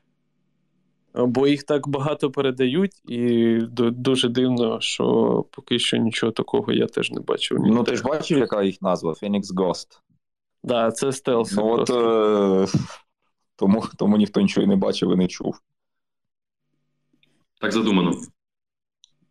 Бо 1.28 1.48
їх 1.48 1.64
так 1.64 1.88
багато 1.88 2.32
передають, 2.32 2.92
і 3.10 3.58
дуже 3.78 4.30
дивно, 4.30 4.82
що 4.82 5.46
поки 5.52 5.80
що 5.80 5.98
нічого 5.98 6.32
такого 6.32 6.74
я 6.74 6.88
теж 6.88 7.12
не 7.12 7.22
бачив. 7.22 7.60
Ніде. 7.60 7.76
Ну, 7.76 7.84
ти 7.84 7.96
ж 7.96 8.04
бачив, 8.04 8.38
яка 8.38 8.64
їх 8.64 8.82
назва? 8.82 9.12
Phoenix 9.12 9.42
Ghost. 9.42 9.88
Так, 9.90 10.02
да, 10.64 10.92
це 10.92 11.12
стелс. 11.12 11.52
Ну, 11.52 11.68
от, 11.68 11.90
е- 11.90 12.78
тому, 13.56 13.84
тому 13.98 14.18
ніхто 14.18 14.42
нічого 14.42 14.66
і 14.66 14.68
не 14.68 14.76
бачив 14.76 15.14
і 15.14 15.16
не 15.16 15.28
чув. 15.28 15.60
Так 17.62 17.72
задумано. 17.72 18.22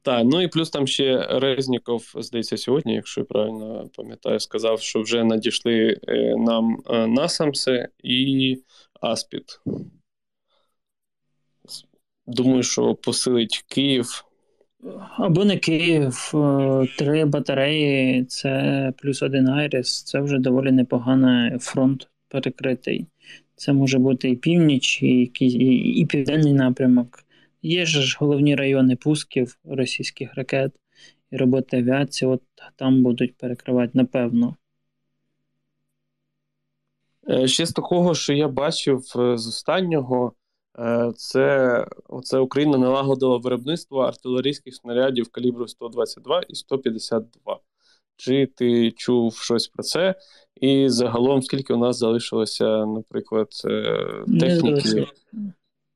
Так, 0.03 0.24
ну 0.24 0.43
і 0.43 0.49
плюс 0.49 0.70
там 0.70 0.86
ще 0.86 1.26
Резніков, 1.41 2.12
здається, 2.16 2.57
сьогодні, 2.57 2.95
якщо 2.95 3.20
я 3.20 3.24
правильно 3.24 3.89
пам'ятаю, 3.97 4.41
сказав, 4.41 4.80
що 4.80 5.03
вже 5.03 5.24
надійшли 5.24 6.01
е, 6.09 6.36
нам 6.36 6.82
е, 6.86 7.07
Насамси 7.07 7.89
і 8.03 8.57
Аспід. 9.01 9.45
Думаю, 12.29 12.62
що 12.62 12.95
посилить 12.95 13.64
Київ. 13.68 14.24
Або 15.16 15.45
не 15.45 15.57
Київ, 15.57 16.31
е, 16.35 16.87
три 16.99 17.24
батареї, 17.24 18.24
це 18.24 18.93
плюс 18.97 19.22
один 19.22 19.49
Айріс, 19.49 20.03
це 20.03 20.20
вже 20.20 20.39
доволі 20.39 20.72
непоганий 20.72 21.59
фронт 21.59 22.09
перекритий. 22.29 23.07
Це 23.57 23.72
може 23.72 23.99
бути 23.99 24.31
і 24.31 24.37
північ, 24.37 25.03
і, 25.03 25.31
і, 25.41 25.47
і 26.01 26.07
південний 26.07 26.53
напрямок. 26.53 27.24
Є 27.62 27.87
ж 27.87 28.16
головні 28.20 28.55
райони 28.55 28.97
пусків 28.97 29.59
російських 29.64 30.35
ракет 30.35 30.72
і 31.31 31.37
роботи 31.37 31.76
авіації, 31.76 32.31
от 32.31 32.43
там 32.76 33.03
будуть 33.03 33.37
перекривати, 33.37 33.91
напевно. 33.95 34.57
Е, 37.31 37.49
ще 37.49 37.66
з 37.66 37.72
такого, 37.72 38.14
що 38.14 38.33
я 38.33 38.49
бачив 38.49 38.99
е, 39.16 39.39
з 39.39 39.47
останнього, 39.47 40.33
це 41.16 41.87
оце 42.09 42.39
Україна 42.39 42.79
налагодила 42.79 43.37
виробництво 43.37 44.01
артилерійських 44.01 44.74
снарядів 44.74 45.29
калібру 45.29 45.68
122 45.68 46.43
і 46.49 46.55
152. 46.55 47.59
Чи 48.16 48.47
ти 48.47 48.91
чув 48.91 49.37
щось 49.37 49.68
про 49.68 49.83
це? 49.83 50.14
І 50.61 50.89
загалом, 50.89 51.43
скільки 51.43 51.72
у 51.74 51.76
нас 51.76 51.99
залишилося, 51.99 52.87
наприклад, 52.87 53.49
техніки? 54.41 55.07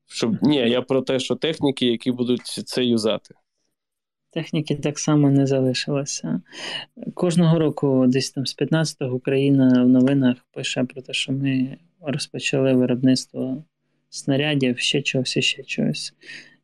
Щоб 0.07 0.37
ні, 0.41 0.55
я 0.55 0.81
про 0.81 1.01
те, 1.01 1.19
що 1.19 1.35
техніки, 1.35 1.85
які 1.85 2.11
будуть 2.11 2.45
це 2.45 2.85
юзати. 2.85 3.35
Техніки 4.31 4.75
так 4.75 4.99
само 4.99 5.29
не 5.29 5.47
залишилося. 5.47 6.41
Кожного 7.13 7.59
року, 7.59 8.05
десь 8.07 8.31
там 8.31 8.45
з 8.45 8.57
15-го 8.57 9.15
Україна 9.15 9.83
в 9.83 9.89
новинах 9.89 10.37
пише 10.51 10.83
про 10.83 11.01
те, 11.01 11.13
що 11.13 11.31
ми 11.31 11.77
розпочали 12.01 12.73
виробництво 12.73 13.63
снарядів, 14.15 14.79
ще 14.79 15.01
чогось, 15.01 15.39
ще 15.39 15.63
чогось. 15.63 16.13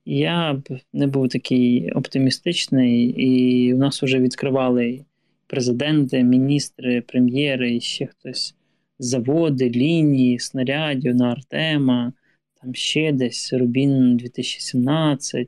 Я 0.05 0.53
б 0.53 0.79
не 0.93 1.07
був 1.07 1.29
такий 1.29 1.91
оптимістичний, 1.91 3.05
і 3.05 3.73
в 3.73 3.77
нас 3.77 4.03
вже 4.03 4.19
відкривали 4.19 5.05
президенти, 5.47 6.23
міністри, 6.23 7.01
прем'єри, 7.01 7.75
і 7.75 7.81
ще 7.81 8.05
хтось 8.05 8.55
заводи, 8.99 9.69
лінії, 9.69 10.39
снарядів 10.39 11.15
на 11.15 11.31
Артема 11.31 12.13
там 12.61 12.75
ще 12.75 13.11
десь 13.11 13.53
Рубін 13.53 14.17
2017 14.17 15.47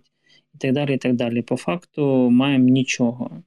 і 0.54 0.58
так 0.58 0.74
далі. 0.74 0.94
і 0.94 0.98
так 0.98 1.14
далі. 1.14 1.42
По 1.42 1.58
факту 1.58 2.30
маємо 2.30 2.70
нічого. 2.70 3.44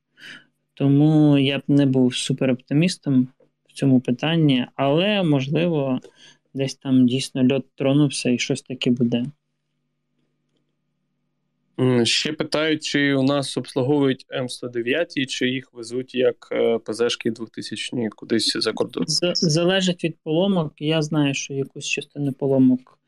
Тому 0.75 1.39
я 1.39 1.59
б 1.59 1.63
не 1.69 1.87
був 1.87 2.17
супероптимістом 2.17 3.29
в 3.69 3.73
цьому 3.73 4.01
питанні, 4.01 4.67
але 4.77 5.23
можливо, 5.23 6.01
десь 6.55 6.75
там 6.75 7.07
дійсно 7.07 7.49
льот 7.49 7.67
тронувся 7.75 8.31
і 8.31 8.39
щось 8.39 8.63
таке 8.63 8.91
буде. 8.91 9.25
Ще 12.03 12.33
питають, 12.33 12.83
чи 12.85 13.15
у 13.15 13.23
нас 13.23 13.57
обслуговують 13.57 14.27
М109, 14.41 15.27
чи 15.27 15.49
їх 15.49 15.73
везуть 15.73 16.15
як 16.15 16.49
е, 16.53 16.79
ПЗшки 16.79 17.31
2000 17.31 18.09
кудись 18.09 18.57
за 18.57 18.73
кордон? 18.73 19.05
Залежить 19.35 20.05
від 20.05 20.17
поломок. 20.23 20.73
Я 20.79 21.03
знаю, 21.03 21.35
що 21.35 21.55
якусь 21.55 21.87
частину 21.87 22.33
поломок 22.33 22.99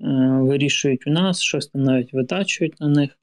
Е, 0.00 0.06
вирішують 0.40 1.06
у 1.06 1.10
нас, 1.10 1.40
щось 1.40 1.66
там 1.66 1.82
навіть 1.82 2.12
витачують 2.12 2.80
на 2.80 2.88
них, 2.88 3.18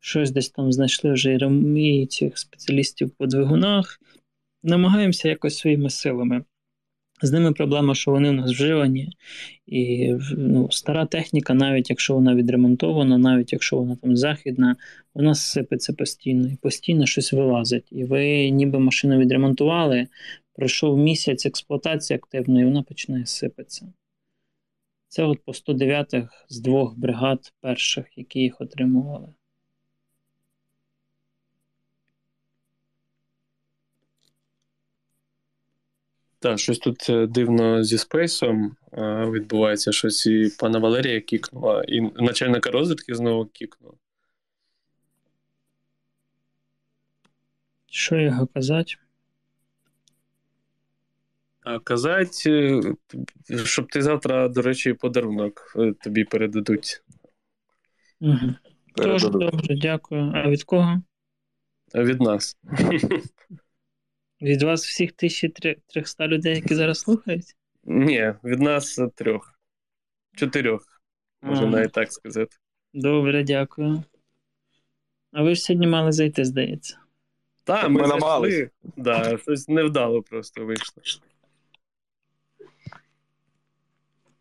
щось 0.00 0.30
десь 0.30 0.50
там 0.50 0.72
знайшли 0.72 1.12
вже 1.12 1.38
і 1.76 2.06
цих 2.06 2.38
спеціалістів 2.38 3.10
по 3.10 3.26
двигунах. 3.26 4.00
Намагаємося 4.62 5.28
якось 5.28 5.58
своїми 5.58 5.90
силами. 5.90 6.44
З 7.24 7.32
ними 7.32 7.52
проблема, 7.52 7.94
що 7.94 8.10
вони 8.10 8.30
у 8.30 8.32
нас 8.32 8.50
вживані, 8.50 9.12
і 9.66 10.14
ну, 10.36 10.70
стара 10.70 11.06
техніка, 11.06 11.54
навіть 11.54 11.90
якщо 11.90 12.14
вона 12.14 12.34
відремонтована, 12.34 13.18
навіть 13.18 13.52
якщо 13.52 13.76
вона 13.76 13.96
там 13.96 14.16
західна, 14.16 14.76
вона 15.14 15.34
сипеться 15.34 15.92
постійно 15.92 16.48
і 16.48 16.56
постійно 16.56 17.06
щось 17.06 17.32
вилазить. 17.32 17.88
І 17.90 18.04
ви 18.04 18.50
ніби 18.50 18.78
машину 18.78 19.18
відремонтували, 19.18 20.06
пройшов 20.54 20.98
місяць 20.98 21.46
експлуатації 21.46 22.16
активної, 22.16 22.62
і 22.62 22.64
вона 22.66 22.82
починає 22.82 23.26
сипатися. 23.26 23.92
Це 25.08 25.24
от 25.24 25.38
по 25.44 25.52
109-х 25.52 26.28
з 26.48 26.60
двох 26.60 26.98
бригад 26.98 27.52
перших, 27.60 28.06
які 28.16 28.40
їх 28.40 28.60
отримували. 28.60 29.28
Так, 36.44 36.58
щось 36.58 36.78
тут 36.78 37.10
е, 37.10 37.26
дивно 37.26 37.84
зі 37.84 37.98
спейсом 37.98 38.76
відбувається 39.30 39.92
щось 39.92 40.26
і 40.26 40.50
пана 40.58 40.78
Валерія 40.78 41.20
кікнула, 41.20 41.84
і 41.88 42.00
начальника 42.00 42.70
розвідки 42.70 43.14
знову 43.14 43.46
кікнула. 43.46 43.94
Що 47.86 48.16
його 48.16 48.46
казати? 48.46 48.94
казати, 51.84 52.80
е, 53.50 53.58
щоб 53.64 53.88
ти 53.88 54.02
завтра, 54.02 54.48
до 54.48 54.62
речі, 54.62 54.92
подарунок 54.92 55.74
е, 55.76 55.92
тобі 55.92 56.24
передадуть. 56.24 57.02
Угу. 58.20 58.54
Дуже 58.96 59.28
добре, 59.28 59.76
дякую. 59.76 60.32
А 60.34 60.48
від 60.48 60.64
кого? 60.64 61.02
Від 61.94 62.20
нас. 62.20 62.58
Від 64.44 64.62
вас 64.62 64.86
всіх 64.86 65.10
1300 65.10 66.26
людей, 66.26 66.54
які 66.54 66.74
зараз 66.74 66.98
слухають? 66.98 67.56
Ні, 67.84 68.34
від 68.44 68.60
нас 68.60 69.00
трьох. 69.14 69.58
Чотирьох. 70.36 71.00
Можна 71.42 71.66
навіть 71.66 71.92
так 71.92 72.12
сказати. 72.12 72.56
Добре, 72.94 73.44
дякую. 73.44 74.02
А 75.32 75.42
ви 75.42 75.54
ж 75.54 75.60
сьогодні 75.60 75.86
мали 75.86 76.12
зайти, 76.12 76.44
здається. 76.44 76.98
Так, 77.64 77.88
ми, 77.88 78.02
ми 78.02 78.08
зайшли. 78.08 78.70
Да, 78.96 79.38
щось 79.38 79.68
невдало 79.68 80.22
просто 80.22 80.64
вийшло. 80.64 81.02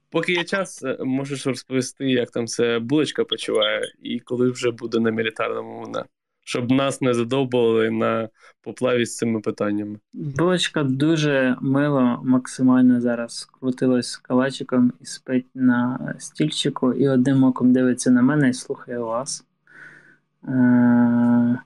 Поки 0.10 0.34
є 0.34 0.44
час, 0.44 0.84
е, 0.84 0.98
можеш 1.00 1.48
розповісти, 1.48 2.10
як 2.10 2.32
там 2.32 2.48
це 2.48 2.80
булочка 2.80 3.26
почуває, 3.26 3.94
і 4.02 4.20
коли 4.20 4.52
вже 4.52 4.72
буде 4.72 5.00
на 5.00 5.12
мілітарному 5.12 5.80
вона, 5.80 6.06
щоб 6.44 6.72
нас 6.72 7.02
не 7.02 7.14
задовбували 7.14 7.90
на 7.90 8.30
поплаві 8.62 9.06
з 9.06 9.18
цими 9.18 9.40
питаннями. 9.40 10.00
Булочка 10.14 10.84
дуже 10.84 11.58
мило, 11.62 12.22
максимально 12.24 13.02
зараз 13.02 13.46
крутилась 13.52 14.18
калачиком 14.18 14.94
і 15.02 15.06
спить 15.06 15.48
на 15.56 16.16
стільчику, 16.20 16.94
і 16.94 17.10
одним 17.10 17.44
оком 17.44 17.74
дивиться 17.74 18.12
на 18.12 18.22
мене 18.22 18.50
і 18.50 18.54
слухає 18.54 19.00
вас. 19.00 19.46
Е- 20.48 21.60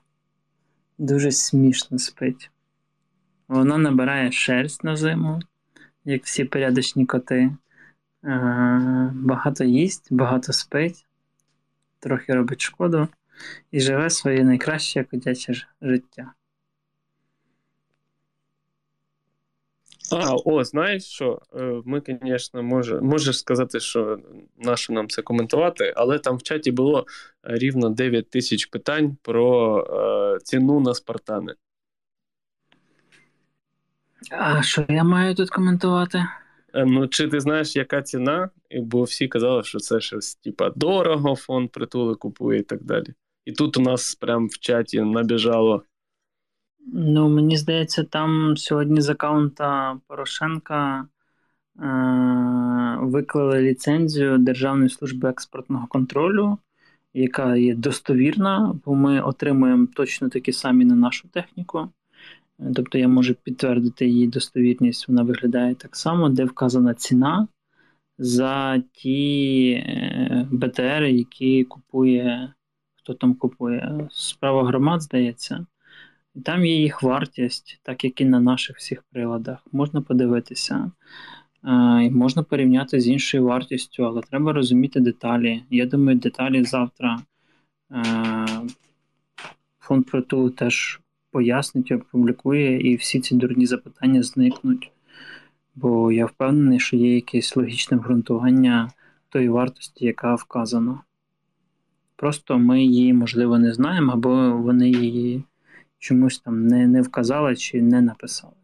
Дуже 1.00 1.30
смішно 1.32 1.98
спить. 1.98 2.50
Вона 3.48 3.78
набирає 3.78 4.32
шерсть 4.32 4.84
на 4.84 4.96
зиму, 4.96 5.40
як 6.04 6.24
всі 6.24 6.44
порядочні 6.44 7.06
коти. 7.06 7.50
Багато 9.12 9.64
їсть, 9.64 10.08
багато 10.10 10.52
спить, 10.52 11.06
трохи 12.00 12.34
робить 12.34 12.60
шкоду 12.60 13.08
і 13.70 13.80
живе 13.80 14.10
своє 14.10 14.44
найкраще 14.44 15.04
котяче 15.04 15.54
життя. 15.82 16.32
А, 20.12 20.34
о, 20.44 20.64
знаєш 20.64 21.04
що? 21.04 21.42
Е, 21.56 21.82
ми, 21.84 22.02
звісно, 22.22 22.62
може, 22.62 23.00
можеш 23.00 23.38
сказати, 23.38 23.80
що 23.80 24.18
нащо 24.56 24.92
нам 24.92 25.08
це 25.08 25.22
коментувати, 25.22 25.92
але 25.96 26.18
там 26.18 26.36
в 26.36 26.42
чаті 26.42 26.72
було 26.72 27.06
рівно 27.42 27.90
9 27.90 28.30
тисяч 28.30 28.66
питань 28.66 29.16
про 29.22 29.78
е, 30.36 30.38
ціну 30.44 30.80
на 30.80 30.94
спартани. 30.94 31.54
А 34.30 34.62
що 34.62 34.86
я 34.88 35.04
маю 35.04 35.34
тут 35.34 35.50
коментувати? 35.50 36.18
Е, 36.74 36.84
Ну, 36.84 37.08
чи 37.08 37.28
ти 37.28 37.40
знаєш, 37.40 37.76
яка 37.76 38.02
ціна? 38.02 38.50
Бо 38.70 39.02
всі 39.02 39.28
казали, 39.28 39.62
що 39.62 39.78
це 39.78 40.00
щось 40.00 40.34
типа 40.34 40.70
дорого, 40.70 41.36
фонд 41.36 41.70
притули 41.70 42.14
купує 42.14 42.58
і 42.58 42.62
так 42.62 42.82
далі. 42.82 43.14
І 43.48 43.52
тут 43.52 43.76
у 43.76 43.80
нас 43.80 44.14
прям 44.14 44.46
в 44.46 44.58
чаті 44.58 45.00
набіжало. 45.00 45.82
Ну, 46.92 47.28
мені 47.28 47.56
здається, 47.56 48.04
там 48.04 48.56
сьогодні 48.56 49.00
з 49.00 49.08
аккаунта 49.08 49.98
Порошенка 50.06 51.08
е- 51.80 52.98
виклали 53.00 53.62
ліцензію 53.62 54.38
Державної 54.38 54.88
служби 54.90 55.28
експортного 55.28 55.86
контролю, 55.86 56.58
яка 57.14 57.56
є 57.56 57.74
достовірна, 57.74 58.74
бо 58.84 58.94
ми 58.94 59.20
отримуємо 59.20 59.86
точно 59.94 60.28
такі 60.28 60.52
самі 60.52 60.84
на 60.84 60.94
нашу 60.94 61.28
техніку. 61.28 61.88
Тобто 62.74 62.98
я 62.98 63.08
можу 63.08 63.34
підтвердити 63.34 64.06
її 64.06 64.26
достовірність, 64.26 65.08
вона 65.08 65.22
виглядає 65.22 65.74
так 65.74 65.96
само, 65.96 66.28
де 66.28 66.44
вказана 66.44 66.94
ціна 66.94 67.48
за 68.18 68.82
ті 68.92 69.70
е, 69.70 70.48
БТР, 70.50 71.02
які 71.02 71.64
купує, 71.64 72.52
хто 73.08 73.14
там 73.14 73.34
купує, 73.34 74.08
справа 74.10 74.64
громад, 74.64 75.02
здається. 75.02 75.66
Там 76.44 76.66
є 76.66 76.76
їх 76.76 77.02
вартість, 77.02 77.80
так 77.82 78.04
як 78.04 78.20
і 78.20 78.24
на 78.24 78.40
наших 78.40 78.76
всіх 78.76 79.02
приладах. 79.12 79.58
Можна 79.72 80.00
подивитися. 80.00 80.90
І 82.02 82.10
можна 82.10 82.42
порівняти 82.42 83.00
з 83.00 83.08
іншою 83.08 83.44
вартістю, 83.44 84.04
але 84.04 84.20
треба 84.20 84.52
розуміти 84.52 85.00
деталі. 85.00 85.62
Я 85.70 85.86
думаю, 85.86 86.18
деталі 86.18 86.64
завтра 86.64 87.18
е, 87.92 88.46
фонд 89.80 90.06
притулу 90.06 90.50
теж 90.50 91.00
пояснить, 91.30 91.92
опублікує, 91.92 92.92
і 92.92 92.96
всі 92.96 93.20
ці 93.20 93.34
дурні 93.34 93.66
запитання 93.66 94.22
зникнуть. 94.22 94.90
Бо 95.74 96.12
я 96.12 96.26
впевнений, 96.26 96.80
що 96.80 96.96
є 96.96 97.14
якесь 97.14 97.56
логічне 97.56 97.96
обґрунтування 97.96 98.90
тої 99.28 99.48
вартості, 99.48 100.04
яка 100.04 100.34
вказана. 100.34 101.00
Просто 102.18 102.58
ми 102.58 102.84
її, 102.84 103.12
можливо, 103.12 103.58
не 103.58 103.74
знаємо, 103.74 104.12
або 104.12 104.56
вони 104.56 104.90
її 104.90 105.44
чомусь 105.98 106.38
там 106.38 106.66
не, 106.66 106.86
не 106.86 107.02
вказали 107.02 107.56
чи 107.56 107.82
не 107.82 108.00
написали. 108.00 108.54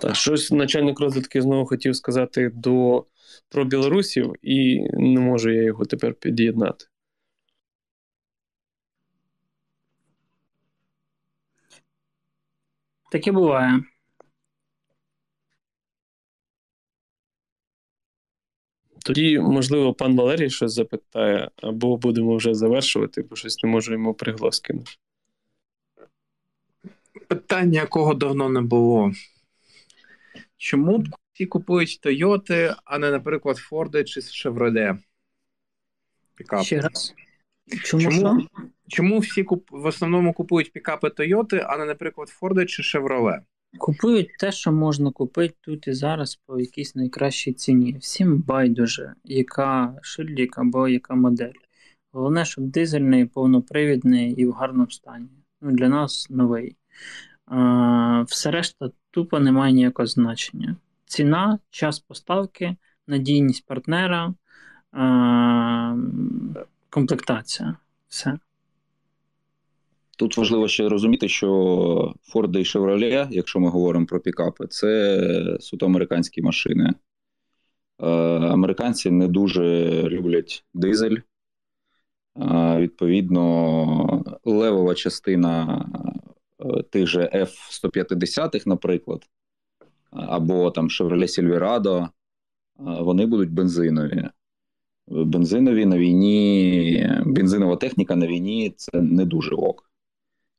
Та 0.00 0.14
щось 0.14 0.50
начальник 0.50 1.00
розвідки 1.00 1.42
знову 1.42 1.66
хотів 1.66 1.96
сказати 1.96 2.50
до 2.54 3.06
про 3.48 3.64
білорусів, 3.64 4.34
і 4.42 4.80
не 4.92 5.20
можу 5.20 5.50
я 5.50 5.62
його 5.62 5.84
тепер 5.84 6.14
під'єднати. 6.14 6.86
Таке 13.10 13.32
буває. 13.32 13.84
Тоді, 19.04 19.38
можливо, 19.38 19.94
пан 19.94 20.16
Валерій 20.16 20.50
щось 20.50 20.72
запитає, 20.72 21.50
або 21.56 21.96
будемо 21.96 22.36
вже 22.36 22.54
завершувати, 22.54 23.22
бо 23.22 23.36
щось 23.36 23.62
не 23.62 23.70
можу 23.70 23.92
йому 23.92 24.14
приглас 24.14 24.60
кинути. 24.60 24.90
Питання, 27.28 27.80
якого 27.80 28.14
давно 28.14 28.48
не 28.48 28.60
було. 28.60 29.12
Чому 30.56 31.04
всі 31.32 31.46
купують 31.46 32.00
Тойоти, 32.00 32.74
а 32.84 32.98
не, 32.98 33.10
наприклад, 33.10 33.56
Форди 33.56 34.04
чи 34.04 34.20
Chevrolet? 34.20 34.98
Пікап. 36.34 36.64
Ще 36.64 36.80
раз. 36.80 37.14
Чому, 37.84 38.02
Чому, 38.02 38.46
чому 38.88 39.18
всі 39.18 39.44
куп... 39.44 39.70
в 39.70 39.86
основному 39.86 40.32
купують 40.32 40.72
пікапи 40.72 41.10
Тойоти, 41.10 41.64
а 41.66 41.76
не, 41.76 41.84
наприклад, 41.84 42.28
Форди 42.28 42.66
чи 42.66 42.82
Chevrolet? 42.82 43.40
Купують 43.78 44.28
те, 44.38 44.52
що 44.52 44.72
можна 44.72 45.10
купити 45.10 45.54
тут 45.60 45.88
і 45.88 45.92
зараз 45.92 46.40
по 46.46 46.60
якійсь 46.60 46.94
найкращій 46.94 47.52
ціні. 47.52 47.96
Всім 48.00 48.38
байдуже, 48.46 49.14
яка 49.24 49.94
шильдик 50.02 50.58
або 50.58 50.88
яка 50.88 51.14
модель. 51.14 51.52
Головне, 52.12 52.44
щоб 52.44 52.64
дизельний, 52.64 53.24
повнопривідний 53.24 54.32
і 54.32 54.46
в 54.46 54.52
гарному 54.52 54.90
стані. 54.90 55.28
Ну, 55.60 55.70
для 55.70 55.88
нас 55.88 56.26
новий. 56.30 56.76
А, 57.46 58.22
все 58.22 58.50
решта 58.50 58.90
тупо 59.10 59.40
не 59.40 59.52
має 59.52 59.72
ніякого 59.72 60.06
значення. 60.06 60.76
Ціна, 61.06 61.58
час 61.70 61.98
поставки, 61.98 62.76
надійність 63.06 63.66
партнера, 63.66 64.34
а, 64.92 65.96
комплектація. 66.90 67.76
Все. 68.08 68.38
Тут 70.18 70.36
важливо 70.36 70.68
ще 70.68 70.88
розуміти, 70.88 71.28
що 71.28 71.48
Ford 72.34 72.58
і 72.58 72.62
Chevrolet, 72.62 73.28
якщо 73.30 73.60
ми 73.60 73.68
говоримо 73.68 74.06
про 74.06 74.20
пікапи, 74.20 74.66
це 74.66 75.58
суто 75.60 75.86
американські 75.86 76.42
машини. 76.42 76.94
Е, 78.00 78.06
Американці 78.38 79.10
не 79.10 79.28
дуже 79.28 79.62
люблять 80.02 80.64
дизель. 80.74 81.16
Е, 81.16 82.78
Відповідно, 82.78 84.24
левова 84.44 84.94
частина 84.94 85.84
е, 86.60 86.82
тих 86.82 87.06
же 87.06 87.30
F-150, 87.34 88.62
наприклад, 88.66 89.22
або 90.10 90.70
там 90.70 90.88
Chevrolet 90.88 91.40
Silverado, 91.40 92.08
вони 92.76 93.26
будуть 93.26 93.50
бензинові. 93.50 94.28
Бензинові 95.06 95.86
на 95.86 95.98
війні, 95.98 97.10
бензинова 97.26 97.76
техніка 97.76 98.16
на 98.16 98.26
війні 98.26 98.74
це 98.76 99.00
не 99.02 99.24
дуже 99.24 99.54
ок. 99.54 99.93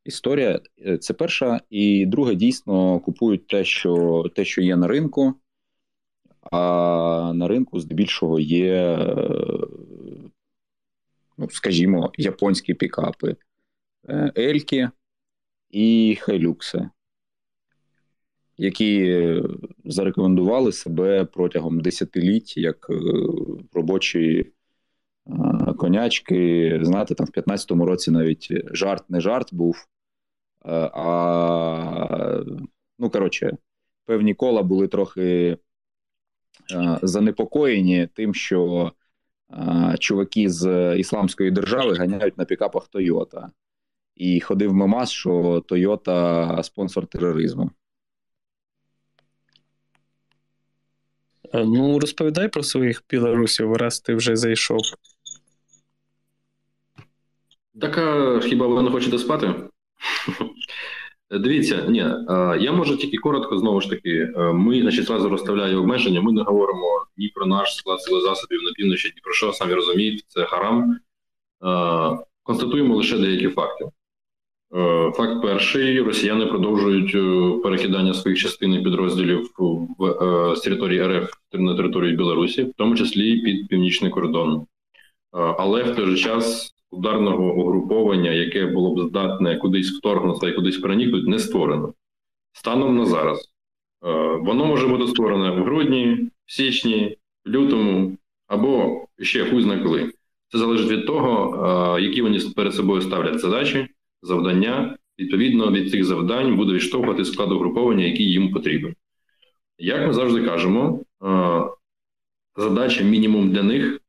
Історія 0.06 0.60
е, 0.86 0.98
це 0.98 1.14
перша, 1.14 1.62
і 1.70 2.06
друге, 2.06 2.36
дійсно 2.36 3.00
купують 3.00 3.48
те, 3.48 3.64
що 3.64 4.24
те, 4.36 4.46
що 4.46 4.62
є 4.62 4.76
на 4.76 4.88
ринку, 4.88 5.34
а 6.52 7.32
на 7.36 7.48
ринку 7.48 7.80
здебільшого 7.80 8.40
є, 8.40 8.74
е, 8.74 9.18
ну, 11.38 11.50
скажімо, 11.50 12.12
японські 12.18 12.74
пікапи, 12.74 13.36
е, 14.10 14.32
Ельки 14.38 14.90
і 15.70 16.18
Хайлюкси, 16.22 16.90
які 18.58 19.42
зарекомендували 19.86 20.72
себе 20.72 21.26
протягом 21.26 21.80
десятиліть 21.80 22.58
як 22.58 22.88
робочі 23.74 24.52
конячки. 25.78 26.80
Знаєте, 26.84 27.16
там 27.16 27.28
в 27.28 27.30
15-му 27.30 27.86
році 27.86 28.12
навіть 28.12 28.48
жарт 28.74 29.10
не 29.10 29.22
жарт 29.22 29.54
був. 29.54 29.88
Е, 30.68 30.90
А, 30.94 32.44
ну, 33.00 33.10
коротше, 33.10 33.58
певні 34.06 34.34
кола 34.34 34.64
були 34.64 34.88
трохи 34.88 35.58
е, 36.72 37.00
занепокоєні 37.02 38.08
тим, 38.14 38.34
що 38.34 38.92
е, 39.52 39.96
чуваки 40.00 40.50
з 40.50 40.96
Ісламської 40.98 41.52
держави 41.52 41.96
ганяють 41.96 42.38
на 42.38 42.46
пікапах 42.46 42.88
Тойота. 42.88 43.52
І 44.16 44.40
ходив 44.40 44.74
мемас, 44.74 45.12
що 45.12 45.64
Тойота 45.68 46.64
спонсор 46.64 47.08
тероризму. 47.08 47.72
Ну, 51.54 52.00
розповідай 52.00 52.48
про 52.50 52.64
своїх 52.64 53.04
білорусів, 53.10 53.74
раз 53.74 54.00
ти 54.00 54.16
вже 54.16 54.36
зайшов. 54.36 54.82
Так 57.82 57.98
а 57.98 58.40
хіба 58.40 58.68
ви 58.68 58.82
не 58.82 58.92
хочете 58.92 59.18
спати? 59.18 59.54
Дивіться, 61.40 61.86
ні, 61.90 62.06
я 62.64 62.72
можу 62.72 62.98
тільки 62.98 63.18
коротко, 63.18 63.58
знову 63.58 63.82
ж 63.82 63.90
таки, 63.90 64.10
е, 64.10 64.54
ми, 64.54 64.82
значить, 64.82 65.06
зразу 65.06 65.30
розставляю 65.30 65.80
обмеження. 65.80 66.22
Ми 66.22 66.32
не 66.32 66.42
говоримо 66.42 67.06
ні 67.18 67.28
про 67.28 67.46
наш 67.46 67.76
склад 67.76 68.02
сили 68.02 68.22
засобів 68.22 68.64
на 68.64 68.72
півночі, 68.72 69.08
ні 69.16 69.22
про 69.24 69.34
що, 69.34 69.54
самі 69.54 69.74
розумієте, 69.74 70.24
це 70.28 70.46
харам. 70.46 71.00
Констатуємо 72.44 72.96
лише 72.96 73.18
деякі 73.18 73.48
факти. 73.48 73.86
Е, 74.76 75.12
Факт 75.16 75.42
перший: 75.42 76.02
росіяни 76.02 76.46
продовжують 76.46 77.16
е, 77.16 77.62
перекидання 77.64 78.14
своїх 78.14 78.40
частин 78.40 78.74
і 78.74 78.84
підрозділів 78.84 79.50
в 79.98 80.06
е, 80.06 80.56
з 80.56 80.60
території 80.60 81.08
РФ 81.08 81.32
на 81.54 81.76
територію 81.76 82.18
Білорусі, 82.18 82.64
в 82.64 82.74
тому 82.78 82.96
числі 82.96 83.42
під 83.42 83.68
північний 83.68 84.12
кордон. 84.12 84.62
Е, 84.62 84.66
Але 85.34 85.84
в 85.84 85.96
той 85.96 86.06
же 86.06 86.18
час 86.18 86.75
ударного 86.92 87.54
угруповання, 87.54 88.32
яке 88.32 88.66
було 88.66 88.96
б 88.96 89.10
здатне 89.10 89.58
кудись 89.58 89.92
вторгнутися 89.92 90.48
і 90.48 90.54
кудись 90.54 90.78
проникнути, 90.78 91.30
не 91.30 91.40
створено. 91.40 91.94
Станом 92.54 92.98
на 92.98 93.06
зараз. 93.06 93.50
Е, 94.06 94.38
Воно 94.42 94.66
може 94.66 94.88
бути 94.88 95.08
створене 95.08 95.52
в 95.52 95.64
грудні, 95.64 96.30
в 96.46 96.52
січні, 96.52 97.18
в 97.46 97.50
лютому 97.50 98.18
або 98.48 99.06
ще 99.20 99.50
хуй 99.50 99.62
зна 99.62 99.80
коли. 99.80 100.12
Це 100.52 100.58
залежить 100.58 100.92
від 100.92 101.06
того, 101.06 101.98
е, 101.98 102.02
які 102.02 102.22
вони 102.22 102.40
перед 102.56 102.74
собою 102.74 103.02
ставлять 103.02 103.40
задачі, 103.40 103.88
завдання. 104.22 104.98
Відповідно 105.20 105.72
від 105.72 105.92
цих 105.92 106.06
завдань 106.06 106.56
буде 106.56 106.74
відштовхувати 106.74 107.26
склад 107.26 107.52
угруповання, 107.52 108.06
який 108.06 108.32
їм 108.32 108.52
потрібен. 108.52 108.96
Як 109.78 110.08
ми 110.08 110.14
завжди 110.14 110.44
кажемо, 110.44 111.02
е, 111.24 111.64
задача 112.56 113.04
мінімум 113.04 113.50
для 113.50 113.64
них 113.64 114.02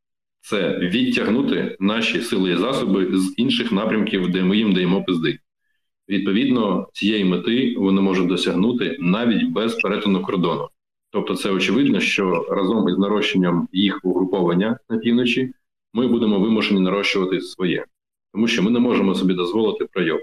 це 0.49 0.79
відтягнути 0.79 1.77
наші 1.81 2.21
сили 2.21 2.53
і 2.53 2.57
засоби 2.57 3.19
з 3.19 3.35
інших 3.37 3.73
напрямків, 3.73 4.31
де 4.31 4.43
ми 4.43 4.57
їм 4.57 4.75
даємо 4.75 5.05
пизди. 5.05 5.39
Відповідно, 6.09 6.89
цієї 6.93 7.25
мети 7.25 7.75
вони 7.79 8.01
можуть 8.01 8.29
досягнути 8.29 8.97
навіть 9.01 9.51
без 9.51 9.75
перетину 9.75 10.23
кордону. 10.23 10.69
Тобто, 11.11 11.37
це 11.37 11.51
очевидно, 11.51 12.01
що 12.01 12.47
разом 12.51 12.89
із 12.89 12.99
нарощенням 12.99 13.69
їх 13.73 14.01
угруповання 14.03 14.79
на 14.91 14.99
півночі 14.99 15.53
ми 15.93 16.09
будемо 16.09 16.41
вимушені 16.41 16.81
нарощувати 16.81 17.41
своє, 17.41 17.85
тому 18.33 18.49
що 18.49 18.63
ми 18.63 18.71
не 18.71 18.79
можемо 18.79 19.15
собі 19.15 19.35
дозволити 19.35 19.85
пройом. 19.85 20.21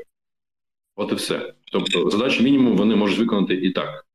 От 0.95 1.11
і 1.11 1.15
все. 1.15 1.53
Тобто, 1.71 2.09
задачу 2.09 2.43
мінімум 2.43 2.77
вони 2.77 2.95
можуть 2.95 3.19
виконати 3.19 3.53
і 3.55 3.71
так. 3.71 4.05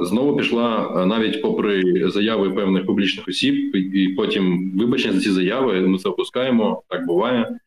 Знову 0.00 0.36
пішла 0.36 0.90
навіть 1.06 1.42
попри 1.42 1.82
заяви 2.10 2.50
певних 2.50 2.86
публічних 2.86 3.28
осіб, 3.28 3.76
і 3.76 4.08
потім 4.08 4.72
вибачення 4.78 5.14
за 5.14 5.20
ці 5.20 5.30
заяви. 5.30 5.80
Ми 5.80 5.98
це 5.98 6.08
опускаємо, 6.08 6.82
так 6.88 7.06
буває. 7.06 7.58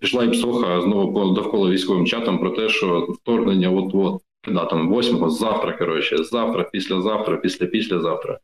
Пішла 0.00 0.24
і 0.24 0.30
псоха 0.30 0.80
знову 0.80 1.34
довкола 1.34 1.70
військовим 1.70 2.06
чатам 2.06 2.38
про 2.38 2.50
те, 2.50 2.68
що 2.68 3.00
вторгнення, 3.00 3.70
от 3.70 3.94
от 3.94 4.22
да, 4.48 4.64
там 4.64 4.88
восьмого, 4.88 5.30
завтра, 5.30 5.72
коротше, 5.72 6.24
завтра, 6.24 6.64
післязавтра, 6.64 7.36
після 7.36 7.66
післязавтра. 7.66 8.38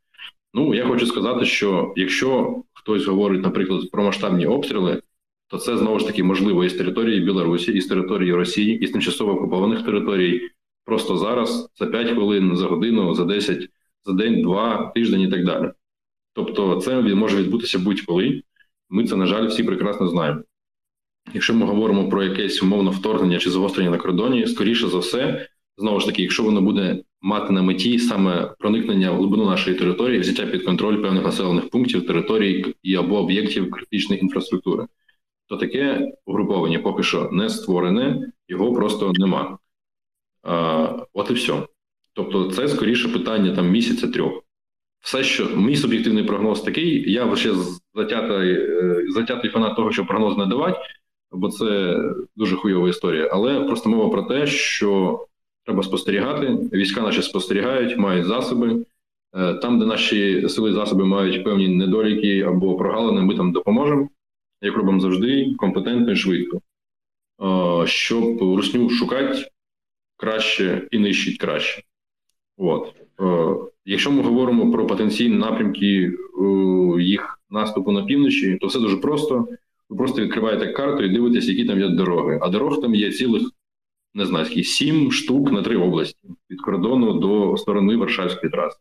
Ну 0.54 0.74
я 0.74 0.86
хочу 0.86 1.06
сказати, 1.06 1.44
що 1.44 1.92
якщо 1.96 2.62
хтось 2.72 3.06
говорить, 3.06 3.42
наприклад, 3.42 3.90
про 3.90 4.02
масштабні 4.02 4.46
обстріли, 4.46 5.02
то 5.48 5.58
це 5.58 5.76
знову 5.76 5.98
ж 5.98 6.06
таки 6.06 6.22
можливо 6.22 6.64
із 6.64 6.74
території 6.74 7.20
Білорусі, 7.20 7.72
із 7.72 7.86
території 7.86 8.34
Росії, 8.34 8.78
із 8.78 8.90
тимчасово 8.90 9.32
окупованих 9.32 9.84
територій. 9.84 10.50
Просто 10.90 11.16
зараз 11.16 11.68
за 11.78 11.86
5 11.86 12.10
хвилин, 12.10 12.56
за 12.56 12.66
годину, 12.66 13.14
за 13.14 13.24
10, 13.24 13.68
за 14.04 14.12
день, 14.12 14.42
два, 14.42 14.92
тиждень 14.94 15.20
і 15.20 15.28
так 15.28 15.44
далі. 15.44 15.70
Тобто, 16.32 16.76
це 16.76 17.00
може 17.00 17.36
відбутися 17.36 17.78
будь-коли. 17.78 18.42
Ми 18.88 19.04
це, 19.04 19.16
на 19.16 19.26
жаль, 19.26 19.46
всі 19.46 19.62
прекрасно 19.62 20.08
знаємо. 20.08 20.40
Якщо 21.34 21.54
ми 21.54 21.66
говоримо 21.66 22.08
про 22.08 22.24
якесь 22.24 22.62
умовне 22.62 22.90
вторгнення 22.90 23.38
чи 23.38 23.50
загострення 23.50 23.90
на 23.90 23.98
кордоні, 23.98 24.46
скоріше 24.46 24.88
за 24.88 24.98
все, 24.98 25.48
знову 25.76 26.00
ж 26.00 26.06
таки, 26.06 26.22
якщо 26.22 26.42
воно 26.42 26.60
буде 26.60 27.02
мати 27.20 27.52
на 27.52 27.62
меті 27.62 27.98
саме 27.98 28.54
проникнення 28.58 29.10
в 29.10 29.16
глибину 29.16 29.44
нашої 29.44 29.76
території, 29.76 30.20
взяття 30.20 30.46
під 30.46 30.64
контроль 30.64 31.02
певних 31.02 31.24
населених 31.24 31.70
пунктів, 31.70 32.06
територій 32.06 32.74
і 32.82 32.94
або 32.94 33.18
об'єктів 33.18 33.70
критичної 33.70 34.22
інфраструктури, 34.22 34.86
то 35.46 35.56
таке 35.56 36.12
угруповання 36.26 36.78
поки 36.78 37.02
що 37.02 37.28
не 37.32 37.48
створене, 37.48 38.32
його 38.48 38.72
просто 38.72 39.12
нема. 39.18 39.58
А, 40.42 41.06
От 41.12 41.30
і 41.30 41.34
все. 41.34 41.66
Тобто, 42.12 42.50
це 42.50 42.68
скоріше 42.68 43.08
питання 43.08 43.54
там 43.54 43.70
місяця 43.70 44.08
трьох. 44.08 44.42
Все, 45.00 45.24
що 45.24 45.56
мій 45.56 45.76
суб'єктивний 45.76 46.24
прогноз 46.24 46.60
такий, 46.60 47.12
я 47.12 47.36
ще 47.36 47.50
затятий, 47.94 48.52
е, 48.52 49.04
затятий 49.08 49.50
фанат 49.50 49.76
того, 49.76 49.92
що 49.92 50.06
прогноз 50.06 50.38
не 50.38 50.46
давати, 50.46 50.78
бо 51.32 51.48
це 51.48 51.98
дуже 52.36 52.56
хуйова 52.56 52.88
історія. 52.88 53.28
Але 53.32 53.60
просто 53.60 53.88
мова 53.88 54.10
про 54.10 54.22
те, 54.22 54.46
що 54.46 55.20
треба 55.64 55.82
спостерігати. 55.82 56.46
Війська 56.72 57.00
наші 57.00 57.22
спостерігають, 57.22 57.98
мають 57.98 58.26
засоби. 58.26 58.84
Е, 59.34 59.54
там, 59.54 59.78
де 59.78 59.86
наші 59.86 60.48
сили 60.48 60.72
засоби 60.72 61.04
мають 61.04 61.44
певні 61.44 61.68
недоліки 61.68 62.40
або 62.40 62.76
прогалини, 62.76 63.20
ми 63.20 63.36
там 63.36 63.52
допоможемо, 63.52 64.08
як 64.62 64.76
робимо 64.76 65.00
завжди, 65.00 65.54
компетентно 65.58 66.12
і 66.12 66.16
швидко. 66.16 66.60
Е, 67.42 67.86
щоб 67.86 68.38
русню 68.40 68.90
шукати 68.90 69.49
краще 70.20 70.88
і 70.90 70.98
нищить 70.98 71.38
краще. 71.38 71.82
От. 72.56 72.94
Е, 73.20 73.56
якщо 73.84 74.10
ми 74.10 74.22
говоримо 74.22 74.72
про 74.72 74.86
потенційні 74.86 75.36
напрямки 75.36 76.12
їх 77.00 77.40
наступу 77.50 77.92
на 77.92 78.04
півночі, 78.04 78.58
то 78.60 78.66
все 78.66 78.78
дуже 78.78 78.96
просто. 78.96 79.48
Ви 79.88 79.96
просто 79.96 80.22
відкриваєте 80.22 80.66
карту 80.66 81.04
і 81.04 81.08
дивитесь, 81.08 81.48
які 81.48 81.64
там 81.64 81.80
є 81.80 81.88
дороги. 81.88 82.38
А 82.42 82.48
дорог 82.48 82.80
там 82.80 82.94
є 82.94 83.12
цілих, 83.12 83.42
не 84.14 84.26
знаю, 84.26 84.44
скільки, 84.44 84.64
сім 84.64 85.12
штук 85.12 85.52
на 85.52 85.62
три 85.62 85.76
області 85.76 86.28
від 86.50 86.60
кордону 86.60 87.12
до 87.12 87.56
сторони 87.56 87.96
Варшавської 87.96 88.52
траси. 88.52 88.78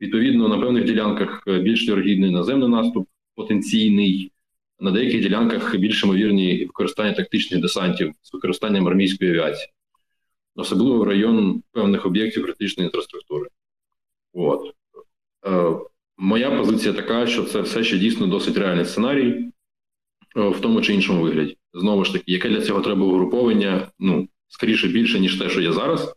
Відповідно, 0.00 0.48
на 0.48 0.58
певних 0.58 0.84
ділянках 0.84 1.42
більш 1.46 1.88
вірогідний 1.88 2.30
наземний 2.30 2.68
наступ, 2.68 3.08
потенційний, 3.36 4.32
на 4.80 4.90
деяких 4.90 5.22
ділянках 5.22 5.76
більш 5.76 6.04
ймовірні 6.04 6.64
використання 6.64 7.12
тактичних 7.12 7.60
десантів 7.60 8.12
з 8.22 8.34
використанням 8.34 8.88
армійської 8.88 9.30
авіації, 9.30 9.68
особливо 10.54 11.04
район 11.04 11.62
певних 11.72 12.06
об'єктів 12.06 12.44
критичної 12.44 12.86
інфраструктури. 12.86 13.48
От. 14.32 14.74
Е, 15.46 15.76
Моя 16.22 16.50
позиція 16.50 16.94
така, 16.94 17.26
що 17.26 17.44
це 17.44 17.60
все 17.60 17.84
ще 17.84 17.98
дійсно 17.98 18.26
досить 18.26 18.56
реальний 18.56 18.84
сценарій. 18.84 19.52
Е, 20.36 20.48
в 20.48 20.60
тому 20.60 20.82
чи 20.82 20.94
іншому 20.94 21.22
вигляді. 21.22 21.56
Знову 21.74 22.04
ж 22.04 22.12
таки, 22.12 22.32
яке 22.32 22.48
для 22.48 22.62
цього 22.62 22.80
треба 22.80 23.06
угруповання, 23.06 23.88
ну, 23.98 24.28
скоріше 24.48 24.88
більше, 24.88 25.20
ніж 25.20 25.38
те, 25.38 25.48
що 25.48 25.60
є 25.60 25.72
зараз. 25.72 26.14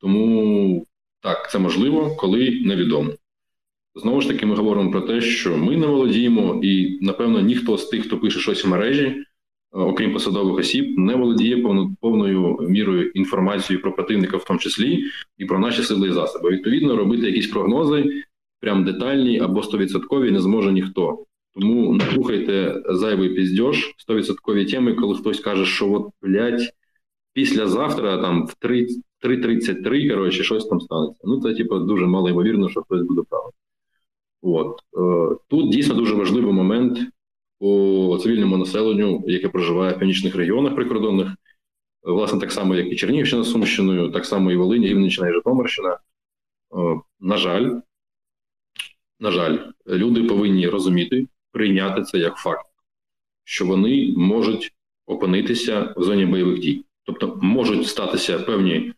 Тому 0.00 0.86
так, 1.20 1.50
це 1.50 1.58
можливо, 1.58 2.16
коли 2.16 2.62
невідомо. 2.64 3.12
Знову 3.94 4.20
ж 4.20 4.28
таки, 4.28 4.46
ми 4.46 4.54
говоримо 4.54 4.90
про 4.90 5.00
те, 5.00 5.20
що 5.20 5.56
ми 5.56 5.76
не 5.76 5.86
володіємо, 5.86 6.60
і, 6.62 6.98
напевно, 7.00 7.40
ніхто 7.40 7.78
з 7.78 7.86
тих, 7.86 8.06
хто 8.06 8.18
пише 8.18 8.40
щось 8.40 8.64
в 8.64 8.68
мережі, 8.68 9.24
окрім 9.72 10.12
посадових 10.12 10.58
осіб, 10.58 10.98
не 10.98 11.14
володіє 11.14 11.62
повною 12.00 12.58
мірою 12.60 13.10
інформацією 13.10 13.82
про 13.82 13.92
противника, 13.92 14.36
в 14.36 14.44
тому 14.44 14.58
числі, 14.58 15.04
і 15.38 15.44
про 15.44 15.58
наші 15.58 15.82
сили 15.82 16.08
і 16.08 16.12
засоби. 16.12 16.50
Відповідно, 16.50 16.96
робити 16.96 17.26
якісь 17.26 17.46
прогнози, 17.46 18.22
прям 18.60 18.84
детальні 18.84 19.40
або 19.40 19.62
стовідсоткові, 19.62 20.30
не 20.30 20.40
зможе 20.40 20.72
ніхто. 20.72 21.24
Тому 21.54 21.92
не 21.92 22.04
слухайте 22.04 22.82
зайвий 22.88 23.28
піздьош, 23.28 23.94
100% 24.08 24.70
теми, 24.70 24.94
коли 24.94 25.14
хтось 25.14 25.40
каже, 25.40 25.64
що 25.64 25.92
от, 25.92 26.08
блядь, 26.22 26.70
післязавтра 27.32 28.22
там 28.22 28.46
в 28.46 28.54
3.33, 28.66 30.10
коротше, 30.10 30.44
щось 30.44 30.66
там 30.66 30.80
станеться. 30.80 31.22
Ну, 31.24 31.40
це, 31.40 31.54
типу, 31.54 31.78
дуже 31.78 32.06
мало 32.06 32.30
ймовірно, 32.30 32.68
що 32.68 32.82
хтось 32.82 33.02
буде 33.02 33.22
правий. 33.30 33.52
От. 34.42 34.80
Е, 34.96 35.36
тут 35.48 35.70
дійсно 35.70 35.94
дуже 35.94 36.14
важливий 36.14 36.52
момент 36.52 36.98
по 37.58 38.18
цивільному 38.22 38.56
населенню, 38.56 39.24
яке 39.26 39.48
проживає 39.48 39.94
в 39.94 39.98
північних 39.98 40.34
регіонах 40.34 40.74
прикордонних, 40.74 41.28
власне, 42.02 42.40
так 42.40 42.52
само, 42.52 42.74
як 42.74 42.92
і 42.92 42.96
Чернігівщина 42.96 43.42
з 43.42 43.50
Сумщиною, 43.50 44.10
так 44.10 44.26
само 44.26 44.52
і 44.52 44.56
Волині, 44.56 44.88
Рівненщина 44.88 45.28
і 45.28 45.32
Житомирщина. 45.32 45.92
Е, 45.92 47.00
на 47.20 47.36
жаль, 47.36 47.80
на 49.20 49.30
жаль, 49.30 49.58
люди 49.86 50.24
повинні 50.24 50.68
розуміти, 50.68 51.26
прийняти 51.52 52.02
це 52.02 52.18
як 52.18 52.36
факт, 52.36 52.66
що 53.44 53.66
вони 53.66 54.14
можуть 54.16 54.72
опинитися 55.06 55.94
в 55.96 56.02
зоні 56.02 56.26
бойових 56.26 56.58
дій. 56.58 56.84
Тобто 57.04 57.38
можуть 57.42 57.86
статися 57.86 58.38
певні 58.38 58.92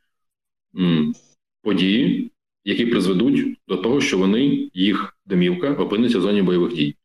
м, 0.76 1.14
події, 1.62 2.32
які 2.64 2.86
призведуть 2.86 3.58
до 3.68 3.76
того, 3.76 4.00
що 4.00 4.18
вони, 4.18 4.70
їх 4.74 5.16
домівка, 5.26 5.72
опиниться 5.72 6.18
в 6.18 6.22
зоні 6.22 6.42
бойових 6.42 6.74
дій. 6.74 6.96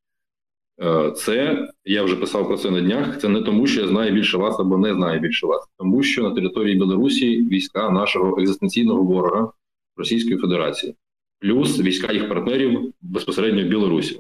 Е, 0.82 1.12
це 1.12 1.68
я 1.86 2.04
вже 2.04 2.16
писав 2.16 2.48
про 2.48 2.58
це 2.58 2.72
на 2.72 2.82
днях. 2.82 3.22
Це 3.22 3.30
не 3.30 3.42
тому, 3.42 3.68
що 3.68 3.82
я 3.82 3.88
знаю 3.88 4.14
більше 4.14 4.38
вас 4.38 4.60
або 4.60 4.78
не 4.78 4.94
знаю 4.94 5.20
більше 5.20 5.48
вас, 5.48 5.68
тому 5.78 6.04
що 6.04 6.24
на 6.24 6.36
території 6.36 6.76
Білорусі 6.76 7.42
війська 7.42 7.90
нашого 7.90 8.42
екзистенційного 8.42 9.04
ворога 9.04 9.52
Російської 9.98 10.38
Федерації, 10.38 10.96
плюс 11.40 11.80
війська 11.80 12.14
їх 12.14 12.30
партнерів 12.30 12.94
безпосередньо 13.02 13.64
в 13.64 13.68
Білорусі. 13.68 14.20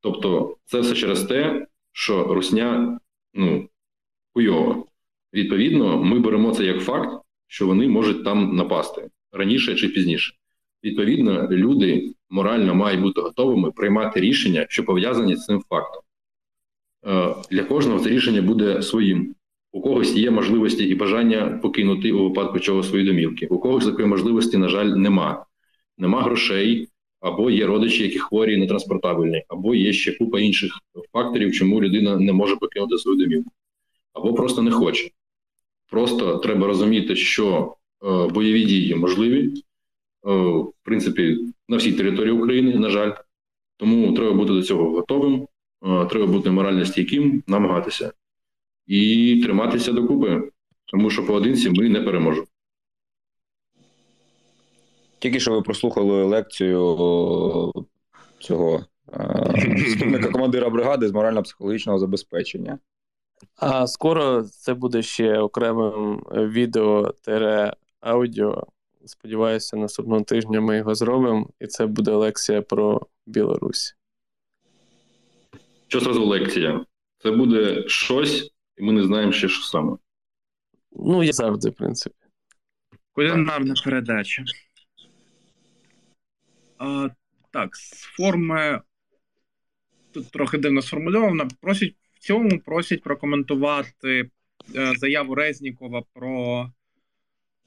Тобто, 0.00 0.56
це 0.64 0.80
все 0.80 0.94
через 0.94 1.22
те, 1.22 1.66
що 1.92 2.34
Русня 2.34 3.00
ну, 3.34 3.68
хуйова. 4.34 4.84
Відповідно, 5.34 6.04
ми 6.04 6.18
беремо 6.18 6.52
це 6.52 6.64
як 6.64 6.80
факт, 6.80 7.22
що 7.46 7.66
вони 7.66 7.88
можуть 7.88 8.24
там 8.24 8.56
напасти 8.56 9.10
раніше 9.32 9.74
чи 9.74 9.88
пізніше. 9.88 10.34
Відповідно, 10.84 11.48
люди 11.50 12.14
морально 12.30 12.74
мають 12.74 13.00
бути 13.00 13.20
готовими 13.20 13.70
приймати 13.70 14.20
рішення, 14.20 14.66
що 14.68 14.84
пов'язані 14.84 15.36
з 15.36 15.44
цим 15.44 15.62
фактом. 15.68 16.02
Е, 17.06 17.34
для 17.50 17.64
кожного 17.64 18.00
це 18.00 18.10
рішення 18.10 18.42
буде 18.42 18.82
своїм. 18.82 19.34
У 19.72 19.80
когось 19.80 20.16
є 20.16 20.30
можливості 20.30 20.84
і 20.84 20.94
бажання 20.94 21.58
покинути 21.62 22.12
у 22.12 22.28
випадку 22.28 22.58
чого 22.58 22.82
свої 22.82 23.04
домівки. 23.04 23.46
У 23.46 23.58
когось 23.58 23.84
такої 23.84 24.08
можливості, 24.08 24.58
на 24.58 24.68
жаль, 24.68 24.86
нема. 24.86 25.44
Нема 25.98 26.22
грошей, 26.22 26.88
або 27.20 27.50
є 27.50 27.66
родичі, 27.66 28.02
які 28.02 28.18
хворі, 28.18 28.56
нетранспортабельні, 28.56 29.44
або 29.48 29.74
є 29.74 29.92
ще 29.92 30.12
купа 30.18 30.40
інших 30.40 30.72
факторів, 31.12 31.52
чому 31.52 31.82
людина 31.82 32.16
не 32.16 32.32
може 32.32 32.56
покинути 32.56 32.98
свою 32.98 33.18
домівку, 33.18 33.50
або 34.12 34.34
просто 34.34 34.62
не 34.62 34.70
хоче. 34.70 35.10
Просто 35.90 36.36
треба 36.38 36.66
розуміти, 36.66 37.16
що 37.16 37.74
е, 38.04 38.28
бойові 38.28 38.64
дії 38.64 38.94
можливі, 38.94 39.62
в 40.22 40.72
принципі, 40.82 41.38
на 41.68 41.76
всій 41.76 41.92
території 41.92 42.32
України, 42.32 42.74
на 42.74 42.90
жаль. 42.90 43.12
Тому 43.76 44.12
треба 44.12 44.32
бути 44.32 44.52
до 44.52 44.62
цього 44.62 44.90
готовим, 44.90 45.48
е, 45.82 46.06
треба 46.06 46.26
бути 46.26 46.50
морально 46.50 46.84
стійким, 46.84 47.42
намагатися 47.46 48.12
і 48.86 49.40
триматися 49.44 49.92
докупи, 49.92 50.50
тому 50.86 51.10
що 51.10 51.26
поодинці 51.26 51.70
ми 51.70 51.88
не 51.88 52.00
переможемо. 52.00 52.46
Тільки 55.18 55.40
що 55.40 55.52
ви 55.52 55.62
прослухали 55.62 56.24
лекцію 56.24 56.96
цього 58.38 58.84
заступника 59.76 60.28
командира 60.28 60.70
бригади 60.70 61.08
з 61.08 61.12
морально-психологічного 61.12 61.98
забезпечення. 61.98 62.78
А 63.56 63.86
скоро 63.86 64.42
це 64.42 64.74
буде 64.74 65.02
ще 65.02 65.38
окремим 65.38 66.22
відео 66.32 67.14
аудіо. 68.00 68.66
Сподіваюся, 69.04 69.76
наступного 69.76 70.22
тижня 70.22 70.60
ми 70.60 70.76
його 70.76 70.94
зробимо, 70.94 71.50
і 71.60 71.66
це 71.66 71.86
буде 71.86 72.10
лекція 72.10 72.62
про 72.62 73.06
Білорусь. 73.26 73.96
Що 75.88 76.00
зразу 76.00 76.26
лекція? 76.26 76.84
Це 77.22 77.30
буде 77.30 77.88
щось, 77.88 78.52
і 78.76 78.82
ми 78.82 78.92
не 78.92 79.04
знаємо 79.04 79.32
ще, 79.32 79.48
що 79.48 79.62
саме. 79.62 79.96
Ну, 80.92 81.22
я 81.22 81.32
завжди, 81.32 81.70
в 81.70 81.74
принципі. 81.74 82.16
Кулінарна 83.12 83.74
передача. 83.84 84.44
А, 86.78 87.08
Так, 87.50 87.76
з 87.76 88.02
форми 88.02 88.80
тут 90.12 90.30
трохи 90.30 90.58
дивно 90.58 90.82
сформульовано. 90.82 91.48
Просять 91.60 91.94
в 92.14 92.18
цьому 92.18 92.60
просять 92.60 93.02
прокоментувати 93.02 94.30
е, 94.74 94.92
заяву 94.96 95.34
Резнікова 95.34 96.02
про 96.12 96.66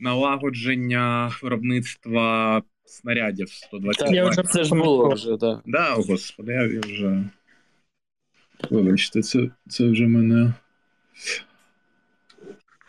налагодження 0.01 1.31
виробництва 1.43 2.61
снарядів 2.85 3.49
120. 3.49 4.11
Я 4.11 4.25
вже 4.25 4.43
Це 4.43 4.63
ж 4.63 4.75
було 4.75 5.09
вже, 5.09 5.37
так. 5.37 5.61
Да, 5.65 5.95
о, 5.95 6.01
господи, 6.01 6.51
я 6.51 6.79
вже. 6.79 7.23
Вибачте, 8.69 9.21
це, 9.21 9.49
це 9.69 9.89
вже 9.89 10.07
мене. 10.07 10.53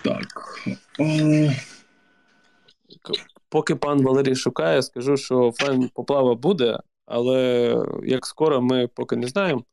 Так. 0.04 0.26
О... 0.98 1.04
Поки 3.48 3.76
пан 3.76 4.02
Валерій 4.02 4.34
шукає, 4.34 4.82
скажу, 4.82 5.16
що 5.16 5.38
офлайн 5.38 5.88
поплава 5.88 6.34
буде, 6.34 6.78
але 7.06 7.76
як 8.04 8.26
скоро 8.26 8.62
ми 8.62 8.88
поки 8.88 9.16
не 9.16 9.26
знаємо. 9.26 9.64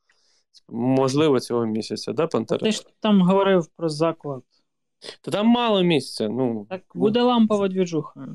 Можливо, 0.69 1.39
цього 1.39 1.65
місяця, 1.65 2.13
да, 2.13 2.27
Пантера? 2.27 2.59
Ти 2.59 2.71
ж 2.71 2.85
там 2.99 3.21
говорив 3.21 3.67
про 3.75 3.89
заклад. 3.89 4.43
Та 5.21 5.31
там 5.31 5.47
мало 5.47 5.83
місця. 5.83 6.29
Ну, 6.29 6.65
Так 6.69 6.81
буде 6.95 7.21
лампова 7.21 7.67
двіжуха. 7.67 8.27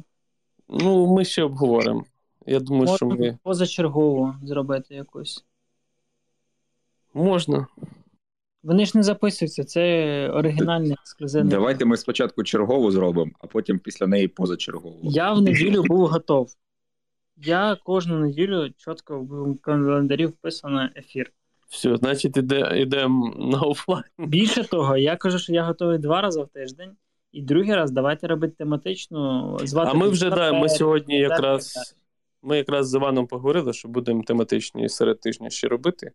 ну 0.68 1.14
ми 1.14 1.24
ще 1.24 1.42
обговоримо. 1.42 2.04
Я 2.46 2.60
думаю, 2.60 2.96
що 2.96 3.06
Можна 3.06 3.24
ми 3.26 3.38
позачергово 3.42 4.34
зробити 4.42 4.94
якусь. 4.94 5.44
можна. 7.14 7.66
Вони 8.62 8.86
ж 8.86 8.92
не 8.94 9.02
записуються, 9.02 9.64
це 9.64 9.82
оригінальний 10.30 10.92
ексклюзивний. 10.92 11.50
Давайте 11.50 11.84
ми 11.84 11.96
спочатку 11.96 12.44
чергову 12.44 12.90
зробимо, 12.90 13.30
а 13.40 13.46
потім 13.46 13.78
після 13.78 14.06
неї 14.06 14.28
позачергову. 14.28 14.98
Я 15.02 15.32
в 15.32 15.42
неділю 15.42 15.82
був 15.82 16.06
готов. 16.06 16.50
Я 17.36 17.76
кожну 17.84 18.18
неділю 18.18 18.70
чітко 18.76 19.20
в 19.20 19.58
календарі 19.60 20.26
вписано 20.26 20.88
ефір. 20.96 21.32
Все, 21.74 21.96
значить, 21.96 22.36
іде, 22.36 22.80
йдемо 22.80 23.34
на 23.38 23.60
офлайн. 23.60 24.04
Більше 24.18 24.64
того, 24.64 24.96
я 24.96 25.16
кажу, 25.16 25.38
що 25.38 25.52
я 25.52 25.64
готовий 25.64 25.98
два 25.98 26.20
рази 26.20 26.42
в 26.42 26.48
тиждень, 26.48 26.90
і 27.32 27.42
другий 27.42 27.74
раз 27.74 27.90
давайте 27.90 28.26
робити 28.26 28.54
тематичну. 28.58 29.58
Звати 29.62 29.90
А 29.90 29.94
ми 29.94 30.08
вже 30.08 30.30
да, 30.30 30.52
ми 30.52 30.68
сьогодні 30.68 31.18
якраз 31.18 31.94
ми 32.42 32.56
якраз 32.56 32.90
з 32.90 32.94
Іваном 32.94 33.26
поговорили, 33.26 33.72
що 33.72 33.88
будемо 33.88 34.22
тематичні 34.22 34.88
серед 34.88 35.20
тижня 35.20 35.50
ще 35.50 35.68
робити. 35.68 36.12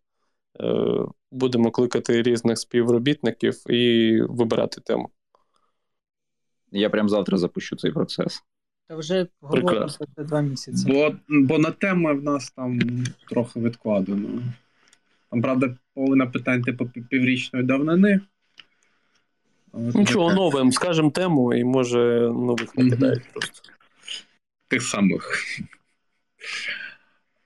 Е, 0.62 1.06
Будемо 1.32 1.72
кликати 1.72 2.22
різних 2.22 2.58
співробітників 2.58 3.72
і 3.72 4.22
вибирати 4.22 4.82
тему. 4.82 5.10
Я 6.72 6.90
прям 6.90 7.10
завтра 7.10 7.38
запущу 7.38 7.76
цей 7.76 7.92
процес. 7.92 8.44
Та 8.88 8.96
вже 8.96 9.28
говоримо 9.42 9.88
про 10.16 10.24
два 10.24 10.42
місяці. 10.42 10.92
Бо, 10.92 11.16
бо 11.30 11.58
на 11.58 11.72
теми 11.72 12.14
в 12.14 12.24
нас 12.24 12.52
там 12.52 12.80
трохи 13.30 13.60
відкладено. 13.60 14.42
Там, 15.32 15.42
правда, 15.42 15.76
половина 15.94 16.28
питань 16.28 16.62
типу 16.62 16.90
піврічної 17.10 17.66
давнини. 17.66 18.22
Нічого 19.74 20.34
новим, 20.34 20.72
скажемо 20.72 21.12
тему, 21.12 21.54
і 21.54 21.64
може 21.64 22.20
нових 22.20 22.78
накидають 22.78 23.24
просто. 23.34 23.70
Тих 24.68 24.82
самих. 24.82 25.46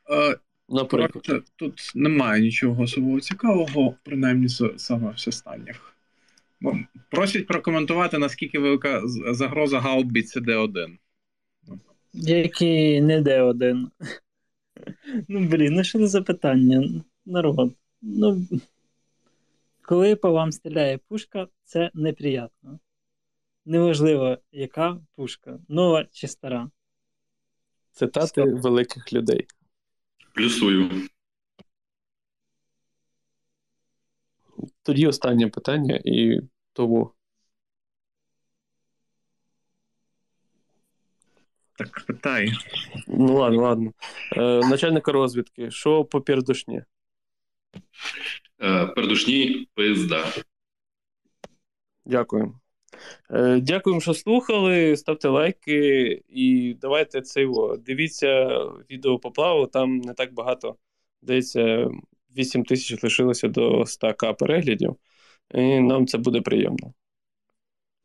Е, 0.09 0.37
Наприклад. 0.69 1.11
коротше, 1.11 1.41
тут 1.55 1.91
немає 1.95 2.41
нічого 2.41 2.83
особливо 2.83 3.19
цікавого, 3.19 3.95
принаймні 4.03 4.49
саме 4.77 5.13
з 5.17 5.27
останніх. 5.27 5.95
Просять 7.09 7.47
прокоментувати, 7.47 8.17
наскільки 8.17 8.59
велика 8.59 9.01
загроза 9.31 9.79
гаубіці 9.79 10.39
Д1. 10.39 10.97
Який 12.13 13.01
не 13.01 13.21
де 13.21 13.41
один. 13.41 13.91
Ну, 15.27 15.39
блін, 15.39 15.73
ну 15.73 15.83
що 15.83 15.99
це 15.99 16.07
за 16.07 16.21
питання? 16.21 17.03
Народ. 17.25 17.75
Ну, 18.01 18.47
коли 19.81 20.15
по 20.15 20.31
вам 20.31 20.51
стріляє 20.51 20.97
пушка, 20.97 21.47
це 21.63 21.91
неприємно. 21.93 22.79
Неважливо, 23.65 24.37
яка 24.51 25.01
пушка, 25.15 25.59
нова 25.67 26.05
чи 26.11 26.27
стара. 26.27 26.69
Цитати 27.91 28.43
великих 28.43 29.13
людей. 29.13 29.47
Плюсую. 30.35 30.89
Тоді 34.83 35.07
останнє 35.07 35.47
питання 35.47 36.01
і 36.05 36.41
того. 36.73 37.13
Так, 41.77 42.05
питай. 42.07 42.51
Ну 43.07 43.37
ладно, 43.37 43.61
ладно. 43.61 43.93
Е, 44.37 44.59
начальника 44.59 45.11
розвідки, 45.11 45.71
що 45.71 46.05
по 46.05 46.21
пердушні? 46.21 46.83
Е, 48.61 48.85
Пердушні 48.85 49.67
пизда. 49.73 50.25
Дякую. 52.05 52.59
Е, 53.31 53.59
Дякуємо, 53.59 54.01
що 54.01 54.13
слухали. 54.13 54.97
Ставте 54.97 55.27
лайки 55.27 56.21
і 56.29 56.75
давайте 56.81 57.21
це 57.21 57.41
його. 57.41 57.77
Дивіться 57.77 58.59
відео 58.91 59.19
по 59.19 59.31
плаву, 59.31 59.67
там 59.67 59.97
не 59.97 60.13
так 60.13 60.33
багато. 60.33 60.75
Здається, 61.21 61.89
8 62.37 62.65
тисяч 62.65 63.03
лишилося 63.03 63.47
до 63.47 63.81
100к 63.81 64.33
переглядів, 64.33 64.95
і 65.53 65.79
нам 65.79 66.07
це 66.07 66.17
буде 66.17 66.41
приємно. 66.41 66.93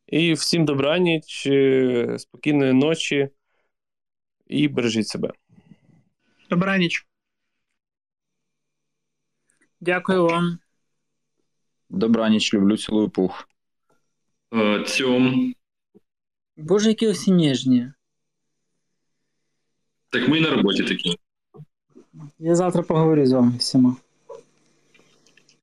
І 0.06 0.32
всім 0.32 0.64
добраніч, 0.64 1.46
е, 1.46 2.18
спокійної 2.18 2.72
ночі 2.72 3.28
і 4.46 4.68
бережіть 4.68 5.08
себе. 5.08 5.30
Добраніч. 6.50 7.07
Дякую 9.80 10.24
вам. 10.26 10.58
Добраніч, 11.90 12.54
люблю, 12.54 12.76
цілую 12.76 13.08
пух. 13.08 13.48
Е, 14.54 14.84
Цьом. 14.86 15.54
Боже, 16.56 16.88
які 16.88 17.08
усі 17.08 17.30
ніжні. 17.30 17.92
Так 20.10 20.28
ми 20.28 20.38
і 20.38 20.40
на 20.40 20.50
роботі 20.50 20.84
такі. 20.84 21.16
Я 22.38 22.54
завтра 22.54 22.82
поговорю 22.82 23.26
з 23.26 23.32
вами 23.32 23.52
всіма. 23.58 23.96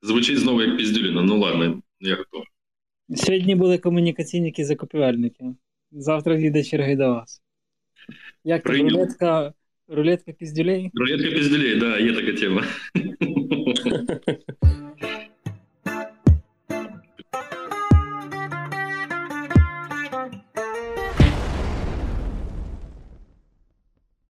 Звучить 0.02 0.40
знову 0.40 0.62
як 0.62 0.78
піздюліна. 0.78 1.22
Ну 1.22 1.40
ладно, 1.40 1.82
я 2.00 2.16
готов. 2.16 2.44
Сьогодні 3.16 3.56
були 3.56 3.78
комунікаційники 3.78 4.66
закупівельники. 4.66 5.46
Завтра 5.92 6.36
йде 6.40 6.64
черги 6.64 6.96
до 6.96 7.10
вас. 7.14 7.42
Як 8.44 8.64
там 8.64 8.72
Прийняв. 8.72 8.92
рулетка, 8.94 9.54
рулетка 9.88 10.32
піздюлей? 10.32 10.92
Рулетка 10.94 11.30
піздюлей, 11.32 11.76
да, 11.80 11.98
є 12.00 12.14
така 12.14 12.34
тема. 12.40 12.64
Mm-hmm. 13.96 15.06